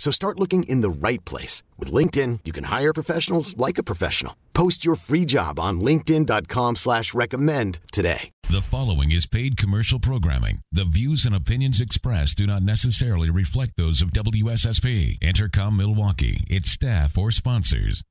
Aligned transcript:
So 0.00 0.10
start 0.10 0.40
looking 0.40 0.62
in 0.62 0.80
the 0.80 0.88
right 0.88 1.22
place. 1.26 1.62
With 1.78 1.92
LinkedIn, 1.92 2.40
you 2.46 2.52
can 2.52 2.64
hire 2.64 2.94
professionals 2.94 3.54
like 3.58 3.76
a 3.76 3.82
professional. 3.82 4.34
Post 4.54 4.82
your 4.82 4.96
free 4.96 5.26
job 5.26 5.60
on 5.60 5.82
linkedin.com 5.82 6.76
slash 6.76 7.12
recommend 7.12 7.80
today. 7.92 8.30
The 8.50 8.62
following 8.62 9.12
is 9.12 9.26
paid 9.26 9.58
commercial 9.58 10.00
programming. 10.00 10.60
The 10.72 10.86
views 10.86 11.26
and 11.26 11.34
opinions 11.34 11.82
expressed 11.82 12.38
do 12.38 12.46
not 12.46 12.62
necessarily 12.62 13.28
reflect 13.28 13.72
those 13.76 14.00
of 14.00 14.14
WSSP, 14.14 15.18
Entercom 15.18 15.76
Milwaukee, 15.76 16.44
its 16.48 16.70
staff, 16.70 17.18
or 17.18 17.30
sponsors. 17.30 18.02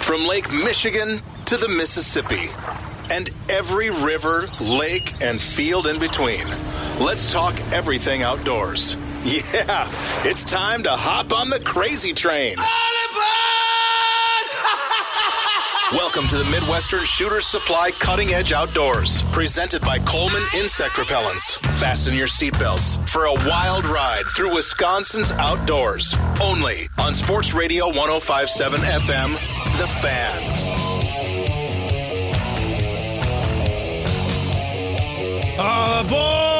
From 0.00 0.26
Lake 0.26 0.52
Michigan 0.52 1.20
to 1.44 1.56
the 1.56 1.68
Mississippi 1.68 2.50
and 3.12 3.30
every 3.48 3.90
river, 3.90 4.42
lake, 4.60 5.12
and 5.22 5.40
field 5.40 5.86
in 5.86 6.00
between. 6.00 6.44
Let's 7.00 7.32
talk 7.32 7.54
everything 7.72 8.24
outdoors. 8.24 8.96
Yeah, 9.28 9.86
it's 10.24 10.42
time 10.42 10.82
to 10.84 10.90
hop 10.90 11.38
on 11.38 11.50
the 11.50 11.60
crazy 11.60 12.14
train. 12.14 12.56
Welcome 15.92 16.26
to 16.28 16.36
the 16.36 16.46
Midwestern 16.50 17.04
Shooter 17.04 17.42
Supply 17.42 17.90
Cutting 17.90 18.30
Edge 18.30 18.54
Outdoors, 18.54 19.20
presented 19.30 19.82
by 19.82 19.98
Coleman 19.98 20.42
Insect 20.56 20.94
Repellents. 20.94 21.58
Fasten 21.78 22.14
your 22.14 22.26
seatbelts 22.26 23.06
for 23.06 23.26
a 23.26 23.34
wild 23.34 23.84
ride 23.84 24.22
through 24.34 24.54
Wisconsin's 24.54 25.32
outdoors. 25.32 26.14
Only 26.42 26.88
on 26.96 27.12
Sports 27.14 27.52
Radio 27.52 27.88
1057 27.88 28.80
FM, 28.80 29.34
The 29.78 29.86
Fan. 29.86 30.54
Oh, 35.58 35.62
All 35.62 36.00
aboard! 36.06 36.57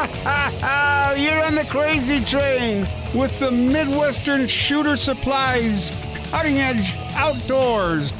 You're 1.20 1.44
on 1.44 1.54
the 1.54 1.66
crazy 1.68 2.24
train 2.24 2.88
with 3.14 3.38
the 3.38 3.50
Midwestern 3.50 4.46
Shooter 4.46 4.96
Supplies 4.96 5.92
Cutting 6.30 6.58
Edge 6.58 6.94
Outdoors. 7.14 8.14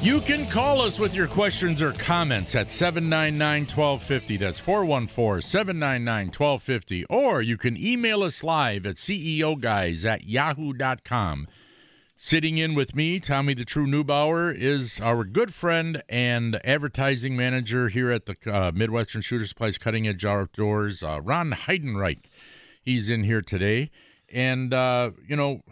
You 0.00 0.20
can 0.20 0.46
call 0.46 0.80
us 0.80 0.98
with 0.98 1.14
your 1.14 1.26
questions 1.26 1.82
or 1.82 1.92
comments 1.92 2.54
at 2.54 2.70
799 2.70 3.62
1250. 3.62 4.36
That's 4.38 4.58
414 4.58 5.42
799 5.42 6.26
1250. 6.28 7.04
Or 7.06 7.42
you 7.42 7.58
can 7.58 7.76
email 7.76 8.22
us 8.22 8.42
live 8.42 8.86
at 8.86 8.96
ceoguys 8.96 10.06
at 10.06 10.26
yahoo.com. 10.26 11.46
Sitting 12.16 12.58
in 12.58 12.74
with 12.74 12.94
me, 12.94 13.18
Tommy 13.18 13.54
the 13.54 13.64
True 13.64 13.86
Neubauer, 13.86 14.54
is 14.56 15.00
our 15.00 15.24
good 15.24 15.52
friend 15.52 16.02
and 16.08 16.60
advertising 16.64 17.36
manager 17.36 17.88
here 17.88 18.10
at 18.10 18.26
the 18.26 18.36
uh, 18.46 18.70
Midwestern 18.72 19.20
Shooter 19.20 19.46
Supplies 19.46 19.78
Cutting 19.78 20.06
Edge 20.06 20.24
Outdoors, 20.24 21.02
uh, 21.02 21.20
Ron 21.20 21.50
Heidenreich. 21.50 22.26
He's 22.80 23.10
in 23.10 23.24
here 23.24 23.40
today. 23.40 23.90
And, 24.32 24.72
uh, 24.72 25.10
you 25.26 25.34
know, 25.34 25.62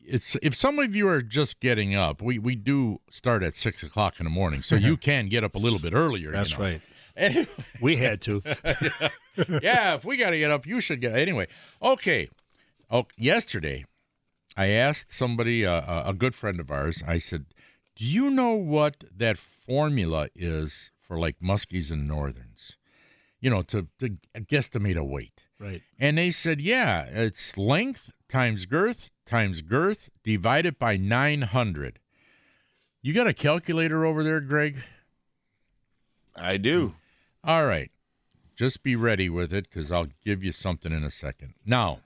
it's 0.00 0.36
if 0.40 0.54
some 0.54 0.78
of 0.78 0.94
you 0.94 1.08
are 1.08 1.20
just 1.20 1.58
getting 1.58 1.96
up, 1.96 2.22
we, 2.22 2.38
we 2.38 2.54
do 2.54 3.00
start 3.10 3.42
at 3.42 3.56
6 3.56 3.82
o'clock 3.82 4.20
in 4.20 4.24
the 4.24 4.30
morning, 4.30 4.62
so 4.62 4.76
you 4.76 4.96
can 4.96 5.28
get 5.28 5.42
up 5.42 5.56
a 5.56 5.58
little 5.58 5.80
bit 5.80 5.92
earlier. 5.94 6.30
That's 6.30 6.52
you 6.52 6.58
know. 6.58 6.64
right. 6.64 6.80
Anyway, 7.16 7.46
We 7.80 7.94
had 7.94 8.20
to. 8.22 8.42
yeah, 9.62 9.94
if 9.94 10.04
we 10.04 10.16
got 10.16 10.30
to 10.30 10.38
get 10.38 10.50
up, 10.50 10.66
you 10.66 10.80
should 10.80 11.00
get. 11.00 11.16
Anyway, 11.16 11.46
okay. 11.80 12.28
Oh, 12.90 13.06
yesterday, 13.16 13.84
I 14.56 14.68
asked 14.68 15.10
somebody, 15.10 15.66
uh, 15.66 15.80
a- 15.80 16.10
a 16.10 16.14
good 16.14 16.34
friend 16.34 16.60
of 16.60 16.70
ours. 16.70 17.02
I 17.06 17.18
said, 17.18 17.46
"Do 17.96 18.04
you 18.04 18.30
know 18.30 18.52
what 18.52 19.04
that 19.10 19.38
formula 19.38 20.28
is 20.34 20.90
for 21.00 21.18
like 21.18 21.40
muskies 21.40 21.90
and 21.90 22.06
northerns? 22.06 22.76
You 23.40 23.50
know, 23.50 23.62
to 23.62 23.88
to 23.98 24.18
guesstimate 24.36 24.96
a 24.96 25.04
weight." 25.04 25.40
right. 25.58 25.82
And 25.98 26.18
they 26.18 26.30
said, 26.30 26.60
"Yeah, 26.60 27.04
it's 27.04 27.56
length 27.56 28.10
times 28.28 28.66
girth 28.66 29.10
times 29.26 29.62
girth 29.62 30.10
divided 30.22 30.78
by 30.78 30.96
900." 30.96 31.98
You 33.02 33.12
got 33.12 33.26
a 33.26 33.34
calculator 33.34 34.04
over 34.04 34.22
there, 34.22 34.40
Greg? 34.40 34.82
I 36.36 36.56
do. 36.56 36.96
All 37.42 37.66
right. 37.66 37.90
Just 38.56 38.82
be 38.82 38.96
ready 38.96 39.28
with 39.28 39.52
it 39.52 39.68
because 39.68 39.90
I'll 39.90 40.08
give 40.24 40.42
you 40.44 40.52
something 40.52 40.92
in 40.92 41.04
a 41.04 41.10
second. 41.10 41.54
Now, 41.66 42.00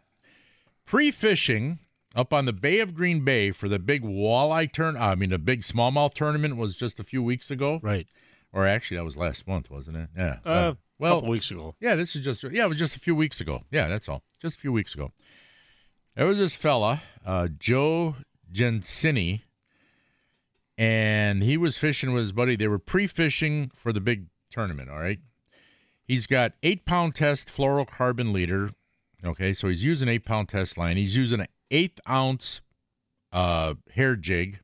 pre 0.87 1.11
fishing 1.11 1.79
up 2.19 2.33
on 2.33 2.47
the 2.47 2.53
Bay 2.53 2.81
of 2.81 2.95
Green 2.95 3.21
Bay 3.21 3.53
for 3.53 3.69
the 3.69 3.79
big 3.79 4.03
walleye 4.03 4.71
turn, 4.71 4.97
I 4.97 5.15
mean, 5.15 5.31
the 5.31 5.39
big 5.39 5.61
smallmouth 5.61 6.15
tournament 6.15 6.56
was 6.56 6.75
just 6.75 6.99
a 6.99 7.05
few 7.05 7.23
weeks 7.23 7.49
ago. 7.49 7.79
Right. 7.81 8.09
Or 8.53 8.67
actually, 8.67 8.97
that 8.97 9.05
was 9.05 9.17
last 9.17 9.47
month, 9.47 9.71
wasn't 9.71 9.99
it? 9.99 10.09
Yeah. 10.17 10.39
Uh, 10.45 10.75
well, 10.99 11.19
couple 11.19 11.31
weeks 11.31 11.51
ago. 11.51 11.77
yeah, 11.81 11.95
this 11.95 12.17
is 12.17 12.25
just, 12.25 12.43
yeah, 12.43 12.65
it 12.65 12.69
was 12.69 12.79
just 12.79 12.97
a 12.97 13.01
few 13.01 13.15
weeks 13.15 13.41
ago. 13.41 13.62
Yeah, 13.71 13.87
that's 13.87 14.09
all. 14.09 14.25
Just 14.43 14.56
a 14.56 14.61
few 14.61 14.73
weeks 14.73 14.95
ago. 14.95 15.12
There 16.17 16.27
was 16.27 16.39
this 16.39 16.56
fella, 16.56 17.03
uh, 17.25 17.49
Joe 17.56 18.17
Gensini, 18.53 19.43
and 20.77 21.45
he 21.45 21.56
was 21.56 21.79
fishing 21.79 22.12
with 22.12 22.23
his 22.23 22.33
buddy. 22.33 22.56
They 22.56 22.67
were 22.67 22.81
pre 22.81 23.06
fishing 23.06 23.71
for 23.75 23.93
the 23.93 24.00
big 24.00 24.27
tournament, 24.50 24.91
all 24.91 24.99
right? 24.99 25.21
He's 26.05 26.27
got 26.27 26.55
eight 26.65 26.85
pound 26.85 27.15
test 27.15 27.49
fluorocarbon 27.49 28.33
leader. 28.33 28.73
Okay, 29.25 29.53
so 29.53 29.69
he's 29.69 29.85
using 29.85 30.09
eight 30.09 30.25
pound 30.25 30.49
test 30.49 30.77
line. 30.77 30.97
He's 30.97 31.15
using 31.15 31.41
an 31.41 31.47
eighth 31.71 32.01
ounce 32.09 32.61
uh, 33.33 33.75
hair 33.95 34.17
jig. 34.17 34.61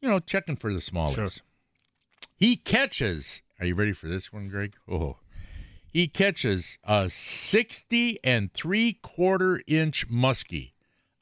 You 0.00 0.08
know, 0.08 0.18
checking 0.20 0.56
for 0.56 0.72
the 0.72 0.80
smallest. 0.80 1.16
Sure. 1.16 1.28
He 2.36 2.56
catches. 2.56 3.42
Are 3.58 3.66
you 3.66 3.74
ready 3.74 3.92
for 3.92 4.08
this 4.08 4.32
one, 4.32 4.48
Greg? 4.48 4.74
Oh, 4.90 5.16
he 5.86 6.08
catches 6.08 6.78
a 6.84 7.08
sixty 7.08 8.18
and 8.24 8.52
three 8.52 8.98
quarter 9.02 9.62
inch 9.66 10.08
muskie, 10.10 10.72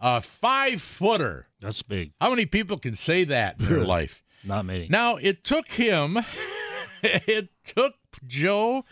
a 0.00 0.20
five 0.20 0.80
footer. 0.80 1.48
That's 1.60 1.82
big. 1.82 2.12
How 2.20 2.30
many 2.30 2.46
people 2.46 2.78
can 2.78 2.96
say 2.96 3.24
that 3.24 3.60
in 3.60 3.66
their 3.66 3.84
life? 3.84 4.24
Not 4.42 4.64
many. 4.64 4.88
Now 4.90 5.16
it 5.16 5.44
took 5.44 5.68
him, 5.68 6.18
it 7.02 7.50
took 7.64 7.94
Joe 8.26 8.84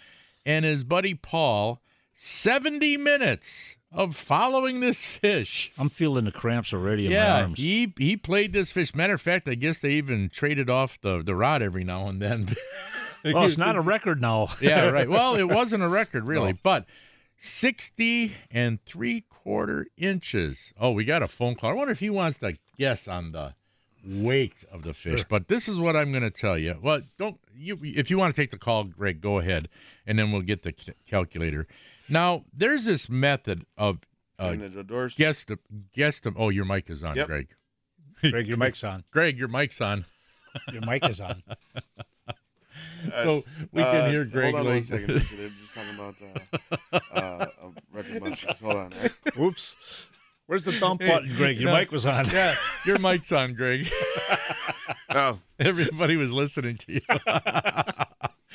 and 0.47 0.65
his 0.65 0.85
buddy 0.85 1.15
Paul 1.15 1.83
70 2.15 2.97
minutes 2.99 3.77
of 3.93 4.15
following 4.15 4.81
this 4.81 5.05
fish. 5.05 5.73
I'm 5.79 5.89
feeling 5.89 6.25
the 6.25 6.33
cramps 6.33 6.73
already 6.73 7.07
in 7.07 7.11
my 7.13 7.17
Yeah, 7.19 7.41
arms. 7.43 7.59
he 7.59 7.93
he 7.99 8.17
played 8.17 8.53
this 8.53 8.71
fish. 8.73 8.95
Matter 8.95 9.15
of 9.15 9.21
fact, 9.21 9.49
I 9.49 9.55
guess 9.55 9.79
they 9.81 9.91
even 9.93 10.29
traded 10.29 10.71
off 10.71 11.01
the, 11.01 11.23
the 11.23 11.35
rod 11.35 11.63
every 11.63 11.85
now 11.85 12.07
and 12.09 12.21
then. 12.23 12.55
oh, 13.25 13.45
it's 13.45 13.59
not 13.59 13.77
a 13.77 13.81
record 13.81 14.21
now. 14.21 14.49
yeah, 14.61 14.91
right. 14.91 15.09
Well, 15.11 15.35
it 15.37 15.49
wasn't 15.49 15.83
a 15.83 15.89
record 15.89 16.25
really, 16.25 16.53
No. 16.53 16.59
but 16.63 16.87
60 17.39 18.35
and 18.51 18.83
three 18.85 19.23
quarter 19.31 19.87
inches. 19.97 20.73
Oh, 20.79 20.91
we 20.93 21.05
got 21.05 21.23
a 21.23 21.29
phone 21.29 21.55
call. 21.55 21.71
I 21.71 21.73
wonder 21.73 21.93
if 21.93 22.01
he 22.01 22.11
wants 22.11 22.39
to 22.39 22.57
guess 22.79 23.09
on 23.09 23.33
the 23.33 23.55
weight 24.07 24.65
of 24.71 24.83
the 24.83 24.95
fish. 24.95 25.25
But 25.29 25.49
this 25.49 25.69
is 25.69 25.79
what 25.79 25.97
I'm 25.97 26.11
going 26.13 26.23
to 26.23 26.31
tell 26.31 26.57
you. 26.59 26.79
Well, 26.81 27.01
don't 27.19 27.39
you? 27.57 27.79
If 27.83 28.11
you 28.11 28.19
want 28.19 28.35
to 28.35 28.41
take 28.41 28.51
the 28.51 28.59
call, 28.59 28.85
Greg, 28.85 29.21
go 29.21 29.39
ahead, 29.39 29.69
and 30.07 30.19
then 30.19 30.31
we'll 30.33 30.43
get 30.43 30.63
the 30.63 30.75
calculator. 31.09 31.67
Now, 32.11 32.45
there's 32.53 32.85
this 32.85 33.09
method 33.09 33.65
of 33.79 34.01
uh, 34.39 34.47
Cutting 34.49 34.63
edge 34.63 34.77
outdoors. 34.77 35.15
guess 35.15 35.45
the 35.45 35.59
guess 35.95 36.21
the. 36.21 36.33
Oh, 36.37 36.49
your 36.49 36.65
mic 36.65 36.91
is 36.91 37.03
on, 37.05 37.17
Yep. 37.17 37.27
Greg. 37.27 37.49
Greg, 38.23 38.47
your 38.47 38.57
mic's 38.59 38.85
on. 38.85 39.05
Greg, 39.13 39.39
your 39.39 39.49
mic's 39.49 39.81
on, 39.81 40.05
Your 40.73 40.83
mic 40.85 41.07
is 41.09 41.21
on. 41.21 41.43
so 43.23 43.45
we 43.73 43.83
Uh, 43.83 43.93
can 43.93 44.11
hear 44.11 44.25
Greg. 44.25 44.55
Hold 44.55 44.67
on 44.67 44.73
one 44.73 44.75
like- 44.77 44.85
second. 44.85 45.07
They're 45.09 45.19
just 45.49 45.75
talking 45.75 45.95
about 45.95 46.17
uh, 46.93 46.99
uh, 47.19 47.47
a 47.63 47.97
record 47.97 48.23
monsters. 48.23 48.59
Hold 48.61 48.77
on. 48.77 48.91
Right? 49.01 49.13
Oops. 49.39 49.77
Where's 50.47 50.65
the 50.65 50.79
dump 50.81 51.01
button, 51.01 51.33
Greg? 51.37 51.59
Your 51.61 51.71
No. 51.71 51.79
mic 51.79 51.93
was 51.93 52.05
on. 52.07 52.29
yeah, 52.31 52.57
your 52.85 52.99
mic's 52.99 53.31
on, 53.31 53.55
Greg. 53.55 53.89
Oh, 55.11 55.39
Everybody 55.61 56.17
was 56.17 56.33
listening 56.33 56.77
to 56.79 56.93
you. 56.95 57.01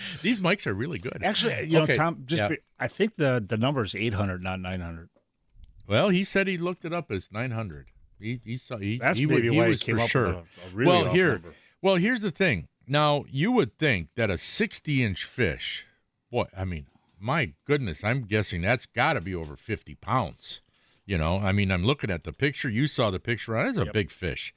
These 0.21 0.39
mics 0.39 0.67
are 0.67 0.73
really 0.73 0.97
good. 0.97 1.21
Actually, 1.23 1.67
you 1.67 1.79
know, 1.79 1.85
Tom, 1.85 2.23
just 2.25 2.41
yeah. 2.41 2.49
be- 2.49 2.57
I 2.79 2.87
think 2.87 3.15
the 3.15 3.43
the 3.45 3.57
number 3.57 3.83
is 3.83 3.95
800, 3.95 4.41
not 4.41 4.59
900. 4.59 5.09
Well, 5.87 6.09
he 6.09 6.23
said 6.23 6.47
he 6.47 6.57
looked 6.57 6.85
it 6.85 6.93
up 6.93 7.11
as 7.11 7.31
900. 7.31 7.87
He 8.19 8.41
he 8.43 8.57
saw 8.57 8.77
he, 8.77 8.97
That's 8.97 9.17
he, 9.17 9.25
maybe 9.25 9.49
he 9.49 9.57
why 9.57 9.65
he 9.65 9.71
was 9.71 9.83
came 9.83 9.97
for 9.97 10.03
up 10.03 10.09
sure. 10.09 10.27
with 10.27 10.35
a, 10.35 10.39
a 10.39 10.69
really 10.73 10.91
well, 10.91 11.13
here, 11.13 11.31
number. 11.33 11.53
well, 11.81 11.95
here's 11.95 12.21
the 12.21 12.31
thing. 12.31 12.67
Now, 12.87 13.25
you 13.29 13.51
would 13.51 13.77
think 13.77 14.09
that 14.15 14.29
a 14.29 14.37
60 14.37 15.03
inch 15.03 15.23
fish, 15.23 15.85
boy, 16.31 16.45
I 16.55 16.65
mean, 16.65 16.85
my 17.19 17.53
goodness, 17.65 18.03
I'm 18.03 18.23
guessing 18.23 18.61
that's 18.61 18.85
got 18.85 19.13
to 19.13 19.21
be 19.21 19.33
over 19.33 19.55
50 19.55 19.95
pounds. 19.95 20.61
You 21.05 21.17
know, 21.17 21.37
I 21.37 21.51
mean, 21.51 21.71
I'm 21.71 21.83
looking 21.83 22.09
at 22.09 22.23
the 22.23 22.33
picture. 22.33 22.69
You 22.69 22.87
saw 22.87 23.11
the 23.11 23.19
picture. 23.19 23.53
That's 23.53 23.77
a 23.77 23.85
big 23.85 24.09
fish. 24.09 24.53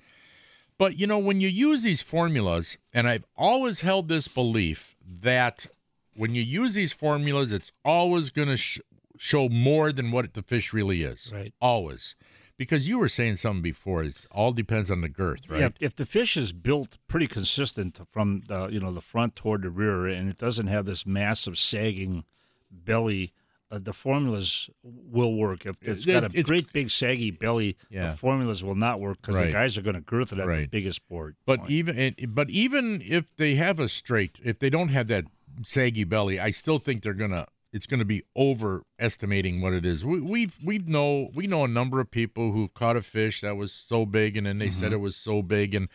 But 0.78 0.98
you 0.98 1.06
know, 1.06 1.19
when 1.19 1.40
you 1.40 1.48
use 1.48 1.82
these 1.82 2.02
formulas, 2.02 2.78
and 2.94 3.08
I've 3.08 3.25
always 3.36 3.80
held 3.80 4.08
this 4.08 4.28
belief 4.28 4.96
that 5.20 5.66
when 6.14 6.34
you 6.34 6.42
use 6.42 6.75
these 6.75 6.92
formulas, 6.92 7.52
it's 7.52 7.72
always 7.84 8.30
going 8.30 8.48
to 8.48 8.56
sh- 8.56 8.80
show 9.19 9.48
more 9.48 9.92
than 9.92 10.12
what 10.12 10.34
the 10.34 10.42
fish 10.42 10.72
really 10.72 11.02
is. 11.02 11.30
Right. 11.34 11.52
Always. 11.60 12.14
Because 12.56 12.88
you 12.88 12.98
were 12.98 13.08
saying 13.08 13.36
something 13.36 13.62
before, 13.62 14.02
it 14.02 14.26
all 14.32 14.52
depends 14.52 14.90
on 14.90 15.00
the 15.00 15.08
girth, 15.08 15.48
right? 15.48 15.60
Yeah, 15.60 15.69
if 15.80 15.94
the 15.94 16.06
fish 16.06 16.36
is 16.36 16.52
built 16.52 16.98
pretty 17.06 17.28
consistent 17.28 18.00
from 18.10 18.42
the 18.48 18.66
you 18.66 18.80
know 18.80 18.92
the 18.92 19.00
front 19.00 19.36
toward 19.36 19.62
the 19.62 19.70
rear, 19.70 20.06
and 20.06 20.28
it 20.28 20.38
doesn't 20.38 20.66
have 20.66 20.84
this 20.84 21.06
massive 21.06 21.56
sagging 21.56 22.25
belly, 22.70 23.32
uh, 23.70 23.78
the 23.78 23.92
formulas 23.92 24.70
will 24.82 25.34
work. 25.34 25.66
If 25.66 25.76
it's 25.82 26.04
got 26.06 26.22
a 26.24 26.26
it's- 26.26 26.44
great 26.44 26.72
big 26.72 26.90
saggy 26.90 27.30
belly, 27.30 27.76
Yeah. 27.90 28.10
the 28.12 28.16
formulas 28.16 28.64
will 28.64 28.74
not 28.74 28.98
work 29.00 29.18
because 29.20 29.36
Right. 29.36 29.46
the 29.46 29.52
guys 29.52 29.76
are 29.76 29.82
going 29.82 29.94
to 29.96 30.00
girth 30.00 30.32
it 30.32 30.38
at 30.38 30.46
the 30.46 30.66
biggest 30.66 31.06
board. 31.08 31.36
But 31.44 31.60
point. 31.60 31.70
even 31.70 32.14
but 32.28 32.48
even 32.50 33.02
if 33.04 33.34
they 33.36 33.56
have 33.56 33.78
a 33.80 33.88
straight, 33.88 34.38
if 34.42 34.58
they 34.58 34.70
don't 34.70 34.88
have 34.88 35.08
that 35.08 35.24
saggy 35.64 36.04
belly, 36.04 36.40
I 36.40 36.50
still 36.50 36.78
think 36.78 37.02
they're 37.02 37.12
gonna. 37.14 37.46
It's 37.70 37.86
going 37.86 37.98
to 38.00 38.06
be 38.06 38.22
overestimating 38.34 39.60
what 39.60 39.72
it 39.72 39.84
is. 39.84 40.04
We, 40.04 40.20
we've 40.20 40.56
we've 40.64 40.88
know 40.88 41.30
we 41.34 41.46
know 41.46 41.64
a 41.64 41.68
number 41.68 42.00
of 42.00 42.10
people 42.10 42.52
who 42.52 42.68
caught 42.68 42.96
a 42.96 43.02
fish 43.02 43.40
that 43.42 43.56
was 43.56 43.72
so 43.72 44.06
big, 44.06 44.36
and 44.36 44.46
then 44.46 44.58
they 44.58 44.68
Mm-hmm. 44.68 44.80
said 44.80 44.92
it 44.92 45.00
was 45.00 45.16
so 45.16 45.42
big, 45.42 45.74
and 45.74 45.88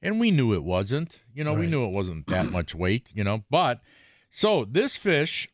and 0.00 0.20
we 0.20 0.30
knew 0.30 0.54
it 0.54 0.62
wasn't. 0.62 1.18
You 1.34 1.42
know, 1.44 1.54
we 1.54 1.66
knew 1.66 1.84
it 1.84 1.90
wasn't 1.90 2.26
that 2.28 2.50
much 2.52 2.74
weight. 2.74 3.08
You 3.12 3.24
know, 3.24 3.44
but 3.50 3.80
so 4.30 4.64
this 4.64 4.96
fish, 4.96 5.48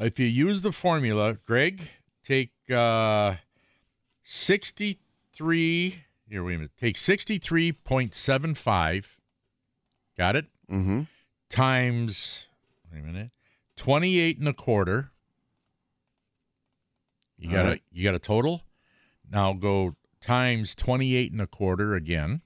if 0.00 0.18
you 0.18 0.26
use 0.26 0.62
the 0.62 0.72
formula, 0.72 1.34
Greg, 1.46 1.82
take 2.24 2.50
uh, 2.70 3.34
63. 4.24 6.02
Here, 6.28 6.44
wait 6.44 6.54
a 6.54 6.58
minute. 6.58 6.72
Take 6.78 6.96
63.75. 6.96 9.06
Got 10.16 10.36
it? 10.36 10.46
Mm-hmm. 10.70 11.02
Times, 11.48 12.46
wait 12.92 13.00
a 13.00 13.02
minute, 13.02 13.30
28 13.76 14.38
and 14.38 14.48
a 14.48 14.52
quarter. 14.52 15.10
You 17.38 17.50
got 17.50 17.64
right. 17.64 17.78
a 17.78 17.96
you 17.96 18.04
got 18.04 18.14
a 18.14 18.18
total. 18.18 18.62
Now 19.30 19.52
go 19.52 19.94
times 20.20 20.74
28 20.74 21.32
and 21.32 21.40
a 21.40 21.46
quarter 21.46 21.94
again. 21.94 22.42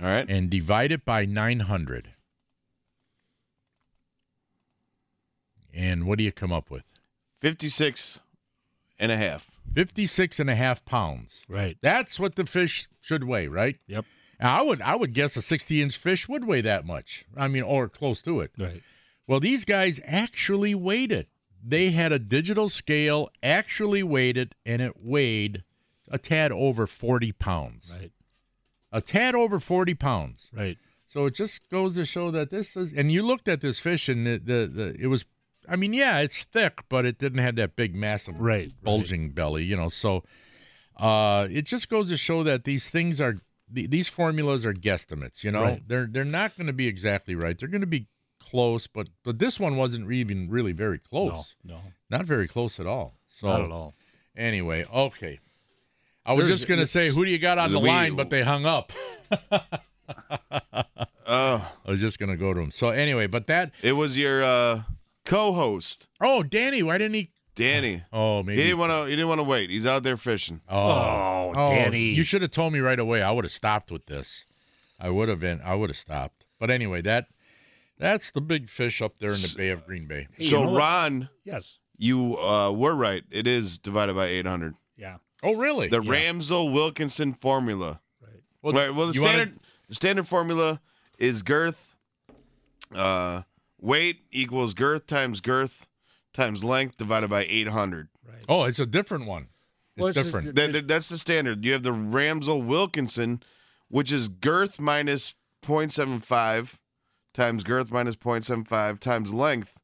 All 0.00 0.06
right. 0.06 0.26
And 0.28 0.50
divide 0.50 0.92
it 0.92 1.04
by 1.04 1.24
900. 1.24 2.12
And 5.76 6.06
what 6.06 6.16
do 6.18 6.24
you 6.24 6.32
come 6.32 6.52
up 6.52 6.70
with? 6.70 6.84
56 7.40 8.18
and 8.98 9.12
a 9.12 9.16
half. 9.16 9.50
56 9.74 10.40
and 10.40 10.48
a 10.48 10.54
half 10.56 10.84
pounds. 10.84 11.44
right. 11.48 11.76
That's 11.82 12.18
what 12.18 12.36
the 12.36 12.46
fish 12.46 12.88
should 13.00 13.24
weigh, 13.24 13.46
right? 13.48 13.76
Yep. 13.86 14.06
Now, 14.40 14.58
I 14.58 14.62
would 14.62 14.80
I 14.82 14.96
would 14.96 15.12
guess 15.12 15.36
a 15.36 15.42
60 15.42 15.82
inch 15.82 15.96
fish 15.96 16.28
would 16.28 16.44
weigh 16.46 16.62
that 16.62 16.86
much. 16.86 17.24
I 17.36 17.48
mean, 17.48 17.62
or 17.62 17.88
close 17.88 18.22
to 18.22 18.40
it. 18.40 18.52
Right. 18.58 18.82
Well, 19.26 19.40
these 19.40 19.64
guys 19.64 20.00
actually 20.04 20.74
weighed 20.74 21.12
it. 21.12 21.28
They 21.62 21.90
had 21.90 22.12
a 22.12 22.18
digital 22.18 22.68
scale, 22.68 23.28
actually 23.42 24.02
weighed 24.02 24.36
it, 24.38 24.54
and 24.64 24.80
it 24.80 24.94
weighed 25.02 25.64
a 26.08 26.18
tad 26.18 26.52
over 26.52 26.86
40 26.86 27.32
pounds. 27.32 27.90
Right. 27.90 28.12
A 28.92 29.00
tad 29.00 29.34
over 29.34 29.58
40 29.58 29.94
pounds. 29.94 30.48
Right. 30.54 30.78
So 31.08 31.26
it 31.26 31.34
just 31.34 31.68
goes 31.70 31.96
to 31.96 32.04
show 32.04 32.30
that 32.30 32.50
this 32.50 32.76
is. 32.76 32.92
And 32.92 33.10
you 33.10 33.22
looked 33.22 33.48
at 33.48 33.60
this 33.60 33.78
fish, 33.78 34.08
and 34.08 34.26
the, 34.26 34.38
the, 34.38 34.66
the 34.66 34.96
it 34.98 35.08
was. 35.08 35.24
I 35.68 35.76
mean, 35.76 35.92
yeah, 35.92 36.20
it's 36.20 36.44
thick, 36.44 36.80
but 36.88 37.04
it 37.06 37.18
didn't 37.18 37.38
have 37.38 37.56
that 37.56 37.76
big, 37.76 37.94
massive, 37.94 38.40
Right. 38.40 38.72
bulging 38.82 39.30
belly. 39.30 39.64
You 39.64 39.76
know, 39.76 39.88
so 39.88 40.22
uh, 40.96 41.48
it 41.50 41.62
just 41.62 41.88
goes 41.88 42.08
to 42.10 42.16
show 42.16 42.42
that 42.42 42.64
these 42.64 42.88
things 42.90 43.20
are 43.20 43.36
th- 43.74 43.90
these 43.90 44.08
formulas 44.08 44.64
are 44.64 44.72
guesstimates. 44.74 45.42
You 45.44 45.50
know, 45.52 45.62
Right. 45.62 45.82
they're 45.88 46.06
they're 46.10 46.24
not 46.24 46.56
going 46.56 46.66
to 46.68 46.72
be 46.72 46.86
exactly 46.86 47.34
right. 47.34 47.58
They're 47.58 47.68
going 47.68 47.80
to 47.80 47.86
be 47.86 48.06
close, 48.40 48.86
but 48.86 49.08
but 49.24 49.38
this 49.38 49.58
one 49.60 49.76
wasn't 49.76 50.10
even 50.12 50.48
really 50.48 50.72
very 50.72 50.98
close. 50.98 51.54
No. 51.64 51.74
No. 51.74 51.80
Not 52.10 52.24
very 52.26 52.46
close 52.48 52.78
at 52.80 52.86
all. 52.86 53.18
So 53.28 53.48
Not 53.48 53.62
at 53.62 53.70
all. 53.72 53.94
anyway, 54.36 54.84
okay. 54.92 55.40
I 56.24 56.32
was 56.32 56.46
There's- 56.46 56.58
just 56.60 56.68
going 56.68 56.80
to 56.80 56.86
say, 56.86 57.10
who 57.10 57.24
do 57.24 57.30
you 57.30 57.38
got 57.38 57.58
on 57.58 57.72
the 57.72 57.78
We- 57.80 57.88
line? 57.88 58.16
But 58.16 58.30
they 58.30 58.42
hung 58.42 58.64
up. 58.66 58.92
Oh, 61.26 61.70
I 61.86 61.90
was 61.90 62.00
just 62.00 62.18
going 62.18 62.30
to 62.30 62.36
go 62.36 62.54
to 62.54 62.60
him. 62.60 62.70
So 62.70 62.90
anyway, 62.90 63.26
but 63.26 63.46
that. 63.48 63.72
it 63.82 63.92
was 63.92 64.16
your 64.16 64.42
uh, 64.42 64.82
co-host, 65.26 66.08
Oh, 66.20 66.42
Danny, 66.42 66.82
why 66.82 66.96
didn't 66.98 67.14
he? 67.14 67.30
Danny. 67.54 68.02
Oh, 68.12 68.42
maybe 68.42 68.56
He 68.58 68.62
didn't 68.68 68.78
want 68.78 68.92
to. 68.92 69.04
He 69.04 69.10
didn't 69.12 69.28
want 69.28 69.38
to 69.40 69.44
wait. 69.44 69.70
He's 69.70 69.86
out 69.86 70.02
there 70.02 70.16
fishing. 70.16 70.60
Oh, 70.68 71.52
Oh, 71.54 71.70
Danny. 71.70 72.10
You 72.10 72.22
should 72.22 72.42
have 72.42 72.50
told 72.50 72.72
me 72.72 72.80
right 72.80 72.98
away. 72.98 73.22
I 73.22 73.30
would 73.30 73.44
have 73.44 73.52
stopped 73.52 73.90
with 73.90 74.06
this. 74.06 74.44
I 75.00 75.08
would 75.10 75.28
have 75.28 75.40
been. 75.40 75.60
I 75.62 75.74
would 75.74 75.88
have 75.90 75.96
stopped. 75.96 76.44
But 76.58 76.70
anyway, 76.70 77.00
that 77.02 77.26
that's 77.98 78.30
the 78.30 78.40
big 78.42 78.68
fish 78.68 79.00
up 79.00 79.18
there 79.18 79.30
in 79.30 79.40
the 79.40 79.54
Bay 79.56 79.70
of 79.70 79.86
Green 79.86 80.06
Bay. 80.06 80.28
Hey, 80.32 80.44
you 80.44 80.50
so 80.50 80.64
know? 80.64 80.76
Ron, 80.76 81.28
Yes. 81.44 81.78
you 81.96 82.36
uh, 82.38 82.70
were 82.72 82.94
right. 82.94 83.24
It 83.30 83.46
is 83.46 83.78
divided 83.78 84.14
by 84.16 84.26
800. 84.26 84.74
Yeah. 84.98 85.16
Oh, 85.42 85.54
really? 85.54 85.88
The 85.88 86.00
Ramsel 86.02 86.70
Wilkinson 86.70 87.32
formula. 87.32 88.00
well, 88.62 88.74
Right, 88.74 88.94
well, 88.94 89.06
the 89.06 89.14
you 89.14 89.22
wanna- 89.22 89.32
standard 89.38 89.58
the 89.88 89.94
standard 89.94 90.26
formula 90.28 90.80
is 91.18 91.42
girth, 91.42 91.94
uh, 92.94 93.42
weight 93.86 94.22
equals 94.32 94.74
girth 94.74 95.06
times 95.06 95.40
girth 95.40 95.86
times 96.34 96.62
length 96.64 96.96
divided 96.96 97.28
by 97.30 97.44
800. 97.48 98.08
Right. 98.26 98.44
oh, 98.48 98.64
it's 98.64 98.78
a 98.80 98.86
different 98.86 99.26
one. 99.26 99.48
It's 99.96 100.02
Well, 100.02 100.08
it's 100.08 100.16
a- 100.18 100.22
different. 100.24 100.54
That, 100.56 100.72
that- 100.72 100.88
that's 100.88 101.08
the 101.08 101.18
standard. 101.18 101.64
You 101.64 101.72
have 101.72 101.82
the 101.82 101.92
Ramsel 101.92 102.60
Wilkinson, 102.62 103.42
which 103.88 104.12
is 104.12 104.28
girth 104.28 104.78
minus 104.80 105.34
0.75 105.62 106.78
times 107.32 107.64
girth 107.64 107.90
minus 107.90 108.16
0.75 108.16 108.98
times 109.00 109.32
length 109.32 109.78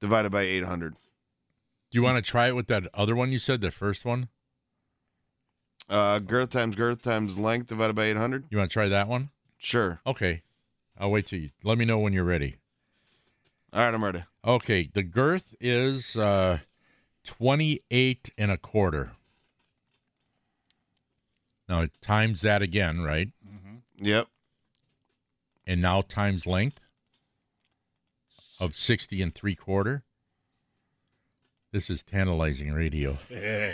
divided 0.00 0.30
by 0.30 0.42
800. 0.42 0.94
Do 0.94 0.98
you 1.92 2.02
want 2.02 2.22
to 2.22 2.30
try 2.30 2.48
it 2.48 2.56
with 2.56 2.66
that 2.66 2.88
other 2.94 3.14
one 3.14 3.30
you 3.32 3.38
said, 3.38 3.60
the 3.60 3.70
first 3.70 4.04
one? 4.04 4.28
Uh, 5.88 6.18
girth 6.18 6.50
times 6.50 6.74
girth 6.74 7.00
times 7.02 7.38
length 7.38 7.68
divided 7.68 7.94
by 7.94 8.06
800. 8.06 8.46
You 8.50 8.58
want 8.58 8.70
to 8.70 8.72
try 8.72 8.88
that 8.88 9.06
one? 9.08 9.30
Sure. 9.56 10.00
Okay. 10.06 10.42
I'll 10.98 11.10
wait 11.10 11.26
till 11.28 11.38
you. 11.38 11.50
Let 11.62 11.78
me 11.78 11.84
know 11.84 11.98
when 11.98 12.12
you're 12.12 12.24
ready. 12.24 12.56
All 13.76 13.82
right, 13.84 13.92
I'm 13.92 14.02
ready. 14.02 14.24
Okay. 14.42 14.88
The 14.90 15.02
girth 15.02 15.54
is 15.60 16.16
uh, 16.16 16.60
28 17.24 18.30
and 18.38 18.50
a 18.50 18.56
quarter. 18.56 19.12
Now 21.68 21.86
times 22.00 22.40
that 22.40 22.62
again, 22.62 23.02
right? 23.02 23.28
Yep. 23.98 24.28
and 25.66 25.82
now 25.82 26.00
times 26.02 26.46
length 26.46 26.80
of 28.60 28.74
60 28.74 29.20
and 29.20 29.34
three 29.34 29.54
quarter. 29.54 30.04
This 31.70 31.90
is 31.90 32.02
tantalizing 32.02 32.72
radio. 32.72 33.18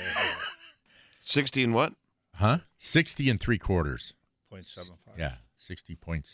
60 1.21 1.63
and 1.65 1.75
what? 1.75 1.93
Huh? 2.35 2.59
60 2.79 3.31
and 3.31 3.41
three 3.41 3.59
quarters. 3.59 4.15
Point 4.51 4.67
seven 4.67 4.95
five. 5.07 5.17
Yeah, 5.17 5.35
60.75. 5.61 6.25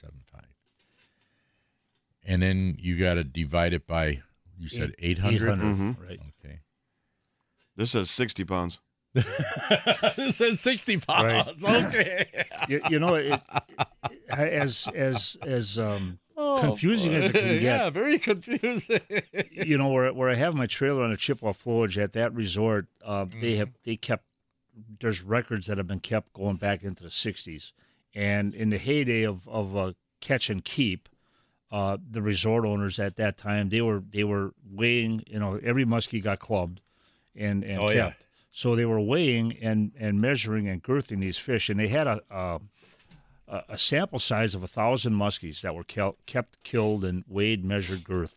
And 2.28 2.42
then 2.42 2.76
you 2.78 2.98
got 2.98 3.14
to 3.14 3.24
divide 3.24 3.72
it 3.72 3.86
by, 3.86 4.20
you 4.58 4.68
said 4.68 4.94
800? 4.98 5.58
Mhm. 5.58 5.96
Right. 5.98 6.20
Okay. 6.44 6.58
This 7.76 7.92
says 7.92 8.10
60 8.10 8.44
pounds. 8.44 8.78
it 9.14 10.34
says 10.34 10.60
60 10.60 10.98
pounds. 10.98 11.64
Okay. 11.64 12.26
you, 12.68 12.82
you 12.90 12.98
know, 12.98 13.14
it, 13.14 13.32
it- 13.32 14.20
as 14.30 14.86
as 14.94 15.38
as 15.42 15.78
um, 15.78 16.18
confusing 16.36 17.14
as 17.14 17.24
it 17.30 17.32
can 17.32 17.42
get. 17.54 17.62
Yeah, 17.62 17.88
very 17.90 18.18
confusing. 18.18 19.00
you 19.50 19.78
know, 19.78 19.88
where 19.88 20.12
where 20.12 20.28
I 20.28 20.34
have 20.34 20.54
my 20.54 20.66
trailer 20.66 21.02
on 21.02 21.10
a 21.12 21.16
Chippewa 21.16 21.52
flowage 21.54 21.96
at 21.96 22.12
that 22.12 22.34
resort, 22.34 22.86
uh, 23.02 23.24
they 23.40 23.56
have 23.56 23.70
they 23.84 23.96
kept 23.96 24.24
there's 25.00 25.22
records 25.22 25.66
that 25.66 25.78
have 25.78 25.86
been 25.86 26.00
kept 26.00 26.34
going 26.34 26.56
back 26.56 26.84
into 26.84 27.02
the 27.02 27.08
'60s, 27.08 27.72
and 28.14 28.54
in 28.54 28.68
the 28.68 28.78
heyday 28.78 29.22
of 29.22 29.48
of 29.48 29.74
uh, 29.74 29.92
catch 30.20 30.50
and 30.50 30.62
keep, 30.62 31.08
uh, 31.70 31.98
the 32.10 32.22
resort 32.22 32.64
owners 32.64 32.98
at 32.98 33.16
that 33.16 33.36
time 33.36 33.68
they 33.68 33.80
were 33.82 34.02
they 34.10 34.24
were 34.24 34.52
weighing. 34.70 35.22
You 35.26 35.38
know, 35.38 35.60
every 35.62 35.84
muskie 35.84 36.22
got 36.22 36.38
clubbed, 36.38 36.80
and 37.36 37.62
and 37.64 37.78
Oh, 37.80 37.86
kept. 37.86 37.96
yeah. 37.96 38.12
So 38.50 38.74
they 38.74 38.86
were 38.86 39.00
weighing 39.00 39.56
and 39.60 39.92
and 39.98 40.20
measuring 40.20 40.68
and 40.68 40.82
girthing 40.82 41.20
these 41.20 41.38
fish, 41.38 41.68
and 41.68 41.78
they 41.78 41.88
had 41.88 42.06
a. 42.06 42.20
a 42.30 42.60
a 43.70 43.78
sample 43.78 44.18
size 44.18 44.54
of 44.54 44.62
a 44.62 44.66
thousand 44.68 45.14
muskies 45.14 45.62
that 45.62 45.74
were 45.74 45.82
kept 46.26 46.62
killed 46.64 47.02
and 47.02 47.24
weighed, 47.26 47.64
measured, 47.64 48.04
girthed 48.04 48.34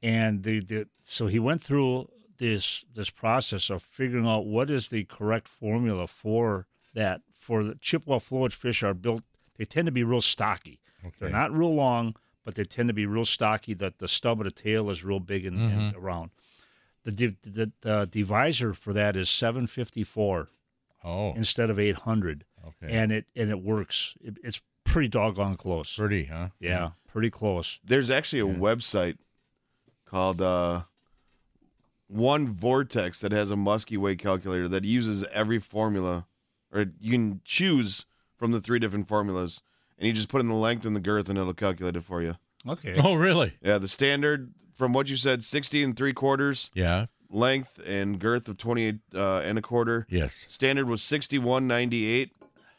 and 0.00 0.44
the, 0.44 0.60
the 0.60 0.86
so 1.04 1.26
he 1.26 1.40
went 1.40 1.60
through 1.60 2.08
this 2.38 2.84
this 2.94 3.10
process 3.10 3.68
of 3.68 3.82
figuring 3.82 4.24
out 4.24 4.46
what 4.46 4.70
is 4.70 4.88
the 4.88 5.02
correct 5.04 5.48
formula 5.48 6.06
for 6.06 6.66
that 6.94 7.20
for 7.34 7.64
the 7.64 7.74
Chippewa 7.80 8.18
flowage 8.20 8.52
fish 8.52 8.82
are 8.84 8.94
built 8.94 9.24
they 9.56 9.64
tend 9.64 9.86
to 9.86 9.92
be 9.92 10.04
real 10.04 10.20
stocky 10.22 10.80
Okay. 11.04 11.14
they're 11.20 11.30
not 11.30 11.52
real 11.52 11.74
long 11.74 12.14
but 12.44 12.54
they 12.54 12.64
tend 12.64 12.88
to 12.88 12.94
be 12.94 13.06
real 13.06 13.24
stocky 13.24 13.74
that 13.74 13.98
the 13.98 14.08
stub 14.08 14.40
of 14.40 14.44
the 14.44 14.50
tail 14.50 14.88
is 14.90 15.04
real 15.04 15.20
big 15.20 15.44
and, 15.46 15.58
and 15.58 15.94
around 15.96 16.30
the, 17.04 17.12
div- 17.12 17.36
the 17.42 17.70
the 17.82 18.08
divisor 18.10 18.72
for 18.74 18.92
that 18.92 19.16
is 19.16 19.28
754 19.30 20.48
Oh, 21.04 21.34
instead 21.34 21.70
of 21.70 21.78
800 21.78 22.44
Okay. 22.66 22.92
and 22.96 23.12
it 23.12 23.26
and 23.36 23.48
it 23.50 23.60
works. 23.62 24.14
It, 24.20 24.38
it's 24.42 24.60
pretty 24.82 25.06
doggone 25.06 25.56
close. 25.56 25.94
Pretty, 25.94 26.24
huh? 26.24 26.48
Yeah, 26.58 26.90
pretty 27.06 27.30
close. 27.30 27.78
There's 27.84 28.10
actually 28.10 28.40
a 28.40 28.46
Yeah. 28.48 28.54
website 28.58 29.18
called 30.04 30.42
uh, 30.42 30.82
One 32.08 32.48
Vortex 32.52 33.20
that 33.20 33.30
has 33.32 33.50
a 33.52 33.56
musky 33.56 33.96
weight 33.96 34.18
calculator 34.18 34.66
that 34.68 34.82
uses 34.84 35.24
every 35.32 35.60
formula, 35.60 36.26
or 36.72 36.86
you 37.00 37.12
can 37.12 37.40
choose 37.44 38.04
from 38.36 38.52
the 38.52 38.60
three 38.60 38.78
different 38.78 39.08
formulas, 39.08 39.60
and 39.98 40.06
you 40.06 40.12
just 40.12 40.28
put 40.28 40.40
in 40.40 40.48
the 40.48 40.54
length 40.54 40.84
and 40.86 40.94
the 40.96 41.00
girth, 41.00 41.28
and 41.28 41.38
it'll 41.38 41.54
calculate 41.54 41.96
it 41.96 42.04
for 42.04 42.22
you. 42.22 42.36
Okay. 42.68 42.98
Oh, 43.02 43.14
really? 43.14 43.54
Yeah, 43.62 43.78
the 43.78 43.88
standard 43.88 44.52
from 44.74 44.92
what 44.92 45.08
you 45.08 45.16
said, 45.16 45.44
60 45.44 45.82
and 45.82 45.96
three 45.96 46.12
quarters 46.12 46.70
Yeah. 46.74 47.06
length 47.30 47.80
and 47.86 48.18
girth 48.18 48.48
of 48.48 48.58
28 48.58 48.96
uh, 49.14 49.38
and 49.38 49.58
a 49.58 49.62
quarter. 49.62 50.06
Yes. 50.10 50.44
Standard 50.48 50.88
was 50.88 51.00
61.98. 51.02 52.30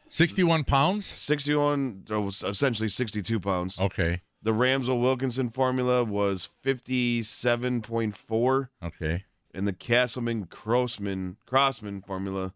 61 0.09 0.63
pounds? 0.63 1.05
61 1.05 2.05
uh, 2.11 2.21
was 2.21 2.43
essentially 2.43 2.89
62 2.89 3.39
pounds. 3.39 3.79
Okay. 3.79 4.21
The 4.43 4.53
Ramsel 4.53 4.99
Wilkinson 5.01 5.49
formula 5.49 6.03
was 6.03 6.49
57.4, 6.63 8.69
Okay. 8.83 9.23
and 9.53 9.67
the 9.67 9.73
Casselman 9.73 10.49
Crossman 10.49 11.37
Crossman 11.45 12.01
formula 12.01 12.53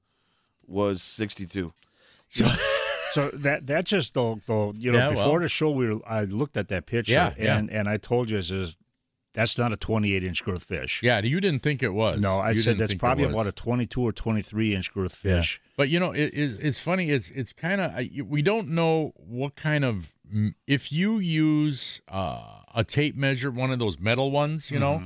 was 0.67 1.01
62. 1.01 1.73
So, 2.29 2.45
So 3.13 3.29
that 3.33 3.67
that 3.67 3.85
just 3.85 4.13
though 4.13 4.39
though 4.45 4.73
you 4.77 4.91
know 4.91 4.99
Yeah, 4.99 5.09
before 5.09 5.31
well. 5.33 5.39
the 5.41 5.47
show 5.49 5.69
we 5.71 5.93
were, 5.93 5.99
I 6.07 6.23
looked 6.23 6.57
at 6.57 6.67
that 6.69 6.85
picture 6.85 7.13
Yeah, 7.13 7.33
yeah. 7.37 7.57
and 7.57 7.69
and 7.69 7.87
I 7.89 7.97
told 7.97 8.29
you 8.29 8.37
this 8.37 8.51
is 8.51 8.77
that's 9.33 9.57
not 9.57 9.71
a 9.71 9.77
28 9.77 10.23
inch 10.25 10.43
girth 10.43 10.63
fish. 10.63 11.01
yeah, 11.01 11.21
you 11.21 11.39
didn't 11.39 11.61
think 11.63 11.81
it 11.81 11.93
was. 11.93 12.19
No, 12.19 12.39
I 12.39 12.49
You 12.49 12.61
said 12.61 12.77
that's 12.77 12.93
probably 12.95 13.23
about 13.23 13.47
a 13.47 13.53
22 13.53 14.01
or 14.01 14.11
23 14.11 14.75
inch 14.75 14.93
girth 14.93 15.15
fish. 15.15 15.61
But 15.77 15.87
you 15.87 15.99
know, 16.01 16.11
it, 16.11 16.31
it's 16.33 16.53
it's 16.61 16.79
funny. 16.79 17.09
It's 17.11 17.29
it's 17.29 17.53
kind 17.53 17.79
of 17.79 17.93
we 18.27 18.41
don't 18.41 18.67
know 18.69 19.13
what 19.15 19.55
kind 19.55 19.85
of 19.85 20.11
if 20.67 20.91
you 20.91 21.19
use 21.19 22.01
uh, 22.09 22.59
a 22.75 22.83
tape 22.85 23.15
measure, 23.15 23.51
one 23.51 23.71
of 23.71 23.79
those 23.79 23.99
metal 23.99 24.31
ones, 24.31 24.69
you 24.71 24.79
know, 24.79 25.03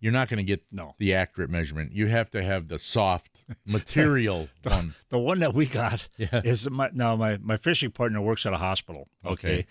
you're 0.00 0.12
not 0.12 0.28
going 0.28 0.38
to 0.38 0.44
get 0.44 0.60
Mm-hmm. 0.66 0.76
No. 0.76 0.94
the 0.98 1.14
accurate 1.14 1.50
measurement. 1.50 1.92
You 1.92 2.06
have 2.08 2.30
to 2.30 2.42
have 2.42 2.68
the 2.68 2.78
soft 2.78 3.33
material 3.66 4.48
one. 4.62 4.94
The 5.10 5.18
one 5.18 5.38
that 5.40 5.54
we 5.54 5.66
got 5.66 6.08
Yeah. 6.16 6.40
is 6.44 6.68
my 6.70 6.90
now 6.92 7.16
my 7.16 7.36
my 7.38 7.56
fishing 7.56 7.90
partner 7.90 8.20
works 8.20 8.46
at 8.46 8.52
a 8.52 8.58
hospital. 8.58 9.08
Okay. 9.24 9.32
Okay. 9.32 9.66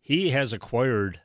He 0.00 0.30
has 0.30 0.52
acquired 0.52 1.20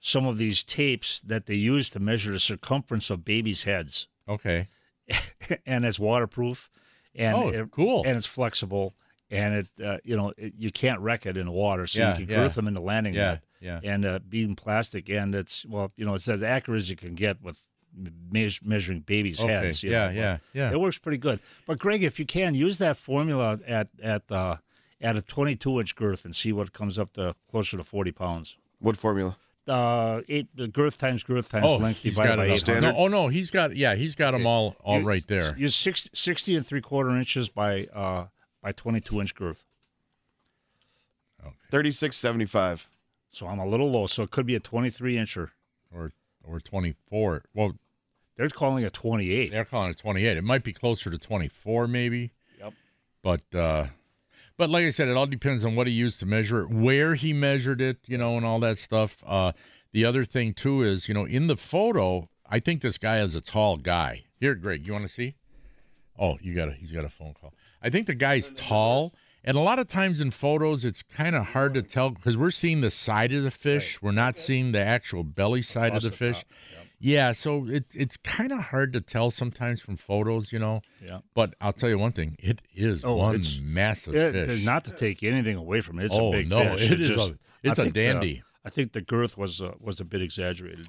some 0.00 0.26
of 0.26 0.38
these 0.38 0.62
tapes 0.64 1.20
that 1.22 1.46
they 1.46 1.54
use 1.54 1.90
to 1.90 2.00
measure 2.00 2.32
the 2.32 2.38
circumference 2.40 3.10
of 3.10 3.24
babies' 3.24 3.62
heads. 3.64 4.08
Okay. 4.28 4.68
and 5.66 5.84
it's 5.84 5.98
waterproof 5.98 6.70
and 7.14 7.36
Oh, 7.36 7.48
it- 7.48 7.70
cool. 7.70 8.02
and 8.06 8.16
it's 8.16 8.26
flexible 8.26 8.94
and 9.30 9.54
it 9.54 9.84
uh, 9.84 9.98
you 10.04 10.16
know 10.16 10.32
it, 10.36 10.54
you 10.56 10.70
can't 10.70 11.00
wreck 11.00 11.26
it 11.26 11.36
in 11.36 11.46
the 11.46 11.52
water 11.52 11.86
so 11.86 12.00
Yeah, 12.00 12.10
you 12.18 12.26
can 12.26 12.34
yeah. 12.34 12.42
girth 12.42 12.54
them 12.54 12.66
in 12.68 12.74
the 12.74 12.80
landing 12.80 13.14
Yeah, 13.14 13.22
net 13.32 13.44
yeah. 13.60 13.80
and 13.82 14.04
uh, 14.04 14.18
being 14.28 14.54
plastic 14.56 15.08
and 15.08 15.34
it's 15.34 15.64
well 15.66 15.92
you 15.96 16.04
know 16.04 16.14
it's 16.14 16.28
as 16.28 16.42
accurate 16.42 16.78
as 16.78 16.90
you 16.90 16.96
can 16.96 17.14
get 17.14 17.42
with 17.42 17.58
me- 17.96 18.50
measuring 18.62 19.00
babies 19.00 19.40
Okay. 19.40 19.52
heads 19.52 19.82
you 19.82 19.90
Yeah, 19.90 20.06
know, 20.08 20.12
yeah, 20.12 20.38
yeah. 20.52 20.70
it 20.72 20.80
works 20.80 20.98
pretty 20.98 21.18
good 21.18 21.40
but 21.66 21.78
Greg 21.78 22.02
if 22.02 22.18
you 22.18 22.26
can 22.26 22.54
use 22.54 22.78
that 22.78 22.96
formula 22.96 23.58
at 23.66 23.88
at 24.02 24.30
uh, 24.30 24.56
at 25.00 25.16
a 25.16 25.22
22 25.22 25.80
inch 25.80 25.96
girth 25.96 26.24
and 26.24 26.34
see 26.36 26.52
what 26.52 26.72
comes 26.72 26.98
up 26.98 27.12
to 27.14 27.34
closer 27.50 27.76
to 27.76 27.84
40 27.84 28.12
pounds 28.12 28.56
What 28.78 28.96
formula? 28.96 29.36
uh 29.68 30.22
eight 30.28 30.48
the 30.56 30.66
girth 30.68 30.96
times 30.98 31.22
girth 31.22 31.48
times 31.48 31.66
Oh, 31.68 31.76
length 31.76 32.02
divided 32.02 32.36
by 32.38 32.46
it 32.46 32.50
up. 32.50 32.68
800 32.68 32.80
No, 32.80 32.96
oh 32.96 33.08
no, 33.08 33.28
he's 33.28 33.50
got 33.50 33.76
yeah, 33.76 33.94
he's 33.94 34.14
got 34.14 34.30
them 34.32 34.46
all 34.46 34.74
all 34.82 35.00
You- 35.00 35.06
right 35.06 35.26
there. 35.28 35.56
Use 35.56 35.74
60, 35.76 36.10
60 36.12 36.56
and 36.56 36.66
three 36.66 36.80
quarter 36.80 37.10
inches 37.16 37.48
by 37.50 37.84
uh, 37.86 38.26
by 38.62 38.72
22 38.72 39.20
inch 39.20 39.34
girth. 39.34 39.64
Okay. 41.44 41.54
36.75. 41.72 42.86
So 43.30 43.46
I'm 43.46 43.58
a 43.58 43.66
little 43.66 43.90
low. 43.90 44.06
So 44.06 44.22
it 44.22 44.30
could 44.30 44.46
be 44.46 44.54
a 44.54 44.60
23 44.60 45.16
incher. 45.16 45.50
or 45.92 46.12
or 46.46 46.60
24. 46.60 47.44
Well, 47.54 47.72
They're 48.36 48.48
calling 48.48 48.84
it 48.84 48.92
28. 48.92 49.50
they're 49.50 49.64
calling 49.64 49.90
it 49.90 49.98
28. 49.98 50.36
It 50.36 50.44
might 50.44 50.64
be 50.64 50.72
closer 50.72 51.10
to 51.10 51.18
24 51.18 51.86
maybe. 51.88 52.32
Yep. 52.58 52.72
But 53.22 53.54
uh 53.58 53.86
but 54.56 54.68
like 54.68 54.84
I 54.84 54.90
said, 54.90 55.08
it 55.08 55.16
all 55.16 55.26
depends 55.26 55.64
on 55.64 55.74
what 55.74 55.86
he 55.86 55.92
used 55.94 56.18
to 56.20 56.26
measure 56.26 56.60
it, 56.62 56.68
where 56.70 57.14
he 57.14 57.32
measured 57.32 57.80
it, 57.80 57.98
you 58.06 58.18
know, 58.18 58.36
and 58.36 58.44
all 58.44 58.60
that 58.60 58.78
stuff. 58.78 59.22
Uh 59.26 59.52
the 59.92 60.04
other 60.04 60.24
thing 60.24 60.54
too 60.54 60.82
is, 60.82 61.08
you 61.08 61.14
know, 61.14 61.24
in 61.24 61.46
the 61.46 61.56
photo, 61.56 62.28
I 62.48 62.60
think 62.60 62.80
this 62.82 62.98
guy 62.98 63.20
is 63.22 63.34
a 63.34 63.40
tall 63.40 63.76
guy. 63.76 64.24
Here, 64.36 64.54
Greg, 64.54 64.86
you 64.86 64.92
want 64.92 65.04
to 65.04 65.08
see? 65.08 65.34
Oh, 66.18 66.38
you 66.42 66.54
got 66.54 66.68
a 66.68 66.72
he's 66.72 66.92
got 66.92 67.04
a 67.04 67.08
phone 67.08 67.34
call. 67.40 67.54
I 67.82 67.88
think 67.90 68.06
the 68.06 68.14
guy's 68.14 68.50
tall, 68.56 69.14
and 69.44 69.56
a 69.56 69.60
lot 69.60 69.78
of 69.78 69.88
times 69.88 70.20
in 70.20 70.30
photos 70.30 70.84
it's 70.84 71.02
kind 71.02 71.34
of 71.36 71.46
hard 71.48 71.74
to 71.74 71.82
tell 71.82 72.10
because 72.10 72.36
we're 72.36 72.50
seeing 72.50 72.80
the 72.80 72.90
side 72.90 73.32
of 73.32 73.42
the 73.42 73.50
fish. 73.50 74.00
We're 74.02 74.12
not 74.12 74.36
seeing 74.38 74.72
the 74.72 74.80
actual 74.80 75.24
belly 75.24 75.62
side 75.62 75.94
of 75.94 76.02
the 76.02 76.10
fish. 76.10 76.44
Yeah, 77.02 77.32
so 77.32 77.66
it 77.66 77.86
it's 77.94 78.18
kind 78.18 78.52
of 78.52 78.58
hard 78.64 78.92
to 78.92 79.00
tell 79.00 79.30
sometimes 79.30 79.80
from 79.80 79.96
photos, 79.96 80.52
you 80.52 80.58
know. 80.58 80.82
Yeah. 81.02 81.20
But 81.34 81.54
I'll 81.60 81.72
tell 81.72 81.88
you 81.88 81.96
one 81.98 82.12
thing: 82.12 82.36
it 82.38 82.60
is 82.74 83.02
Oh, 83.04 83.16
one 83.16 83.36
it's- 83.36 83.58
massive 83.62 84.14
It- 84.14 84.46
fish. 84.46 84.64
not 84.64 84.84
to 84.84 84.92
take 84.92 85.22
anything 85.22 85.56
away 85.56 85.80
from 85.80 85.98
it. 85.98 86.04
It's 86.06 86.14
Oh, 86.18 86.28
a 86.28 86.32
big 86.32 86.50
no, 86.50 86.76
fish. 86.76 86.90
it 86.90 87.00
is 87.00 87.08
just- 87.08 87.30
a- 87.30 87.38
it's 87.62 87.78
I 87.78 87.82
a 87.82 87.84
think 87.86 87.94
the- 87.94 88.04
dandy. 88.06 88.42
I 88.66 88.68
think 88.68 88.92
the 88.92 89.00
girth 89.00 89.38
was 89.38 89.62
uh, 89.62 89.72
was 89.80 90.00
a 90.00 90.04
bit 90.04 90.20
exaggerated 90.20 90.88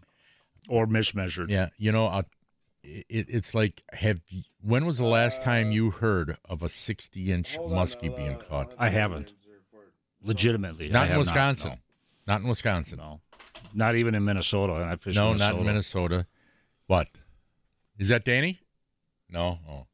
or 0.67 0.85
mismeasured. 0.85 1.49
Yeah, 1.49 1.69
you 1.77 1.93
know, 1.93 2.07
uh, 2.07 2.23
it, 2.83 3.27
it's 3.29 3.53
like 3.53 3.83
have 3.93 4.21
you, 4.29 4.43
when 4.61 4.85
was 4.85 4.97
the 4.97 5.05
last 5.05 5.41
time 5.41 5.71
you 5.71 5.91
heard 5.91 6.37
of 6.45 6.63
a 6.63 6.69
60 6.69 7.31
inch 7.31 7.57
muskie 7.59 8.15
being 8.15 8.37
caught? 8.37 8.73
I 8.77 8.89
haven't. 8.89 9.33
Legitimately. 10.23 10.89
I 10.89 10.91
Not 10.91 11.09
in 11.09 11.17
Wisconsin. 11.17 11.79
Not 12.27 12.41
in 12.41 12.47
Wisconsin. 12.47 12.97
No. 12.99 13.03
no. 13.03 13.21
Not 13.73 13.95
even 13.95 14.13
in 14.15 14.23
Minnesota. 14.23 14.75
And 14.75 14.85
I 14.85 14.95
fished 14.95 15.17
No, 15.17 15.29
Minnesota. 15.29 15.53
not 15.53 15.59
in 15.59 15.65
Minnesota. 15.65 16.27
What? 16.87 17.07
Is 17.97 18.09
that 18.09 18.25
Danny? 18.25 18.59
No. 19.29 19.59
Oh. 19.67 19.85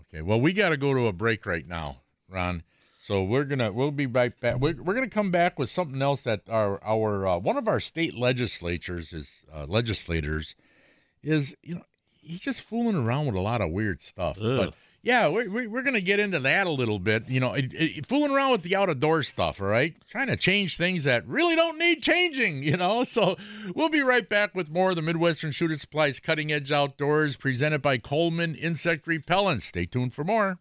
Okay. 0.00 0.22
Well, 0.22 0.40
we 0.40 0.52
got 0.52 0.70
to 0.70 0.76
go 0.76 0.92
to 0.94 1.06
a 1.06 1.12
break 1.12 1.46
right 1.46 1.66
now, 1.66 1.98
Ron. 2.28 2.62
So 3.10 3.24
we're 3.24 3.42
gonna 3.42 3.72
we'll 3.72 3.90
be 3.90 4.06
right 4.06 4.38
back. 4.38 4.60
We're, 4.60 4.80
we're 4.80 4.94
gonna 4.94 5.08
come 5.08 5.32
back 5.32 5.58
with 5.58 5.68
something 5.68 6.00
else 6.00 6.20
that 6.22 6.42
our 6.48 6.80
our 6.84 7.26
uh, 7.26 7.38
one 7.38 7.56
of 7.56 7.66
our 7.66 7.80
state 7.80 8.14
legislatures 8.16 9.12
is 9.12 9.42
uh, 9.52 9.66
legislators 9.68 10.54
is 11.20 11.56
you 11.60 11.74
know 11.74 11.82
he's 12.20 12.38
just 12.38 12.60
fooling 12.60 12.94
around 12.94 13.26
with 13.26 13.34
a 13.34 13.40
lot 13.40 13.62
of 13.62 13.70
weird 13.72 14.00
stuff. 14.00 14.38
But 14.38 14.74
yeah, 15.02 15.26
we're 15.26 15.50
we're 15.50 15.68
we're 15.68 15.82
gonna 15.82 16.00
get 16.00 16.20
into 16.20 16.38
that 16.38 16.68
a 16.68 16.70
little 16.70 17.00
bit. 17.00 17.28
You 17.28 17.40
know, 17.40 17.54
it, 17.54 17.74
it- 17.74 18.06
fooling 18.06 18.30
around 18.30 18.52
with 18.52 18.62
the 18.62 18.76
out 18.76 18.88
of 18.88 19.00
door 19.00 19.24
stuff. 19.24 19.60
All 19.60 19.66
right, 19.66 19.92
trying 20.08 20.28
to 20.28 20.36
change 20.36 20.76
things 20.76 21.02
that 21.02 21.26
really 21.26 21.56
don't 21.56 21.78
need 21.78 22.04
changing. 22.04 22.62
You 22.62 22.76
know, 22.76 23.02
so 23.16 23.36
we'll 23.74 23.88
be 23.88 24.02
right 24.02 24.28
back 24.28 24.54
with 24.54 24.70
more 24.70 24.90
of 24.90 24.96
the 24.96 25.02
Midwestern 25.02 25.50
Shooter 25.50 25.74
Supplies 25.74 26.20
Cutting 26.20 26.52
Edge 26.52 26.70
Outdoors, 26.70 27.36
presented 27.36 27.82
by 27.82 27.98
Coleman 27.98 28.54
Insect 28.54 29.04
Repellents. 29.06 29.62
Stay 29.62 29.84
tuned 29.84 30.14
for 30.14 30.22
more. 30.22 30.60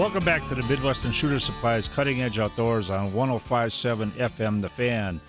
Welcome 0.00 0.24
back 0.24 0.48
to 0.48 0.54
the 0.54 0.62
Midwestern 0.62 1.12
Shooter 1.12 1.38
Supplies 1.38 1.86
Cutting 1.86 2.22
Edge 2.22 2.38
Outdoors 2.38 2.88
on 2.88 3.12
1057 3.12 4.10
FM 4.12 4.62
The 4.62 4.70
Fan. 4.70 5.20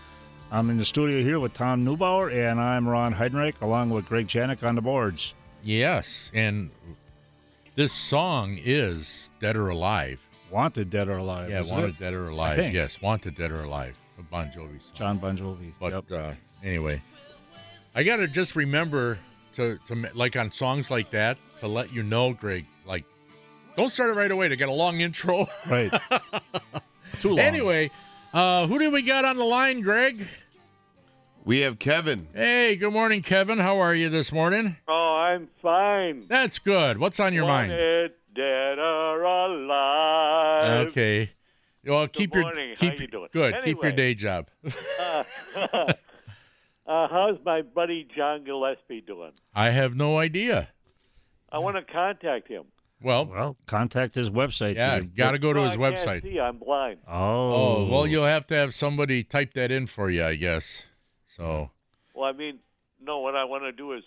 I'm 0.49 0.69
in 0.69 0.77
the 0.77 0.85
studio 0.85 1.21
here 1.21 1.41
with 1.41 1.53
Tom 1.53 1.85
Neubauer, 1.85 2.33
and 2.33 2.57
I'm 2.57 2.87
Ron 2.87 3.13
Heidenreich, 3.13 3.55
along 3.59 3.89
with 3.89 4.05
Greg 4.05 4.29
Janik 4.29 4.63
on 4.63 4.75
the 4.75 4.81
boards. 4.81 5.33
Yes, 5.61 6.31
and 6.33 6.69
this 7.75 7.91
song 7.91 8.57
is 8.63 9.29
Dead 9.41 9.57
or 9.57 9.67
Alive. 9.67 10.25
Wanted 10.49 10.89
Dead 10.89 11.09
or 11.09 11.17
Alive. 11.17 11.49
Yeah, 11.49 11.63
Wanted 11.63 11.89
it? 11.89 11.99
Dead 11.99 12.13
or 12.13 12.27
Alive. 12.27 12.73
Yes, 12.73 13.01
Wanted 13.01 13.35
Dead 13.35 13.51
or 13.51 13.63
Alive. 13.63 13.97
A 14.19 14.21
Bon 14.21 14.47
Jovi 14.55 14.81
song. 14.81 14.91
John 14.93 15.17
Bon 15.17 15.37
Jovi. 15.37 15.73
But 15.81 15.91
Yep. 15.91 16.11
uh, 16.13 16.33
anyway, 16.63 17.01
I 17.93 18.03
gotta 18.03 18.25
just 18.25 18.55
remember 18.55 19.19
to 19.55 19.77
to 19.87 20.09
like 20.13 20.37
on 20.37 20.49
songs 20.49 20.89
like 20.89 21.09
that 21.11 21.37
to 21.59 21.67
let 21.67 21.91
you 21.93 22.03
know, 22.03 22.31
Greg. 22.31 22.65
Like, 23.71 23.77
don't 23.77 23.89
start 23.89 24.09
it 24.09 24.19
right 24.19 24.29
away. 24.29 24.49
to 24.49 24.57
get 24.57 24.67
a 24.67 24.73
long 24.73 24.99
intro. 24.99 25.47
Right. 25.65 25.93
Too 27.21 27.29
long. 27.29 27.39
anyway, 27.39 27.89
uh, 28.33 28.67
who 28.67 28.79
do 28.79 28.91
we 28.91 29.01
got 29.01 29.23
on 29.23 29.37
the 29.37 29.45
line, 29.45 29.79
Greg? 29.79 30.27
We 31.45 31.59
have 31.59 31.79
Kevin. 31.79 32.27
Hey, 32.33 32.75
good 32.75 32.91
morning, 32.91 33.21
Kevin. 33.21 33.59
How 33.59 33.79
are 33.79 33.95
you 33.95 34.09
this 34.09 34.33
morning? 34.33 34.75
Oh, 34.89 35.15
I'm 35.15 35.47
fine. 35.61 36.25
That's 36.27 36.59
good. 36.59 36.97
What's 36.97 37.19
on 37.21 37.33
your 37.33 37.45
mind? 37.45 37.71
Dead 38.35 38.77
or 38.77 39.23
alive. 39.23 40.87
Okay. 40.87 41.31
Well, 41.85 42.07
keep 42.09 42.35
morning. 42.35 42.67
your 42.69 42.75
How 42.75 42.89
keep 42.91 42.99
you 42.99 43.07
doing? 43.07 43.29
good. 43.31 43.55
Keep 43.63 43.81
your 43.81 43.91
day 43.93 44.13
job. 44.13 44.49
Uh, 44.99 45.23
uh, 45.55 45.93
how's 46.85 47.37
my 47.45 47.61
buddy 47.61 48.05
John 48.15 48.43
Gillespie 48.43 49.01
doing? 49.01 49.31
I 49.55 49.69
have 49.69 49.95
no 49.95 50.17
idea. 50.17 50.69
I 51.51 51.59
want 51.59 51.77
to 51.77 51.93
contact 51.93 52.49
him. 52.49 52.65
Well, 53.03 53.25
Well, 53.25 53.57
contact 53.65 54.15
his 54.15 54.29
website. 54.29 54.75
yeah, 54.75 54.99
to- 54.99 55.05
got 55.05 55.31
to 55.31 55.39
go 55.39 55.53
to 55.53 55.59
No, 55.61 55.65
his 55.67 55.77
I 55.77 55.77
can't 55.77 55.95
website. 55.95 56.21
see. 56.23 56.39
I'm 56.39 56.57
blind. 56.57 56.99
Oh. 57.07 57.13
Oh, 57.53 57.85
well, 57.89 58.05
you'll 58.07 58.25
have 58.25 58.45
to 58.47 58.55
have 58.55 58.73
somebody 58.75 59.23
type 59.23 59.53
that 59.55 59.71
in 59.71 59.87
for 59.87 60.09
you, 60.09 60.23
I 60.23 60.35
guess. 60.35 60.83
So, 61.35 61.71
Well, 62.13 62.25
I 62.29 62.33
mean, 62.33 62.59
no. 63.01 63.19
What 63.19 63.35
I 63.35 63.43
want 63.45 63.63
to 63.63 63.71
do 63.71 63.93
is 63.93 64.03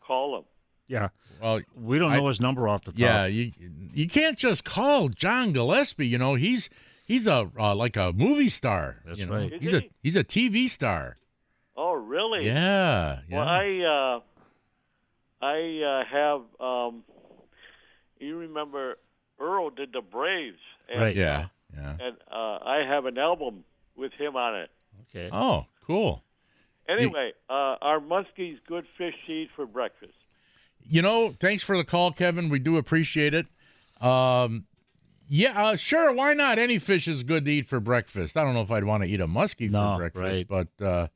call 0.00 0.38
him. 0.38 0.44
Yeah. 0.88 1.10
well, 1.40 1.60
We 1.76 1.98
don't 2.00 2.10
I- 2.12 2.16
know 2.18 2.26
his 2.28 2.40
number 2.40 2.66
off 2.68 2.82
the 2.84 2.90
top. 2.92 2.98
yeah, 2.98 3.26
you 3.26 3.52
you 3.94 4.08
can't 4.08 4.36
just 4.36 4.64
call 4.64 5.08
John 5.08 5.52
Gillespie. 5.52 6.06
You 6.08 6.18
know, 6.18 6.34
he's 6.34 6.68
he's 7.06 7.26
a 7.28 7.48
uh, 7.58 7.74
like 7.76 7.96
a 7.96 8.12
movie 8.12 8.48
star. 8.48 8.96
That's 9.06 9.20
you 9.20 9.26
know? 9.26 9.34
right. 9.34 9.52
Is 9.52 9.60
He's 9.60 9.72
a 9.74 9.82
he's 10.02 10.16
a 10.16 10.24
TV 10.24 10.68
star. 10.68 11.16
Oh, 11.76 11.92
really? 11.92 12.44
Yeah, 12.46 13.20
yeah. 13.28 13.38
Well, 13.38 13.48
I 13.48 14.20
uh, 15.42 15.44
I 15.44 15.82
uh, 15.82 16.04
have. 16.10 16.40
Um, 16.60 17.04
you 18.20 18.36
remember 18.38 18.96
Earl 19.38 19.70
did 19.70 19.92
the 19.92 20.00
Braves, 20.02 20.58
and, 20.90 21.00
Right. 21.00 21.16
yeah, 21.16 21.46
yeah. 21.74 21.96
and 22.00 22.16
uh, 22.30 22.58
I 22.64 22.84
have 22.86 23.06
an 23.06 23.18
album 23.18 23.64
with 23.96 24.12
him 24.12 24.36
on 24.36 24.56
it. 24.60 24.70
Okay. 25.08 25.28
Oh, 25.32 25.66
cool. 25.86 26.22
Anyway, 26.88 27.32
uh, 27.48 27.76
are 27.80 28.00
muskies 28.00 28.56
good 28.66 28.84
fish 28.98 29.14
to 29.26 29.32
eat 29.32 29.48
for 29.54 29.64
breakfast? 29.66 30.12
You 30.82 31.02
know, 31.02 31.34
thanks 31.38 31.62
for 31.62 31.76
the 31.76 31.84
call, 31.84 32.10
Kevin. 32.12 32.48
We 32.48 32.58
do 32.58 32.76
appreciate 32.76 33.32
it. 33.34 33.46
Um, 34.04 34.66
yeah, 35.28 35.62
uh, 35.68 35.76
sure. 35.76 36.12
Why 36.12 36.34
not? 36.34 36.58
Any 36.58 36.78
fish 36.80 37.06
is 37.06 37.22
good 37.22 37.44
to 37.44 37.50
eat 37.52 37.68
for 37.68 37.78
breakfast. 37.78 38.36
I 38.36 38.42
don't 38.42 38.54
know 38.54 38.62
if 38.62 38.70
I'd 38.72 38.84
want 38.84 39.04
to 39.04 39.08
eat 39.08 39.20
a 39.20 39.28
muskie 39.28 39.70
No, 39.70 39.92
for 39.94 40.10
breakfast, 40.10 40.46
right. 40.50 40.68
but 40.78 40.84
uh, 40.84 41.06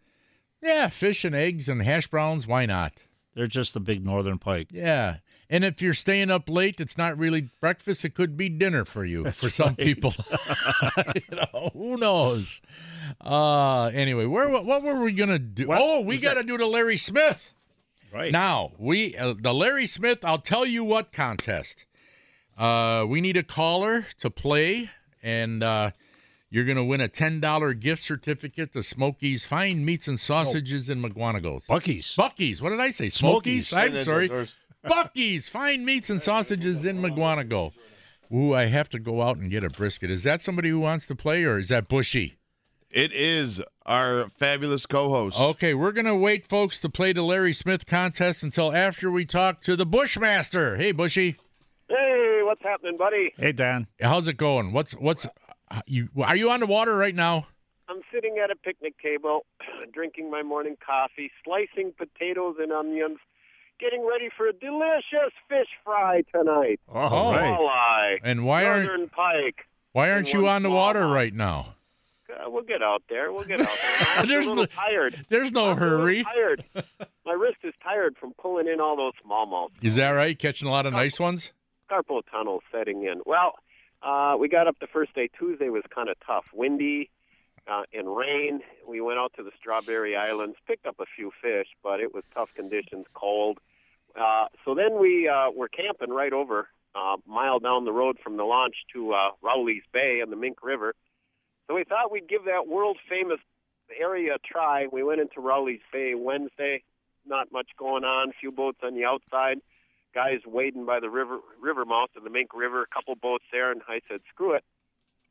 yeah, 0.63 0.89
fish 0.89 1.25
and 1.25 1.35
eggs 1.35 1.69
and 1.69 1.83
hash 1.83 2.07
browns. 2.07 2.47
Why 2.47 2.67
not? 2.67 2.93
They're 3.35 3.49
just 3.49 3.75
the 3.75 3.81
big 3.81 4.05
northern 4.05 4.39
pike. 4.39 4.69
Yeah. 4.71 5.17
And 5.55 5.65
if 5.65 5.81
you're 5.81 5.95
staying 5.95 6.33
up 6.33 6.49
late, 6.49 6.81
it's 6.81 6.99
not 6.99 7.17
really 7.17 7.53
breakfast. 7.61 8.05
It 8.05 8.17
could 8.17 8.37
be 8.37 8.49
dinner 8.49 8.85
for 8.85 9.05
you, 9.05 9.31
for 9.31 9.51
some 9.51 9.77
people. 9.77 10.13
you 11.15 11.37
know, 11.37 11.71
who 11.73 11.97
knows? 11.97 12.61
Uh, 13.21 13.85
anyway, 13.85 14.27
where 14.27 14.49
what, 14.49 14.65
what 14.65 14.83
were 14.83 15.01
we 15.01 15.13
gonna 15.13 15.39
do? 15.39 15.69
What? 15.69 15.79
Oh, 15.81 16.01
we 16.01 16.19
got 16.19 16.35
to 16.35 16.43
do 16.43 16.59
the 16.59 16.67
Larry 16.67 16.97
Smith. 16.97 17.53
Right. 18.13 18.33
Now 18.33 18.73
we 18.79 19.17
uh, 19.17 19.35
the 19.41 19.55
Larry 19.55 19.87
Smith. 19.87 20.25
I'll 20.25 20.39
tell 20.39 20.67
you 20.67 20.83
what 20.83 21.13
contest. 21.13 21.85
Uh, 22.59 23.05
we 23.09 23.21
need 23.21 23.37
a 23.37 23.45
caller 23.45 24.07
to 24.19 24.31
play, 24.31 24.91
and 25.23 25.63
uh, 25.63 25.93
you're 26.51 26.65
gonna 26.65 26.85
win 26.85 27.01
a 27.01 27.07
ten 27.07 27.39
dollar 27.39 27.75
gift 27.75 28.03
certificate 28.03 28.73
to 28.73 28.83
Smokies 28.83 29.45
Fine 29.45 29.85
Meats 29.85 30.09
and 30.09 30.19
Sausages 30.19 30.91
in 30.91 31.01
Mukwonago's. 31.01 31.67
Bucky's. 31.67 32.13
Bucky's. 32.17 32.61
What 32.61 32.71
did 32.71 32.81
I 32.81 32.91
say? 32.91 33.09
Smokies. 33.09 33.69
Smokies. 33.69 33.99
I'm 33.99 34.05
sorry. 34.05 34.25
Outdoors. 34.25 34.57
Bucky's 34.87 35.49
Fine 35.49 35.85
Meats 35.85 36.11
and 36.11 36.21
Sausages 36.21 36.85
in 36.85 36.99
Mukwonago. 36.99 37.73
Ooh, 38.33 38.55
I 38.55 38.67
have 38.67 38.89
to 38.91 38.99
go 38.99 39.23
out 39.23 39.37
and 39.37 39.51
get 39.51 39.65
a 39.65 39.71
brisket. 39.71 40.11
Is 40.11 40.23
that 40.25 40.43
somebody 40.43 40.71
who 40.71 40.81
wants 40.81 41.07
to 41.09 41.15
play, 41.15 41.45
or 41.45 41.59
is 41.59 41.69
that 41.69 41.89
Bushy? 41.89 42.37
It 42.91 43.13
is 43.13 43.61
our 43.87 44.29
fabulous 44.29 44.87
co-host. 44.87 45.41
Okay, 45.41 45.75
we're 45.75 45.93
gonna 45.93 46.17
wait, 46.17 46.47
folks, 46.47 46.79
to 46.81 46.89
play 46.89 47.13
the 47.13 47.23
Larry 47.23 47.53
Smith 47.53 47.87
contest 47.87 48.43
until 48.43 48.75
after 48.75 49.11
we 49.11 49.25
talk 49.25 49.61
to 49.63 49.77
the 49.77 49.87
Bushmaster. 49.87 50.77
Hey, 50.77 50.93
Bushy, 50.93 51.37
Hey, 51.89 52.41
what's 52.43 52.63
happening, 52.63 52.97
buddy? 52.97 53.35
Hey, 53.37 53.53
Dan. 53.53 53.87
how's 54.01 54.27
it 54.29 54.37
going? 54.37 54.73
What's 54.73 54.93
what's 54.93 55.27
uh, 55.71 55.81
you? 55.87 56.09
Are 56.23 56.37
you 56.37 56.51
on 56.51 56.61
the 56.61 56.67
water 56.67 56.97
right 56.97 57.15
now? 57.15 57.47
I'm 57.89 58.01
sitting 58.13 58.39
at 58.43 58.51
a 58.51 58.57
picnic 58.57 58.95
table, 59.03 59.45
drinking 59.93 60.31
my 60.31 60.43
morning 60.43 60.77
coffee, 60.85 61.31
slicing 61.45 61.93
potatoes 61.93 62.57
and 62.59 62.73
onions, 62.73 63.19
getting 63.81 64.07
ready 64.07 64.29
for 64.37 64.47
a 64.49 64.53
delicious 64.53 65.33
fish 65.49 65.69
fry 65.85 66.23
tonight. 66.35 66.81
All 66.89 67.33
right. 67.33 67.59
Walleye, 67.59 68.19
And 68.23 68.45
why 68.45 68.65
aren't 68.67 69.13
pike. 69.13 69.67
why 69.93 70.11
aren't 70.11 70.33
you 70.33 70.49
on 70.49 70.63
the 70.63 70.71
water 70.71 71.01
smallmouth. 71.01 71.15
right 71.15 71.35
now? 71.35 71.75
Uh, 72.31 72.51
we'll 72.51 72.65
get 72.65 72.83
out 72.83 73.03
there. 73.09 73.33
We'll 73.33 73.45
get 73.45 73.61
out 73.61 73.69
there. 74.17 74.27
There's 74.27 74.49
a 74.49 74.55
no- 74.55 74.67
tired. 74.67 75.25
There's 75.29 75.53
no 75.53 75.71
I'm 75.71 75.77
hurry. 75.79 76.25
tired. 76.25 76.65
My 77.25 77.33
wrist 77.33 77.59
is 77.63 77.75
tired 77.83 78.17
from 78.19 78.33
pulling 78.41 78.67
in 78.67 78.81
all 78.81 78.97
those 78.97 79.13
smallmouths. 79.25 79.71
Is 79.83 79.97
that 79.97 80.11
right? 80.11 80.39
Catching 80.39 80.67
a 80.69 80.71
lot 80.71 80.87
of 80.87 80.93
nice 80.93 81.21
ones? 81.21 81.53
carpal 81.91 82.23
tunnel 82.31 82.63
setting 82.73 83.03
in. 83.05 83.21
Well, 83.27 83.53
uh, 84.03 84.37
we 84.39 84.49
got 84.49 84.67
up 84.67 84.77
the 84.81 84.87
first 84.87 85.15
day. 85.15 85.29
Tuesday 85.39 85.69
was 85.69 85.83
kind 85.95 86.09
of 86.09 86.17
tough, 86.27 86.45
windy 86.53 87.11
uh, 87.71 87.83
and 87.93 88.15
rain. 88.15 88.61
We 88.87 89.01
went 89.01 89.19
out 89.19 89.33
to 89.37 89.43
the 89.43 89.51
Strawberry 89.59 90.17
Islands, 90.17 90.57
picked 90.67 90.87
up 90.87 90.97
a 91.01 91.05
few 91.17 91.31
fish, 91.43 91.69
but 91.83 92.01
it 92.01 92.15
was 92.15 92.25
tough 92.35 92.51
conditions, 92.55 93.07
cold. 93.15 93.59
Uh, 94.19 94.47
so 94.65 94.75
then 94.75 95.01
we 95.01 95.29
uh, 95.29 95.51
were 95.51 95.69
camping 95.69 96.11
right 96.11 96.33
over 96.33 96.69
uh, 96.95 97.17
a 97.17 97.17
mile 97.27 97.59
down 97.59 97.85
the 97.85 97.93
road 97.93 98.19
from 98.23 98.37
the 98.37 98.45
launch 98.45 98.77
to 98.93 99.13
uh, 99.13 99.31
Rowley's 99.43 99.83
Bay 99.93 100.21
and 100.23 100.31
the 100.31 100.37
Mink 100.37 100.63
River. 100.63 100.95
So 101.67 101.75
we 101.75 101.85
thought 101.85 102.13
we'd 102.13 102.29
give 102.29 102.45
that 102.45 102.67
world 102.69 102.99
famous 103.09 103.41
area 103.99 104.35
a 104.35 104.39
try. 104.39 104.87
We 104.93 105.03
went 105.03 105.21
into 105.21 105.41
Rowley's 105.41 105.81
Bay 105.93 106.15
Wednesday. 106.15 106.83
Not 107.27 107.51
much 107.51 107.69
going 107.79 108.05
on. 108.05 108.31
A 108.31 108.33
few 108.39 108.53
boats 108.53 108.79
on 108.83 108.95
the 108.95 109.05
outside 109.05 109.59
guys 110.15 110.39
wading 110.47 110.87
by 110.87 111.01
the 111.01 111.11
river 111.11 111.39
river 111.61 111.85
mouth 111.85 112.11
of 112.17 112.23
the 112.23 112.31
Mink 112.31 112.55
River, 112.55 112.83
a 112.83 112.95
couple 112.95 113.15
boats 113.17 113.45
there, 113.51 113.73
and 113.73 113.83
I 113.89 114.01
said, 114.09 114.21
"Screw 114.31 114.53
it, 114.53 114.65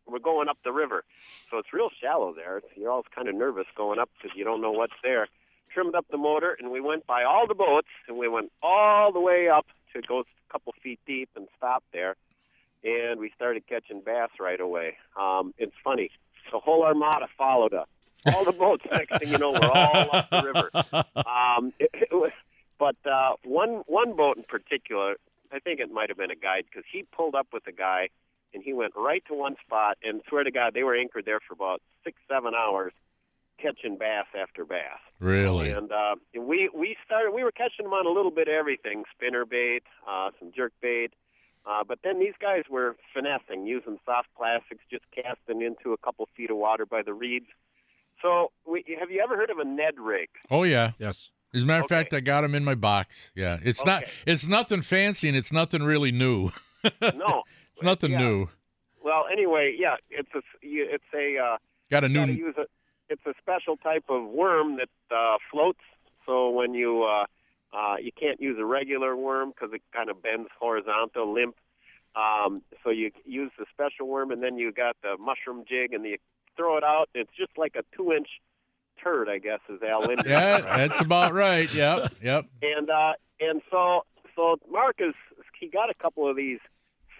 we're 0.07 0.19
going 0.19 0.49
up 0.49 0.57
the 0.63 0.71
river." 0.71 1.03
So 1.49 1.57
it's 1.57 1.73
real 1.73 1.89
shallow 2.01 2.33
there. 2.33 2.61
You're 2.75 2.91
all 2.91 3.03
kind 3.13 3.27
of 3.27 3.35
nervous 3.35 3.67
going 3.75 3.99
up 3.99 4.09
because 4.21 4.35
you 4.37 4.43
don't 4.43 4.61
know 4.61 4.71
what's 4.71 4.93
there. 5.03 5.27
Trimmed 5.73 5.95
up 5.95 6.05
the 6.11 6.17
motor, 6.17 6.55
and 6.59 6.71
we 6.71 6.79
went 6.81 7.07
by 7.07 7.23
all 7.23 7.47
the 7.47 7.55
boats, 7.55 7.87
and 8.07 8.17
we 8.17 8.27
went 8.27 8.51
all 8.61 9.11
the 9.11 9.19
way 9.19 9.49
up 9.49 9.65
to 9.93 10.01
go 10.01 10.19
a 10.19 10.51
couple 10.51 10.73
feet 10.83 10.99
deep 11.07 11.29
and 11.35 11.47
stopped 11.57 11.85
there, 11.93 12.15
and 12.83 13.19
we 13.19 13.31
started 13.35 13.65
catching 13.67 14.01
bass 14.01 14.29
right 14.39 14.59
away. 14.59 14.97
Um, 15.19 15.53
it's 15.57 15.73
funny, 15.83 16.11
the 16.51 16.59
whole 16.59 16.83
armada 16.83 17.27
followed 17.37 17.73
us. 17.73 17.87
All 18.33 18.45
the 18.45 18.53
boats. 18.53 18.85
Next 18.89 19.19
thing 19.19 19.29
you 19.29 19.37
know, 19.37 19.51
we're 19.51 19.69
all 19.69 20.15
up 20.15 20.29
the 20.29 20.43
river. 20.43 20.69
Um, 21.15 21.73
it, 21.79 21.89
it 21.93 22.13
was, 22.13 22.31
but 22.79 22.95
uh, 23.05 23.33
one 23.43 23.83
one 23.87 24.15
boat 24.15 24.37
in 24.37 24.43
particular, 24.43 25.15
I 25.51 25.59
think 25.59 25.79
it 25.79 25.91
might 25.91 26.09
have 26.09 26.17
been 26.17 26.31
a 26.31 26.35
guide 26.35 26.65
because 26.69 26.85
he 26.89 27.03
pulled 27.15 27.35
up 27.35 27.47
with 27.51 27.67
a 27.67 27.71
guy, 27.71 28.09
and 28.53 28.63
he 28.63 28.73
went 28.73 28.93
right 28.95 29.23
to 29.27 29.33
one 29.33 29.55
spot. 29.65 29.97
And 30.03 30.21
swear 30.29 30.43
to 30.43 30.51
God, 30.51 30.73
they 30.73 30.83
were 30.83 30.95
anchored 30.95 31.25
there 31.25 31.39
for 31.45 31.53
about 31.53 31.81
six 32.03 32.17
seven 32.29 32.53
hours, 32.55 32.93
catching 33.61 33.97
bass 33.97 34.25
after 34.39 34.65
bass. 34.65 34.99
Really? 35.19 35.69
And 35.71 35.91
uh, 35.91 36.15
we 36.39 36.69
we 36.73 36.95
started. 37.05 37.31
We 37.31 37.43
were 37.43 37.51
catching 37.51 37.85
them 37.85 37.93
on 37.93 38.05
a 38.05 38.09
little 38.11 38.31
bit 38.31 38.47
of 38.47 38.53
everything: 38.53 39.03
spinner 39.15 39.45
bait, 39.45 39.83
uh, 40.09 40.31
some 40.39 40.51
jerk 40.55 40.73
bait. 40.81 41.11
Uh, 41.65 41.81
but 41.87 41.99
then 42.03 42.19
these 42.19 42.33
guys 42.41 42.63
were 42.69 42.97
finessing, 43.13 43.65
using 43.65 43.97
soft 44.05 44.27
plastics, 44.37 44.83
just 44.91 45.05
casting 45.15 45.61
into 45.61 45.93
a 45.93 45.97
couple 45.97 46.27
feet 46.35 46.51
of 46.51 46.57
water 46.57 46.85
by 46.85 47.01
the 47.01 47.13
reeds. 47.13 47.45
So, 48.21 48.51
we, 48.69 48.83
have 48.99 49.11
you 49.11 49.21
ever 49.23 49.37
heard 49.37 49.49
of 49.49 49.59
a 49.59 49.63
Ned 49.65 49.93
rig? 49.97 50.27
Oh 50.51 50.63
yeah. 50.63 50.91
Yes. 50.99 51.31
As 51.53 51.63
a 51.63 51.65
matter 51.65 51.81
of 51.81 51.85
Okay. 51.85 51.95
fact, 51.95 52.13
I 52.13 52.19
got 52.19 52.41
them 52.41 52.55
in 52.55 52.63
my 52.65 52.75
box. 52.75 53.31
Yeah, 53.35 53.59
it's 53.63 53.85
not. 53.85 54.03
It's 54.25 54.45
nothing 54.47 54.81
fancy, 54.81 55.27
and 55.27 55.37
it's 55.37 55.51
nothing 55.53 55.83
really 55.83 56.11
new. 56.11 56.49
No, 57.15 57.43
It's 57.73 57.83
nothing 57.83 58.11
Yeah. 58.11 58.19
new. 58.19 58.49
Well, 59.03 59.25
anyway, 59.31 59.75
yeah, 59.77 59.97
it's 60.09 60.29
a 60.35 60.41
you- 60.61 60.87
it's 60.89 61.03
a 61.13 61.37
uh, 61.37 61.57
Got 61.89 62.03
a 62.05 62.09
new. 62.09 62.25
use 62.25 62.55
a 62.57 62.65
it's 63.09 63.25
a 63.25 63.33
special 63.39 63.75
type 63.77 64.05
of 64.09 64.25
worm 64.25 64.77
that 64.77 64.89
uh, 65.11 65.37
floats. 65.51 65.81
So 66.25 66.49
when 66.51 66.73
you 66.73 67.03
uh, 67.03 67.25
uh, 67.75 67.97
you 67.99 68.11
can't 68.11 68.39
use 68.39 68.57
a 68.59 68.65
regular 68.65 69.15
worm 69.15 69.49
because 69.49 69.73
it 69.73 69.81
kind 69.93 70.09
of 70.09 70.21
bends 70.21 70.49
horizontal, 70.59 71.33
limp. 71.33 71.55
Um, 72.15 72.61
so 72.83 72.91
you 72.91 73.11
use 73.25 73.51
the 73.57 73.65
special 73.73 74.07
worm, 74.07 74.31
and 74.31 74.41
then 74.43 74.57
you 74.57 74.71
got 74.71 74.95
the 75.01 75.17
mushroom 75.17 75.65
jig, 75.67 75.93
and 75.93 76.05
you 76.05 76.17
throw 76.55 76.77
it 76.77 76.83
out. 76.83 77.09
It's 77.15 77.31
just 77.35 77.57
like 77.57 77.75
a 77.75 77.83
two-inch 77.97 78.27
turd, 79.03 79.27
I 79.27 79.39
guess, 79.39 79.59
is 79.67 79.81
Al 79.81 80.01
Lindy. 80.01 80.29
Yeah, 80.29 80.61
that's 80.61 81.01
about 81.01 81.33
right. 81.33 81.71
Yep, 81.73 82.13
yep. 82.21 82.45
and 82.61 82.89
uh, 82.89 83.13
and 83.41 83.61
so 83.71 84.05
so 84.35 84.57
Mark 84.71 84.97
is 84.99 85.15
he 85.59 85.67
got 85.67 85.89
a 85.89 85.93
couple 85.95 86.29
of 86.29 86.35
these 86.37 86.59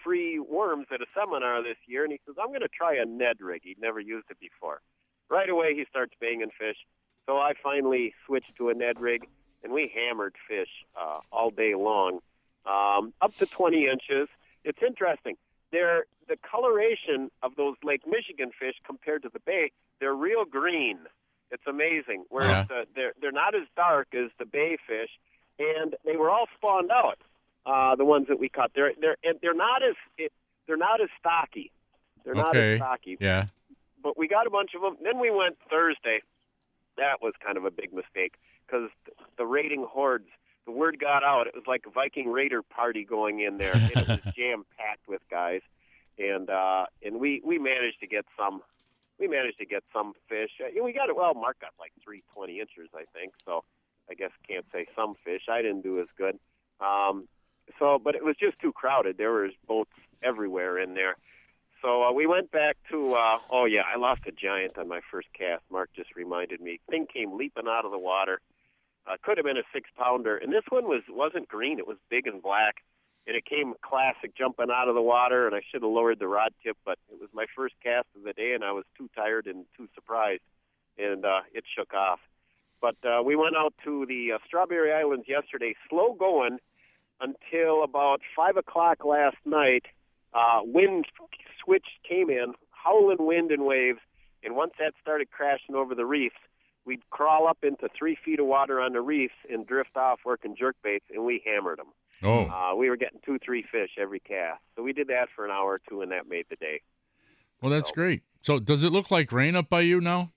free 0.03 0.39
worms 0.39 0.87
at 0.93 1.01
a 1.01 1.05
seminar 1.17 1.61
this 1.63 1.77
year, 1.85 2.03
and 2.03 2.11
he 2.11 2.19
says 2.25 2.35
I'm 2.41 2.49
going 2.49 2.61
to 2.61 2.67
try 2.67 2.95
a 2.95 3.05
Ned 3.05 3.37
rig. 3.39 3.61
He'd 3.63 3.79
never 3.79 3.99
used 3.99 4.27
it 4.29 4.39
before. 4.39 4.81
Right 5.29 5.49
away, 5.49 5.75
he 5.75 5.85
starts 5.89 6.13
banging 6.19 6.49
fish. 6.57 6.77
So 7.25 7.37
I 7.37 7.53
finally 7.61 8.13
switched 8.25 8.55
to 8.57 8.69
a 8.69 8.73
Ned 8.73 8.99
rig, 8.99 9.27
and 9.63 9.71
we 9.71 9.91
hammered 9.93 10.35
fish 10.47 10.69
uh, 10.99 11.19
all 11.31 11.49
day 11.49 11.73
long, 11.75 12.19
um, 12.65 13.13
up 13.21 13.35
to 13.37 13.45
20 13.45 13.87
inches. 13.87 14.27
It's 14.63 14.79
interesting. 14.85 15.35
They're 15.71 16.05
the 16.27 16.37
coloration 16.37 17.31
of 17.41 17.55
those 17.55 17.75
Lake 17.83 18.03
Michigan 18.07 18.51
fish 18.57 18.75
compared 18.85 19.23
to 19.23 19.29
the 19.31 19.39
bay. 19.39 19.71
They're 19.99 20.13
real 20.13 20.45
green. 20.45 20.99
It's 21.51 21.63
amazing. 21.67 22.25
Whereas 22.29 22.67
uh, 22.69 22.85
they're 22.95 23.13
they're 23.21 23.31
not 23.31 23.55
as 23.55 23.67
dark 23.75 24.07
as 24.13 24.31
the 24.39 24.45
bay 24.45 24.77
fish, 24.87 25.09
and 25.59 25.95
they 26.05 26.15
were 26.15 26.29
all 26.29 26.47
spawned 26.57 26.91
out. 26.91 27.19
Uh, 27.65 27.95
the 27.95 28.05
ones 28.05 28.27
that 28.27 28.39
we 28.39 28.49
caught, 28.49 28.71
they're 28.75 28.91
they're 28.99 29.15
and 29.23 29.39
they're 29.41 29.53
not 29.53 29.83
as 29.83 29.95
it, 30.17 30.31
they're 30.67 30.77
not 30.77 31.01
as 31.01 31.09
stocky. 31.19 31.71
They're 32.25 32.35
not 32.35 32.55
as 32.55 32.79
stocky. 32.79 33.17
Yeah. 33.19 33.45
But 34.01 34.17
we 34.17 34.27
got 34.27 34.47
a 34.47 34.49
bunch 34.49 34.71
of 34.75 34.81
them. 34.81 34.97
Then 35.01 35.19
we 35.19 35.31
went 35.31 35.57
Thursday. 35.69 36.21
That 36.97 37.21
was 37.21 37.33
kind 37.43 37.57
of 37.57 37.65
a 37.65 37.71
big 37.71 37.93
mistake 37.93 38.35
because 38.65 38.89
the 39.37 39.45
raiding 39.45 39.85
hordes. 39.89 40.27
The 40.65 40.71
word 40.71 40.97
got 40.97 41.25
out. 41.25 41.47
It 41.47 41.55
was 41.55 41.65
like 41.67 41.83
a 41.85 41.89
Viking 41.89 42.31
Raider 42.31 42.61
party 42.61 43.03
going 43.03 43.41
in 43.41 43.57
there. 43.57 43.73
and 43.73 43.91
it 43.91 44.07
was 44.07 44.19
jam 44.37 44.65
packed 44.77 45.09
with 45.09 45.21
guys, 45.29 45.59
and 46.17 46.49
uh, 46.49 46.85
and 47.03 47.19
we 47.19 47.41
we 47.43 47.59
managed 47.59 47.99
to 47.99 48.07
get 48.07 48.25
some. 48.37 48.61
We 49.19 49.27
managed 49.27 49.59
to 49.59 49.65
get 49.65 49.83
some 49.93 50.13
fish. 50.29 50.51
Uh, 50.61 50.83
we 50.83 50.93
got 50.93 51.09
it. 51.09 51.15
Well, 51.15 51.33
Mark 51.33 51.59
got 51.59 51.71
like 51.79 51.91
three 52.03 52.23
twenty 52.33 52.61
inches, 52.61 52.89
I 52.95 53.03
think. 53.13 53.33
So 53.45 53.63
I 54.09 54.13
guess 54.13 54.31
can't 54.47 54.65
say 54.71 54.87
some 54.95 55.15
fish. 55.23 55.43
I 55.49 55.61
didn't 55.61 55.81
do 55.81 55.99
as 55.99 56.07
good. 56.17 56.39
Um, 56.79 57.27
so, 57.79 57.99
but 58.03 58.15
it 58.15 58.23
was 58.23 58.35
just 58.39 58.59
too 58.59 58.71
crowded. 58.71 59.17
There 59.17 59.31
was 59.31 59.51
boats 59.67 59.91
everywhere 60.21 60.77
in 60.77 60.93
there. 60.93 61.15
So 61.81 62.03
uh, 62.03 62.11
we 62.13 62.25
went 62.27 62.51
back 62.51 62.77
to. 62.91 63.13
Uh, 63.15 63.39
oh 63.51 63.65
yeah, 63.65 63.81
I 63.93 63.97
lost 63.97 64.21
a 64.25 64.31
giant 64.31 64.77
on 64.77 64.87
my 64.87 65.01
first 65.11 65.27
cast. 65.37 65.63
Mark 65.69 65.89
just 65.95 66.15
reminded 66.15 66.61
me. 66.61 66.79
Thing 66.89 67.07
came 67.11 67.37
leaping 67.37 67.67
out 67.67 67.85
of 67.85 67.91
the 67.91 67.97
water. 67.97 68.39
Uh, 69.05 69.17
could 69.21 69.37
have 69.37 69.45
been 69.45 69.57
a 69.57 69.67
six 69.73 69.89
pounder, 69.97 70.37
and 70.37 70.51
this 70.51 70.63
one 70.69 70.85
was 70.85 71.01
wasn't 71.09 71.47
green. 71.49 71.79
It 71.79 71.87
was 71.87 71.97
big 72.09 72.25
and 72.25 72.41
black, 72.41 72.75
and 73.27 73.35
it 73.35 73.43
came 73.43 73.73
classic 73.81 74.33
jumping 74.33 74.71
out 74.71 74.87
of 74.87 74.95
the 74.95 75.01
water. 75.01 75.45
And 75.45 75.53
I 75.53 75.61
should 75.69 75.81
have 75.81 75.91
lowered 75.91 76.19
the 76.19 76.27
rod 76.27 76.53
tip, 76.63 76.77
but 76.85 76.97
it 77.11 77.19
was 77.19 77.29
my 77.33 77.47
first 77.53 77.75
cast 77.83 78.07
of 78.15 78.23
the 78.23 78.31
day, 78.31 78.53
and 78.53 78.63
I 78.63 78.71
was 78.71 78.85
too 78.97 79.09
tired 79.13 79.47
and 79.47 79.65
too 79.75 79.89
surprised, 79.93 80.43
and 80.97 81.25
uh, 81.25 81.41
it 81.53 81.65
shook 81.75 81.93
off. 81.93 82.19
But 82.79 82.95
uh, 83.05 83.23
we 83.23 83.35
went 83.35 83.57
out 83.57 83.73
to 83.83 84.05
the 84.05 84.33
uh, 84.33 84.37
Strawberry 84.45 84.93
Islands 84.93 85.27
yesterday, 85.27 85.75
slow 85.89 86.13
going 86.13 86.59
until 87.23 87.83
about 87.83 88.19
five 88.35 88.57
o'clock 88.57 89.05
last 89.05 89.37
night. 89.45 89.85
Uh, 90.33 90.59
wind 90.63 91.05
switch 91.63 91.85
came 92.07 92.29
in, 92.29 92.53
howling 92.71 93.17
wind 93.25 93.51
and 93.51 93.65
waves, 93.65 93.99
and 94.43 94.55
once 94.55 94.73
that 94.79 94.93
started 95.01 95.31
crashing 95.31 95.75
over 95.75 95.95
the 95.95 96.05
reefs, 96.05 96.35
we'd 96.85 97.07
crawl 97.09 97.47
up 97.47 97.59
into 97.63 97.87
three 97.97 98.17
feet 98.25 98.39
of 98.39 98.45
water 98.45 98.81
on 98.81 98.93
the 98.93 99.01
reefs 99.01 99.35
and 99.49 99.65
drift 99.65 99.95
off 99.95 100.19
working 100.25 100.55
jerk 100.57 100.75
baits, 100.83 101.05
and 101.13 101.23
we 101.23 101.41
hammered 101.45 101.79
them. 101.79 101.87
Oh. 102.23 102.45
Uh, 102.45 102.75
we 102.75 102.89
were 102.89 102.97
getting 102.97 103.19
two, 103.25 103.37
three 103.43 103.63
fish 103.63 103.91
every 103.99 104.19
cast. 104.19 104.61
So 104.75 104.83
we 104.83 104.93
did 104.93 105.07
that 105.07 105.27
for 105.35 105.45
an 105.45 105.51
hour 105.51 105.73
or 105.73 105.81
two, 105.87 106.01
and 106.01 106.11
that 106.11 106.27
made 106.27 106.45
the 106.49 106.55
day. 106.55 106.81
Well, 107.61 107.71
that's 107.71 107.91
great. 107.91 108.23
So, 108.41 108.59
does 108.59 108.83
it 108.83 108.91
look 108.91 109.09
like 109.09 109.31
rain 109.31 109.55
up 109.55 109.69
by 109.69 109.81
you 109.81 110.01
now? 110.01 110.33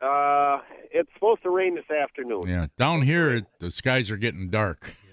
Uh, 0.00 0.58
it's 0.90 1.08
supposed 1.14 1.42
to 1.44 1.50
rain 1.50 1.76
this 1.76 1.88
afternoon. 1.90 2.48
Yeah. 2.48 2.66
Down 2.76 3.02
here, 3.02 3.32
it, 3.36 3.46
the 3.60 3.70
skies 3.70 4.10
are 4.10 4.16
getting 4.16 4.50
dark. 4.50 4.94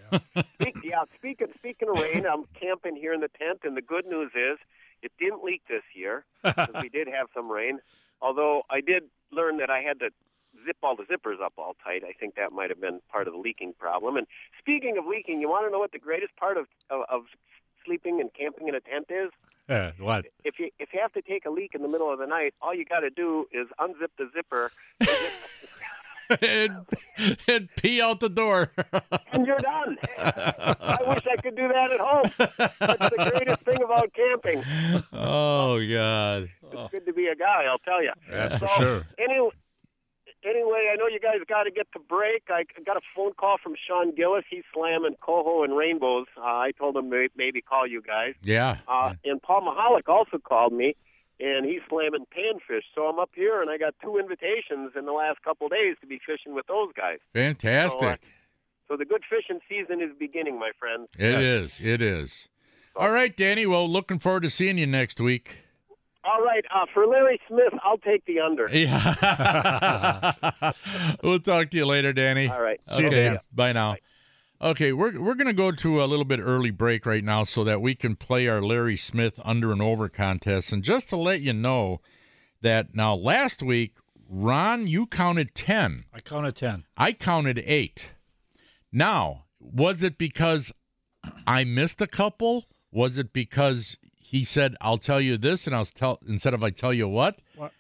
Speak, 0.62 0.76
yeah, 0.84 1.04
speaking 1.16 1.48
speaking 1.58 1.90
of 1.90 2.00
rain, 2.00 2.26
I'm 2.26 2.46
camping 2.60 2.96
here 2.96 3.14
in 3.14 3.22
the 3.22 3.30
tent, 3.30 3.60
and 3.64 3.76
the 3.76 3.82
good 3.82 4.06
news 4.06 4.32
is 4.36 4.58
it 5.02 5.12
didn't 5.20 5.44
leak 5.44 5.62
this 5.68 5.84
year 5.94 6.26
because 6.44 6.76
we 6.82 6.90
did 6.90 7.08
have 7.08 7.28
some 7.34 7.50
rain. 7.50 7.80
Although 8.22 8.64
I 8.70 8.82
did 8.82 9.04
learn 9.32 9.58
that 9.58 9.70
I 9.70 9.82
had 9.82 10.00
to 10.00 10.10
zip 10.66 10.78
all 10.84 10.96
the 10.96 11.04
zippers 11.04 11.42
up 11.42 11.54
all 11.58 11.76
tight. 11.84 12.04
I 12.04 12.14
think 12.14 12.36
that 12.36 12.52
might 12.52 12.70
have 12.70 12.82
been 12.82 13.00
part 13.12 13.28
of 13.28 13.34
the 13.34 13.40
leaking 13.40 13.74
problem. 13.80 14.18
And 14.18 14.28
speaking 14.60 14.98
of 14.98 15.06
leaking, 15.06 15.42
you 15.42 15.50
want 15.50 15.66
to 15.66 15.72
know 15.72 15.80
what 15.80 15.92
the 15.92 16.00
greatest 16.00 16.36
part 16.36 16.58
of 16.58 16.68
of, 16.90 17.02
of 17.10 17.22
sleeping 17.86 18.20
and 18.20 18.30
camping 18.34 18.68
in 18.68 18.76
a 18.76 18.80
tent 18.80 19.08
is? 19.10 19.32
Yeah, 19.70 19.92
what? 20.00 20.26
If 20.44 20.60
you 20.60 20.70
if 20.80 20.90
you 20.94 21.00
have 21.02 21.14
to 21.14 21.22
take 21.22 21.46
a 21.46 21.50
leak 21.50 21.72
in 21.74 21.82
the 21.82 21.88
middle 21.88 22.12
of 22.12 22.20
the 22.20 22.26
night, 22.28 22.54
all 22.62 22.74
you 22.74 22.86
got 22.86 23.00
to 23.00 23.10
do 23.10 23.48
is 23.52 23.68
unzip 23.80 24.10
the 24.18 24.30
zipper, 24.36 24.72
and, 26.42 27.38
and 27.48 27.70
pee 27.78 28.02
out 28.02 28.20
the 28.20 28.30
door. 28.30 28.72
and 29.34 29.46
you're 29.46 29.60
done. 29.60 29.98
I 30.18 30.98
wish 31.08 31.26
I 31.32 31.42
could 31.42 31.56
do 31.56 31.68
that 31.68 31.92
at 31.92 32.00
home. 32.00 32.32
That's 32.80 33.16
the 33.16 33.32
greatest 33.32 33.62
thing 33.64 33.84
about 33.84 34.14
camping. 34.14 34.64
oh 35.14 35.80
God. 35.88 36.50
It's 36.72 36.92
good 36.92 37.06
to 37.06 37.14
be 37.14 37.28
a 37.28 37.36
guy, 37.36 37.66
I'll 37.70 37.80
tell 37.80 38.02
you. 38.02 38.12
That's 38.30 38.56
for 38.58 38.68
sure. 38.68 39.06
Anyway, 39.20 39.52
anyway, 40.44 40.90
I 40.92 40.96
know 40.96 41.08
you 41.08 41.20
guys 41.20 41.40
got 41.48 41.64
to 41.64 41.72
get 41.72 41.88
to 41.94 42.00
break. 42.00 42.44
I 42.50 42.64
got 42.86 42.98
a 42.98 43.02
phone 43.16 43.34
call 43.34 43.58
from 43.62 43.76
Sean 43.88 44.14
Gillis. 44.16 44.46
He's 44.50 44.64
slamming 44.74 45.16
coho 45.22 45.64
and 45.64 45.76
rainbows. 45.76 46.28
Uh, 46.38 46.42
I 46.42 46.72
told 46.78 46.96
him 46.96 47.10
maybe 47.10 47.62
call 47.62 47.88
you 47.88 48.02
guys. 48.02 48.34
Yeah. 48.44 48.78
Uh, 48.88 49.14
and 49.24 49.42
Paul 49.42 49.62
Mahalik 49.62 50.08
also 50.08 50.38
called 50.38 50.74
me, 50.74 50.96
and 51.42 51.66
he's 51.66 51.82
slamming 51.90 52.26
panfish. 52.32 52.84
So 52.96 53.08
I'm 53.08 53.20
up 53.20 53.32
here, 53.36 53.62
and 53.62 53.70
I 53.70 53.78
got 53.78 53.96
two 54.02 54.18
invitations 54.18 54.92
in 54.98 55.06
the 55.06 55.12
last 55.12 55.42
couple 55.44 55.66
of 55.68 55.72
days 55.72 55.96
to 56.02 56.08
be 56.08 56.20
fishing 56.26 56.54
with 56.54 56.68
those 56.68 56.90
guys. 56.96 57.18
Fantastic. 57.34 58.00
So, 58.00 58.08
uh, 58.08 58.16
so 58.88 58.98
the 58.98 59.06
good 59.06 59.24
fishing 59.30 59.60
season 59.68 60.02
is 60.02 60.10
beginning, 60.20 60.60
my 60.60 60.72
friends. 60.78 61.08
It 61.18 61.42
is. 61.42 61.80
It 61.82 62.02
is. 62.02 62.48
All 62.96 63.12
right, 63.12 63.36
Danny. 63.36 63.66
Well, 63.66 63.90
looking 63.90 64.20
forward 64.20 64.44
to 64.44 64.50
seeing 64.50 64.78
you 64.78 64.86
next 64.86 65.20
week. 65.20 65.58
All 66.24 66.44
right, 66.44 66.64
uh, 66.74 66.86
for 66.94 67.08
Larry 67.08 67.42
Smith, 67.48 67.74
I'll 67.84 67.98
take 67.98 68.26
the 68.26 68.42
under. 68.42 68.68
Yeah. 68.72 70.34
we'll 71.24 71.40
talk 71.40 71.72
to 71.72 71.78
you 71.78 71.86
later, 71.86 72.14
Danny. 72.14 72.48
All 72.48 72.62
right. 72.62 72.80
See 72.88 73.02
you, 73.04 73.08
Okay, 73.08 73.24
Dan. 73.24 73.40
Bye 73.52 73.72
now. 73.72 73.96
Okay, 74.64 74.94
we're 74.94 75.20
we're 75.20 75.34
gonna 75.34 75.54
go 75.54 75.72
to 75.72 76.04
a 76.04 76.06
little 76.06 76.26
bit 76.26 76.40
early 76.40 76.70
break 76.70 77.08
right 77.08 77.24
now 77.24 77.44
so 77.44 77.64
that 77.64 77.82
we 77.82 77.96
can 77.96 78.16
play 78.16 78.48
our 78.48 78.62
Larry 78.62 78.96
Smith 78.96 79.40
under 79.44 79.72
and 79.72 79.82
over 79.82 80.08
contest. 80.08 80.72
And 80.72 80.84
just 80.84 81.10
to 81.10 81.16
let 81.16 81.42
you 81.42 81.52
know 81.52 82.00
that 82.62 82.94
now 82.94 83.16
last 83.16 83.64
week, 83.64 83.96
Ron, 84.30 84.86
you 84.86 85.08
counted 85.08 85.56
ten. 85.56 86.06
I 86.14 86.20
counted 86.20 86.56
10. 86.56 86.86
I 86.96 87.12
counted 87.12 87.64
eight. 87.66 88.12
Now, 88.92 89.46
was 89.60 90.04
it 90.04 90.20
because 90.20 90.72
I 91.48 91.64
missed 91.64 92.00
a 92.00 92.08
couple? 92.08 92.66
Was 92.92 93.18
it 93.18 93.34
because 93.34 93.98
he 94.16 94.44
said, 94.44 94.76
"I'll 94.80 95.00
tell 95.00 95.20
you 95.20 95.38
this," 95.38 95.66
and 95.66 95.76
I'll 95.76 95.86
tell 95.86 96.20
instead 96.28 96.54
of 96.54 96.64
"I 96.64 96.70
tell 96.70 96.94
you 96.94 97.08
what"? 97.08 97.42
What? 97.56 97.72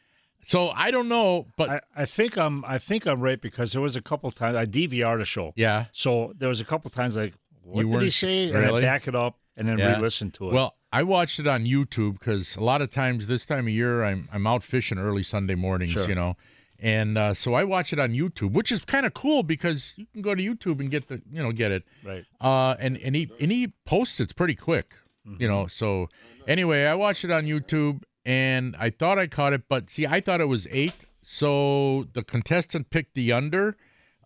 So 0.45 0.69
I 0.69 0.91
don't 0.91 1.07
know, 1.07 1.47
but 1.57 1.69
I, 1.69 1.81
I 1.95 2.05
think 2.05 2.37
I'm 2.37 2.63
I 2.65 2.77
think 2.77 3.05
I'm 3.05 3.21
right 3.21 3.39
because 3.39 3.73
there 3.73 3.81
was 3.81 3.95
a 3.95 4.01
couple 4.01 4.29
times 4.31 4.55
I 4.55 4.65
DVR'd 4.65 5.21
a 5.21 5.25
show. 5.25 5.53
yeah. 5.55 5.85
So 5.91 6.33
there 6.37 6.49
was 6.49 6.61
a 6.61 6.65
couple 6.65 6.89
times 6.89 7.15
like, 7.15 7.33
what 7.63 7.85
You 7.85 7.91
did 7.93 8.01
he 8.03 8.09
say? 8.09 8.43
And 8.49 8.53
really? 8.59 8.81
I 8.83 8.85
back 8.85 9.07
it 9.07 9.15
up 9.15 9.37
and 9.55 9.67
then 9.67 9.77
Yeah. 9.77 9.95
re-listen 9.95 10.31
to 10.31 10.49
it. 10.49 10.53
Well, 10.53 10.75
I 10.91 11.03
watched 11.03 11.39
it 11.39 11.47
on 11.47 11.63
YouTube 11.65 12.19
because 12.19 12.55
a 12.55 12.63
lot 12.63 12.81
of 12.81 12.91
times 12.91 13.27
this 13.27 13.45
time 13.45 13.67
of 13.67 13.73
year 13.73 14.03
I'm 14.03 14.27
I'm 14.33 14.45
out 14.47 14.63
fishing 14.63 14.97
early 14.97 15.23
Sunday 15.23 15.55
mornings, 15.55 15.91
Sure. 15.91 16.07
you 16.09 16.15
know, 16.15 16.35
and 16.79 17.17
uh, 17.17 17.33
so 17.33 17.53
I 17.53 17.63
watch 17.63 17.93
it 17.93 17.99
on 17.99 18.11
YouTube, 18.11 18.51
which 18.53 18.71
is 18.71 18.83
kind 18.83 19.05
of 19.05 19.13
cool 19.13 19.43
because 19.43 19.93
you 19.95 20.05
can 20.11 20.21
go 20.23 20.33
to 20.35 20.41
YouTube 20.43 20.79
and 20.79 20.89
get 20.89 21.07
the 21.07 21.21
you 21.31 21.41
know 21.43 21.51
get 21.51 21.71
it, 21.71 21.83
right. 22.03 22.25
uh, 22.41 22.75
and 22.79 22.97
and 22.97 23.15
he 23.15 23.29
and 23.39 23.51
he 23.51 23.73
posts 23.85 24.19
it's 24.19 24.33
pretty 24.33 24.55
quick, 24.55 24.95
you 25.37 25.47
know. 25.47 25.67
So 25.67 26.09
anyway, 26.47 26.85
I 26.85 26.95
watched 26.95 27.23
it 27.23 27.31
on 27.31 27.45
YouTube 27.45 28.01
and 28.25 28.75
I 28.77 28.89
thought 28.89 29.17
I 29.17 29.27
caught 29.27 29.53
it, 29.53 29.63
but 29.67 29.89
see, 29.89 30.05
I 30.05 30.19
thought 30.21 30.41
it 30.41 30.47
was 30.47 30.67
eight. 30.71 30.95
So 31.21 32.07
the 32.13 32.23
contestant 32.23 32.89
picked 32.89 33.13
the 33.13 33.31
under. 33.31 33.77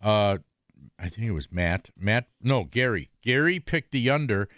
Uh, 0.02 0.38
I 0.98 1.08
think 1.08 1.26
it 1.28 1.32
was 1.32 1.52
Matt. 1.52 1.90
Matt, 1.98 2.28
no, 2.42 2.64
Gary. 2.64 3.10
Gary 3.22 3.60
picked 3.60 3.92
the 3.92 4.08
under. 4.10 4.48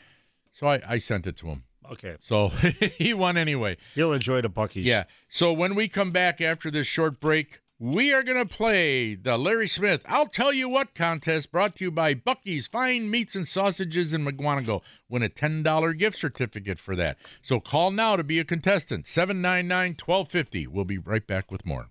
So 0.53 0.67
I, 0.69 0.81
I 0.87 0.99
sent 0.99 1.27
it 1.27 1.37
to 1.39 1.49
him. 1.49 1.65
Okay. 1.91 2.17
So 2.21 2.49
he 2.99 3.15
won 3.15 3.37
anyway. 3.37 3.77
He'll 3.95 4.13
enjoy 4.13 4.41
the 4.41 4.51
Buckies. 4.51 4.85
Yeah. 4.85 5.05
So 5.29 5.53
when 5.53 5.75
we 5.75 5.89
come 5.89 6.11
back 6.11 6.41
after 6.41 6.71
this 6.71 6.87
short 6.87 7.21
break, 7.21 7.61
we 7.81 8.13
are 8.13 8.25
going 8.25 8.39
to 8.45 8.55
play 8.55 9.15
the 9.15 9.39
Larry 9.39 9.69
Smith 9.69 10.05
I'll 10.09 10.27
Tell 10.27 10.53
You 10.53 10.69
What 10.69 10.95
contest 10.95 11.53
brought 11.53 11.77
to 11.77 11.85
you 11.85 11.91
by 11.93 12.13
Bucky's 12.13 12.67
Fine 12.67 13.09
Meats 13.09 13.37
and 13.37 13.47
Sausages 13.47 14.13
in 14.13 14.25
Mukwonago. 14.25 14.83
Win 15.09 15.23
a 15.23 15.29
$10 15.29 15.97
gift 15.97 16.19
certificate 16.19 16.81
for 16.81 16.97
that. 16.97 17.19
So 17.41 17.61
call 17.61 17.93
now 17.93 18.17
to 18.17 18.25
be 18.25 18.41
a 18.41 18.45
contestant. 18.45 19.07
799 19.07 19.91
1250. 19.91 20.67
We'll 20.67 20.85
be 20.85 20.99
right 20.99 21.25
back 21.25 21.53
with 21.53 21.65
more. 21.65 21.91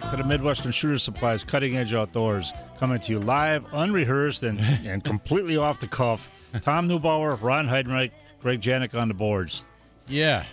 Back 0.00 0.10
to 0.12 0.16
the 0.16 0.22
Midwestern 0.22 0.70
Shooter 0.70 0.96
Supplies 0.98 1.42
Cutting 1.42 1.76
Edge 1.76 1.92
Outdoors, 1.92 2.52
coming 2.78 3.00
to 3.00 3.12
you 3.12 3.18
live, 3.18 3.64
unrehearsed, 3.72 4.44
and, 4.44 4.60
and 4.86 5.02
completely 5.02 5.56
off 5.56 5.80
the 5.80 5.88
cuff. 5.88 6.30
Tom 6.62 6.88
Neubauer, 6.88 7.40
Ron 7.42 7.66
Heidenreich, 7.66 8.12
Greg 8.40 8.60
Janik 8.60 8.94
on 8.94 9.08
the 9.08 9.14
boards. 9.14 9.64
Yeah. 10.06 10.44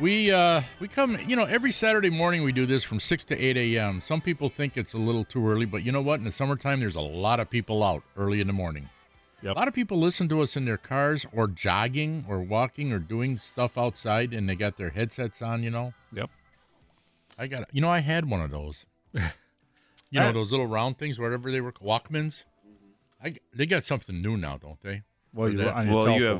We 0.00 0.32
uh 0.32 0.62
we 0.80 0.88
come 0.88 1.16
you 1.28 1.36
know 1.36 1.44
every 1.44 1.70
Saturday 1.70 2.10
morning 2.10 2.42
we 2.42 2.50
do 2.50 2.66
this 2.66 2.82
from 2.82 2.98
six 2.98 3.22
to 3.26 3.38
eight 3.38 3.56
a.m. 3.56 4.00
Some 4.00 4.20
people 4.20 4.48
think 4.48 4.76
it's 4.76 4.92
a 4.92 4.98
little 4.98 5.24
too 5.24 5.48
early, 5.48 5.66
but 5.66 5.84
you 5.84 5.92
know 5.92 6.02
what? 6.02 6.18
In 6.18 6.24
the 6.24 6.32
summertime, 6.32 6.80
there's 6.80 6.96
a 6.96 7.00
lot 7.00 7.38
of 7.38 7.48
people 7.48 7.84
out 7.84 8.02
early 8.16 8.40
in 8.40 8.48
the 8.48 8.52
morning. 8.52 8.88
Yep. 9.42 9.54
A 9.54 9.58
lot 9.58 9.68
of 9.68 9.74
people 9.74 9.98
listen 9.98 10.28
to 10.30 10.40
us 10.40 10.56
in 10.56 10.64
their 10.64 10.78
cars 10.78 11.26
or 11.32 11.46
jogging 11.46 12.24
or 12.28 12.40
walking 12.40 12.92
or 12.92 12.98
doing 12.98 13.38
stuff 13.38 13.78
outside, 13.78 14.34
and 14.34 14.48
they 14.48 14.56
got 14.56 14.76
their 14.76 14.90
headsets 14.90 15.40
on. 15.42 15.62
You 15.62 15.70
know, 15.70 15.94
Yep. 16.12 16.28
I 17.38 17.46
got 17.46 17.68
you 17.72 17.80
know 17.80 17.90
I 17.90 18.00
had 18.00 18.28
one 18.28 18.40
of 18.40 18.50
those. 18.50 18.84
You 20.10 20.20
know 20.20 20.28
I- 20.28 20.32
those 20.32 20.52
little 20.52 20.66
round 20.68 20.96
things, 20.96 21.18
whatever 21.18 21.50
they 21.50 21.60
were, 21.60 21.72
Walkmans. 21.72 22.44
I, 23.22 23.32
they 23.52 23.66
got 23.66 23.82
something 23.82 24.22
new 24.22 24.36
now, 24.36 24.58
don't 24.58 24.80
they? 24.80 25.02
Well, 25.32 25.48
you, 25.50 25.60
on 25.68 25.86
your 25.88 25.94
Well, 25.96 26.04
telephone. 26.04 26.20
you 26.20 26.24
have 26.26 26.38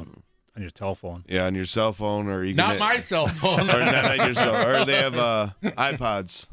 on 0.57 0.63
your 0.63 0.71
telephone. 0.71 1.25
yeah 1.29 1.47
on 1.47 1.55
your 1.57 1.65
cell 1.65 1.93
phone 1.93 2.29
or 2.29 2.45
you 2.45 2.55
can 2.55 2.59
Not 2.59 2.79
my 2.79 2.99
cell 3.01 3.27
phone. 3.27 3.61
or 3.71 3.81
not 3.81 4.05
on 4.05 4.17
your 4.27 4.35
cell 4.35 4.55
or 4.55 4.85
they 4.85 4.95
have 4.99 5.15
uh, 5.17 5.49
iPods, 5.65 6.47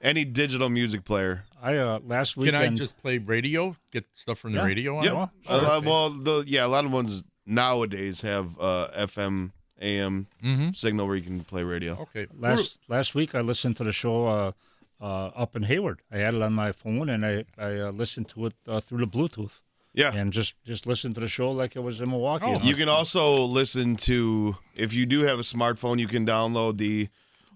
any 0.00 0.24
digital 0.24 0.70
music 0.70 1.04
player. 1.04 1.44
I 1.62 1.76
uh, 1.76 1.98
last 2.06 2.36
week. 2.38 2.52
Can. 2.52 2.54
I 2.62 2.68
just 2.68 2.96
play 2.96 3.18
radio? 3.18 3.76
Get 3.90 4.06
stuff 4.14 4.38
from 4.38 4.52
the 4.52 4.58
Yeah. 4.60 4.64
radio 4.64 4.96
on? 4.98 5.04
Yep. 5.04 5.12
Well, 5.14 5.30
sure. 5.46 5.60
lot- 5.62 5.84
well, 5.84 6.10
the, 6.10 6.44
yeah, 6.46 6.64
a 6.64 6.68
lot 6.68 6.86
of 6.86 6.92
ones 6.92 7.22
nowadays 7.44 8.22
have 8.22 8.58
uh, 8.58 8.88
FM, 8.96 9.50
AM 9.84 10.26
Mm-hmm. 10.42 10.70
signal 10.74 11.06
where 11.06 11.16
you 11.16 11.22
can 11.22 11.44
play 11.44 11.62
radio. 11.62 11.92
Okay. 12.02 12.26
last 12.38 12.78
last 12.88 13.14
week 13.14 13.34
I 13.34 13.40
listened 13.40 13.76
to 13.76 13.84
the 13.84 13.92
show 13.92 14.26
uh, 14.26 14.52
uh, 15.00 15.26
up 15.42 15.54
in 15.56 15.62
Hayward. 15.64 16.00
I 16.10 16.18
had 16.18 16.34
it 16.34 16.42
on 16.42 16.52
my 16.54 16.72
phone 16.72 17.08
and 17.08 17.24
I 17.24 17.44
I 17.58 17.78
uh, 17.78 17.90
listened 17.92 18.28
to 18.30 18.46
it 18.46 18.54
uh, 18.66 18.80
through 18.80 18.98
the 19.04 19.06
Bluetooth 19.16 19.60
Yeah. 19.92 20.12
and 20.14 20.32
just 20.32 20.54
just 20.64 20.86
listened 20.86 21.14
to 21.16 21.20
the 21.20 21.28
show 21.28 21.50
like 21.50 21.76
it 21.76 21.80
was 21.82 22.00
in 22.00 22.08
Milwaukee. 22.10 22.46
Oh, 22.46 22.60
you? 22.60 22.70
You 22.70 22.74
can 22.76 22.88
also 22.88 23.44
listen 23.44 23.96
to 24.08 24.56
if 24.76 24.92
you 24.94 25.04
do 25.06 25.20
have 25.22 25.38
a 25.38 25.42
smartphone, 25.42 25.98
you 25.98 26.08
can 26.08 26.24
download 26.26 26.78
the 26.78 27.08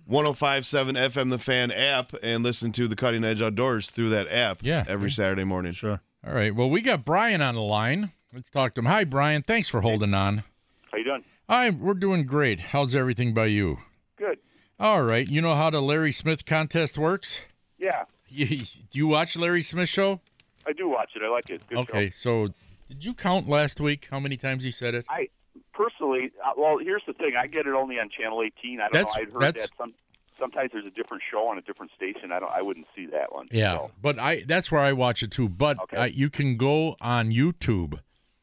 1057 0.07 0.95
FM 0.97 1.31
The 1.31 1.39
Fan 1.39 1.71
app 1.71 2.15
and 2.23 2.43
listen 2.43 2.73
to 2.73 2.89
the 2.89 2.97
Cutting 2.97 3.25
Edge 3.25 3.43
Outdoors 3.43 3.91
through 3.91 4.09
that 4.11 4.27
app 4.33 4.61
Yeah. 4.63 4.85
every 4.89 5.11
Saturday 5.11 5.45
morning. 5.45 5.73
sure. 5.73 6.01
All 6.27 6.33
right. 6.35 6.55
Well, 6.55 6.71
we 6.71 6.81
got 6.81 7.05
Brian 7.05 7.43
on 7.43 7.55
the 7.55 7.61
line. 7.61 8.13
Let's 8.35 8.51
talk 8.51 8.75
to 8.75 8.81
him. 8.81 8.87
Hi, 8.87 9.05
Brian. 9.05 9.43
Thanks 9.43 9.69
for 9.69 9.81
holding 9.83 10.15
on. 10.15 10.45
How 10.91 10.99
you 10.99 11.05
doing? 11.05 11.25
Hi, 11.49 11.71
we're 11.71 11.95
doing 11.95 12.25
great. 12.27 12.61
How's 12.61 12.95
everything 12.95 13.33
by 13.33 13.47
you? 13.47 13.79
Good. 14.17 14.39
All 14.79 15.03
right. 15.03 15.27
You 15.27 15.41
know 15.41 15.55
how 15.55 15.71
the 15.71 15.81
Larry 15.81 16.13
Smith 16.13 16.45
contest 16.45 16.99
works? 16.99 17.41
Yeah, 17.79 18.05
You, 18.29 18.47
do 18.91 18.99
you 18.99 19.07
watch 19.09 19.37
Larry 19.37 19.63
Smith 19.63 19.89
show? 19.89 20.21
I 20.67 20.73
do 20.73 20.89
watch 20.89 21.11
it. 21.17 21.23
I 21.23 21.29
like 21.31 21.49
it. 21.49 21.67
Good 21.69 21.79
okay. 21.79 22.07
Show. 22.11 22.47
So, 22.49 22.55
did 22.89 23.05
you 23.05 23.15
count 23.15 23.49
last 23.49 23.81
week 23.81 24.09
how 24.11 24.21
many 24.21 24.37
times 24.37 24.65
he 24.65 24.71
said 24.71 24.95
it? 24.95 25.07
I 25.09 25.29
personally, 25.73 26.33
uh, 26.45 26.51
well, 26.57 26.77
here's 26.79 27.03
the 27.07 27.13
thing. 27.15 27.33
I 27.39 27.47
get 27.47 27.67
it 27.67 27.75
only 27.75 27.99
on 27.99 28.11
channel 28.11 28.43
18. 28.43 28.81
I 28.81 28.83
don't 28.85 28.93
That's- 28.93 29.17
know. 29.17 29.23
I'd 29.23 29.33
heard 29.45 29.55
that 29.57 29.71
some. 29.79 29.95
Sometimes 30.39 30.71
there's 30.73 30.87
a 30.87 30.91
different 30.91 31.23
show 31.33 31.49
on 31.49 31.59
a 31.59 31.63
different 31.63 31.91
station. 31.97 32.31
I 32.31 32.39
don't. 32.39 32.53
I 32.53 32.63
wouldn't 32.63 32.87
see 32.95 33.07
that 33.07 33.33
one. 33.33 33.49
Yeah, 33.51 33.73
So, 33.79 33.91
but 34.01 34.19
I 34.21 34.43
that's 34.47 34.71
where 34.71 34.81
I 34.81 34.93
watch 34.93 35.23
it 35.25 35.33
too. 35.33 35.49
But 35.49 35.81
Okay. 35.81 35.97
uh, 35.97 36.05
you 36.05 36.31
can 36.31 36.57
go 36.57 36.95
on 37.01 37.31
YouTube 37.31 37.99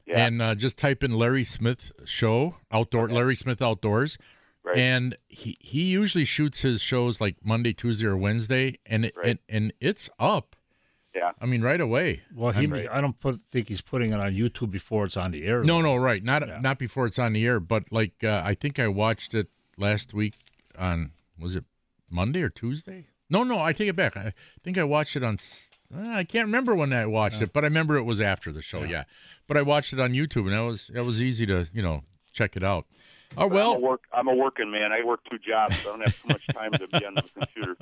yeah. 0.06 0.26
and 0.26 0.42
uh, 0.42 0.56
just 0.56 0.78
type 0.78 1.04
in 1.04 1.12
Larry 1.12 1.44
Smith 1.44 1.92
show 2.06 2.56
outdoor 2.72 3.08
Larry 3.10 3.36
Smith 3.36 3.62
outdoors, 3.62 4.18
right. 4.64 4.78
and 4.78 5.18
he 5.28 5.56
he 5.60 5.84
usually 5.84 6.26
shoots 6.26 6.62
his 6.62 6.82
shows 6.82 7.20
like 7.22 7.38
Monday, 7.44 7.74
Tuesday, 7.74 8.06
or 8.08 8.18
Wednesday, 8.18 8.80
and 8.86 9.06
it, 9.06 9.14
Right. 9.18 9.28
and 9.28 9.40
and 9.50 9.74
it's 9.80 10.10
up. 10.20 10.56
yeah. 11.16 11.32
I 11.42 11.46
mean, 11.46 11.62
right 11.62 11.80
away. 11.82 12.22
Well, 12.34 12.52
he 12.52 12.68
I'm- 12.68 12.88
I 12.92 13.00
don't 13.02 13.20
put, 13.20 13.40
think 13.40 13.70
he's 13.70 13.82
putting 13.82 14.12
it 14.14 14.20
on 14.20 14.34
YouTube 14.34 14.70
before 14.72 15.06
it's 15.06 15.16
on 15.18 15.32
the 15.32 15.46
air. 15.46 15.64
No, 15.64 15.78
though. 15.82 15.96
no, 15.96 15.96
right. 15.96 16.22
Not 16.24 16.48
Yeah. 16.48 16.60
not 16.60 16.78
before 16.78 17.06
it's 17.08 17.18
on 17.20 17.34
the 17.34 17.46
air, 17.46 17.60
but 17.60 17.92
like 17.92 18.24
uh, 18.24 18.42
I 18.44 18.54
think 18.54 18.80
I 18.80 18.88
watched 18.88 19.34
it 19.34 19.48
last 19.78 20.14
week 20.14 20.34
on 20.78 21.12
was 21.40 21.56
it 21.56 21.64
Monday 22.10 22.42
or 22.42 22.50
Tuesday? 22.50 23.08
No, 23.30 23.44
no, 23.44 23.60
I 23.60 23.74
take 23.74 23.88
it 23.90 23.96
back. 23.96 24.16
I 24.16 24.34
think 24.64 24.78
I 24.78 24.84
watched 24.84 25.16
it 25.16 25.24
on. 25.24 25.40
S- 25.92 25.98
uh, 25.98 26.12
I 26.18 26.24
can't 26.24 26.46
remember 26.46 26.76
when 26.76 26.94
I 26.94 27.06
watched 27.06 27.42
it, 27.42 27.54
but 27.54 27.64
I 27.64 27.68
remember 27.68 27.96
it 27.98 28.04
was 28.04 28.20
after 28.22 28.52
the 28.52 28.62
show. 28.62 28.84
Yeah. 28.84 29.04
but 29.48 29.58
I 29.58 29.62
watched 29.62 29.94
it 29.94 30.00
on 30.00 30.14
YouTube, 30.14 30.46
and 30.46 30.54
that 30.54 30.62
was 30.62 30.88
that 30.94 31.04
was 31.04 31.22
easy 31.22 31.46
to 31.46 31.68
you 31.74 31.82
know 31.82 32.04
check 32.34 32.56
it 32.56 32.64
out. 32.64 32.86
Oh 33.38 33.46
I'm 33.46 33.52
a 33.52 33.56
well, 33.56 33.82
work. 33.82 34.02
I'm 34.14 34.28
a 34.28 34.36
working 34.36 34.72
man. 34.72 34.92
I 34.94 35.04
work 35.04 35.20
two 35.30 35.38
jobs. 35.40 35.78
So 35.80 35.90
I 35.90 35.92
don't 35.98 36.02
have 36.02 36.22
too 36.22 36.28
much 36.30 36.48
time 36.48 36.72
to 36.74 36.88
be 36.88 37.06
on 37.06 37.16
the 37.16 37.24
computer. 37.24 37.76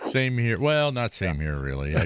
same 0.10 0.36
here. 0.36 0.58
Well, 0.58 0.92
not 0.92 1.14
same 1.14 1.40
here 1.40 1.56
really. 1.58 1.94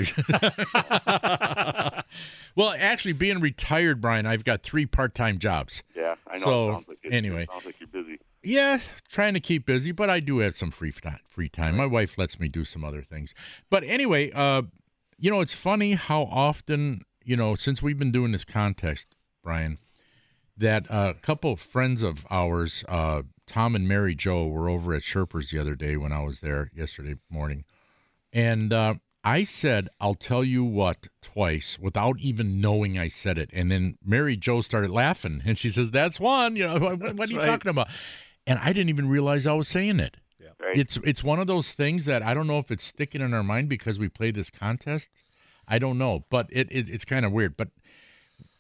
well, 2.55 2.75
actually, 2.79 3.15
being 3.15 3.41
retired, 3.41 4.01
Brian, 4.01 4.27
I've 4.27 4.45
got 4.45 4.63
three 4.63 4.87
part-time 4.87 5.39
jobs. 5.39 5.83
Yeah, 5.97 6.15
I 6.31 6.39
know. 6.39 6.45
So, 6.45 6.69
it 6.69 6.73
sounds 6.73 6.89
like 6.89 6.99
it, 7.03 7.13
anyway. 7.13 7.43
it 7.45 7.49
sounds 7.51 7.67
like 7.67 7.77
you're 7.81 7.89
busy. 7.89 8.19
Yeah, 8.45 8.79
trying 9.11 9.35
to 9.35 9.41
keep 9.41 9.67
busy, 9.67 9.93
but 9.93 10.11
I 10.11 10.21
do 10.21 10.39
have 10.39 10.57
some 10.57 10.71
free 10.71 10.93
time. 10.93 11.21
Free 11.29 11.49
time. 11.49 11.77
My 11.77 11.87
wife 11.87 12.19
lets 12.19 12.39
me 12.41 12.49
do 12.49 12.65
some 12.65 12.85
other 12.85 13.03
things. 13.03 13.35
But 13.71 13.85
anyway, 13.85 14.31
uh, 14.33 14.63
you 15.23 15.31
know, 15.31 15.41
it's 15.41 15.55
funny 15.55 15.93
how 15.93 16.25
often 16.25 17.03
you 17.25 17.37
know 17.37 17.55
since 17.55 17.81
we've 17.81 17.99
been 17.99 18.11
doing 18.11 18.33
this 18.33 18.45
contest, 18.45 19.15
Brian, 19.43 19.79
that 20.57 20.91
uh, 20.91 21.15
a 21.17 21.21
couple 21.21 21.53
of 21.53 21.61
friends 21.61 22.03
of 22.03 22.27
ours, 22.29 22.85
uh, 22.89 23.23
Tom 23.47 23.77
and 23.77 23.87
Mary 23.87 24.17
Joe, 24.17 24.49
were 24.49 24.69
over 24.69 24.95
at 24.95 25.03
Sherpers 25.03 25.51
the 25.51 25.61
other 25.61 25.77
day 25.77 25.97
when 25.97 26.11
I 26.11 26.25
was 26.25 26.41
there 26.41 26.73
yesterday 26.75 27.15
morning, 27.31 27.65
and 28.33 28.73
uh, 28.73 28.95
I 29.23 29.45
said, 29.45 29.89
"I'll 30.01 30.17
tell 30.17 30.43
you 30.43 30.65
what" 30.65 31.07
twice 31.23 31.79
without 31.79 32.19
even 32.19 32.61
knowing 32.61 32.99
I 32.99 33.07
said 33.07 33.39
it, 33.39 33.51
and 33.53 33.71
then 33.71 33.99
Mary 34.05 34.37
Joe 34.37 34.61
started 34.61 34.91
laughing, 34.91 35.41
and 35.45 35.57
she 35.57 35.71
says, 35.71 35.93
"That's 35.93 36.19
one." 36.19 36.57
You 36.57 36.67
know, 36.67 36.79
what, 36.81 36.99
what 37.15 37.31
are 37.31 37.33
you 37.33 37.39
right. 37.39 37.47
talking 37.47 37.71
about? 37.71 37.89
And 38.45 38.59
I 38.59 38.73
didn't 38.73 38.89
even 38.89 39.09
realize 39.09 39.47
I 39.47 39.53
was 39.53 39.69
saying 39.69 40.01
it. 40.01 40.17
Right. 40.61 40.79
It's 40.79 40.99
it's 41.05 41.23
one 41.25 41.39
of 41.39 41.47
those 41.47 41.73
things 41.73 42.05
that 42.05 42.23
I 42.23 42.35
don't 42.35 42.47
know 42.47 42.59
if 42.59 42.71
it's 42.71 42.85
sticking 42.85 43.21
in 43.21 43.35
our 43.35 43.43
mind 43.43 43.69
because 43.69 43.99
we 43.99 44.09
play 44.09 44.31
this 44.31 44.51
contest. 44.51 45.11
I 45.69 45.79
don't 45.79 45.99
know, 45.99 46.25
but 46.31 46.49
it, 46.51 46.69
it 46.71 46.89
it's 46.89 47.05
kind 47.05 47.25
of 47.25 47.33
weird. 47.33 47.57
But 47.57 47.69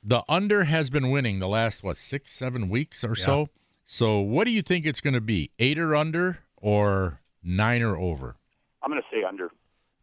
the 0.02 0.22
under 0.28 0.64
has 0.64 0.90
been 0.90 1.10
winning 1.10 1.38
the 1.38 1.48
last 1.48 1.82
what 1.82 1.96
six 1.96 2.32
seven 2.32 2.68
weeks 2.68 3.04
or 3.04 3.14
so. 3.14 3.48
So 3.84 4.18
what 4.20 4.44
do 4.44 4.50
you 4.50 4.62
think 4.62 4.86
it's 4.86 5.00
going 5.00 5.14
to 5.14 5.20
be? 5.20 5.50
Eight 5.58 5.78
or 5.78 5.94
under 5.94 6.38
or 6.56 7.20
nine 7.42 7.82
or 7.82 7.96
over? 7.96 8.36
I'm 8.82 8.90
going 8.90 9.02
to 9.02 9.16
say 9.16 9.24
under. 9.24 9.50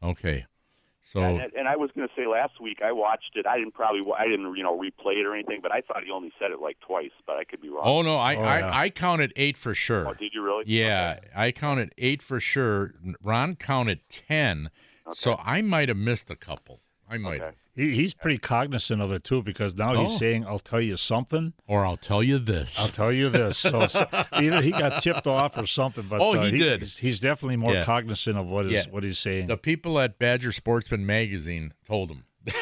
Okay, 0.02 0.46
so 1.02 1.22
And, 1.22 1.52
and 1.54 1.68
I 1.68 1.76
was 1.76 1.90
going 1.96 2.08
to 2.08 2.14
say 2.16 2.28
last 2.28 2.60
week 2.62 2.80
I 2.84 2.92
watched 2.92 3.32
it. 3.36 3.46
I 3.48 3.58
didn't 3.58 3.74
probably 3.74 4.02
I 4.18 4.26
didn't 4.26 4.56
you 4.56 4.64
know 4.64 4.78
replay 4.78 5.20
it 5.20 5.26
or 5.26 5.34
anything, 5.34 5.60
but 5.62 5.72
I 5.72 5.82
thought 5.82 6.04
he 6.04 6.12
only 6.12 6.32
said 6.40 6.52
it 6.52 6.60
like 6.62 6.78
twice, 6.80 7.12
but 7.26 7.38
I 7.38 7.44
could 7.44 7.62
be 7.62 7.70
wrong. 7.70 7.84
oh 7.86 8.02
no, 8.02 8.18
I 8.18 8.36
Oh, 8.36 8.42
I, 8.42 8.60
yeah. 8.60 8.72
I 8.74 8.90
counted 8.90 9.34
eight 9.36 9.58
for 9.58 9.74
sure. 9.74 10.08
Oh, 10.08 10.14
did 10.14 10.34
you 10.34 10.44
really? 10.44 10.64
Yeah, 10.68 11.16
Okay. 11.18 11.30
I 11.36 11.52
counted 11.52 11.94
eight 11.98 12.22
for 12.22 12.40
sure. 12.40 12.94
Ron 13.22 13.56
counted 13.56 14.02
ten, 14.10 14.70
so 15.14 15.38
I 15.44 15.62
might 15.62 15.90
have 15.90 15.98
missed 15.98 16.30
a 16.30 16.36
couple. 16.36 16.82
I 17.10 17.18
might, 17.18 17.42
Okay. 17.42 17.56
He, 17.76 17.94
he's 17.96 18.14
pretty 18.14 18.38
cognizant 18.38 19.02
of 19.02 19.12
it 19.14 19.24
too 19.24 19.42
because 19.42 19.74
now 19.76 19.96
he's 19.96 20.14
Oh. 20.14 20.18
saying, 20.18 20.46
"I'll 20.46 20.60
tell 20.60 20.82
you 20.82 20.98
something." 20.98 21.54
or 21.66 21.86
I'll 21.86 21.96
tell 21.98 22.22
you 22.22 22.38
this. 22.38 22.78
I'll 22.80 22.90
tell 22.90 23.12
you 23.14 23.30
this. 23.30 23.58
So 23.58 23.82
it's, 23.84 23.96
either 24.34 24.62
he 24.62 24.72
got 24.72 25.02
tipped 25.02 25.28
off 25.28 25.58
or 25.58 25.66
something. 25.66 26.06
But 26.10 26.22
Oh, 26.22 26.34
uh, 26.36 26.46
he 26.50 26.58
did. 26.58 26.82
He's, 26.82 26.98
he's 26.98 27.20
definitely 27.22 27.56
more 27.56 27.74
Yeah. 27.74 27.86
cognizant 27.86 28.38
of 28.38 28.48
what 28.48 28.66
is 28.66 28.72
Yeah. 28.74 28.84
what 28.92 29.04
he's 29.04 29.18
saying. 29.18 29.48
the 29.48 29.56
people 29.58 29.98
at 30.00 30.20
Badger 30.20 30.52
Sportsman 30.52 31.06
magazine 31.06 31.74
told 31.88 32.12
him. 32.12 32.26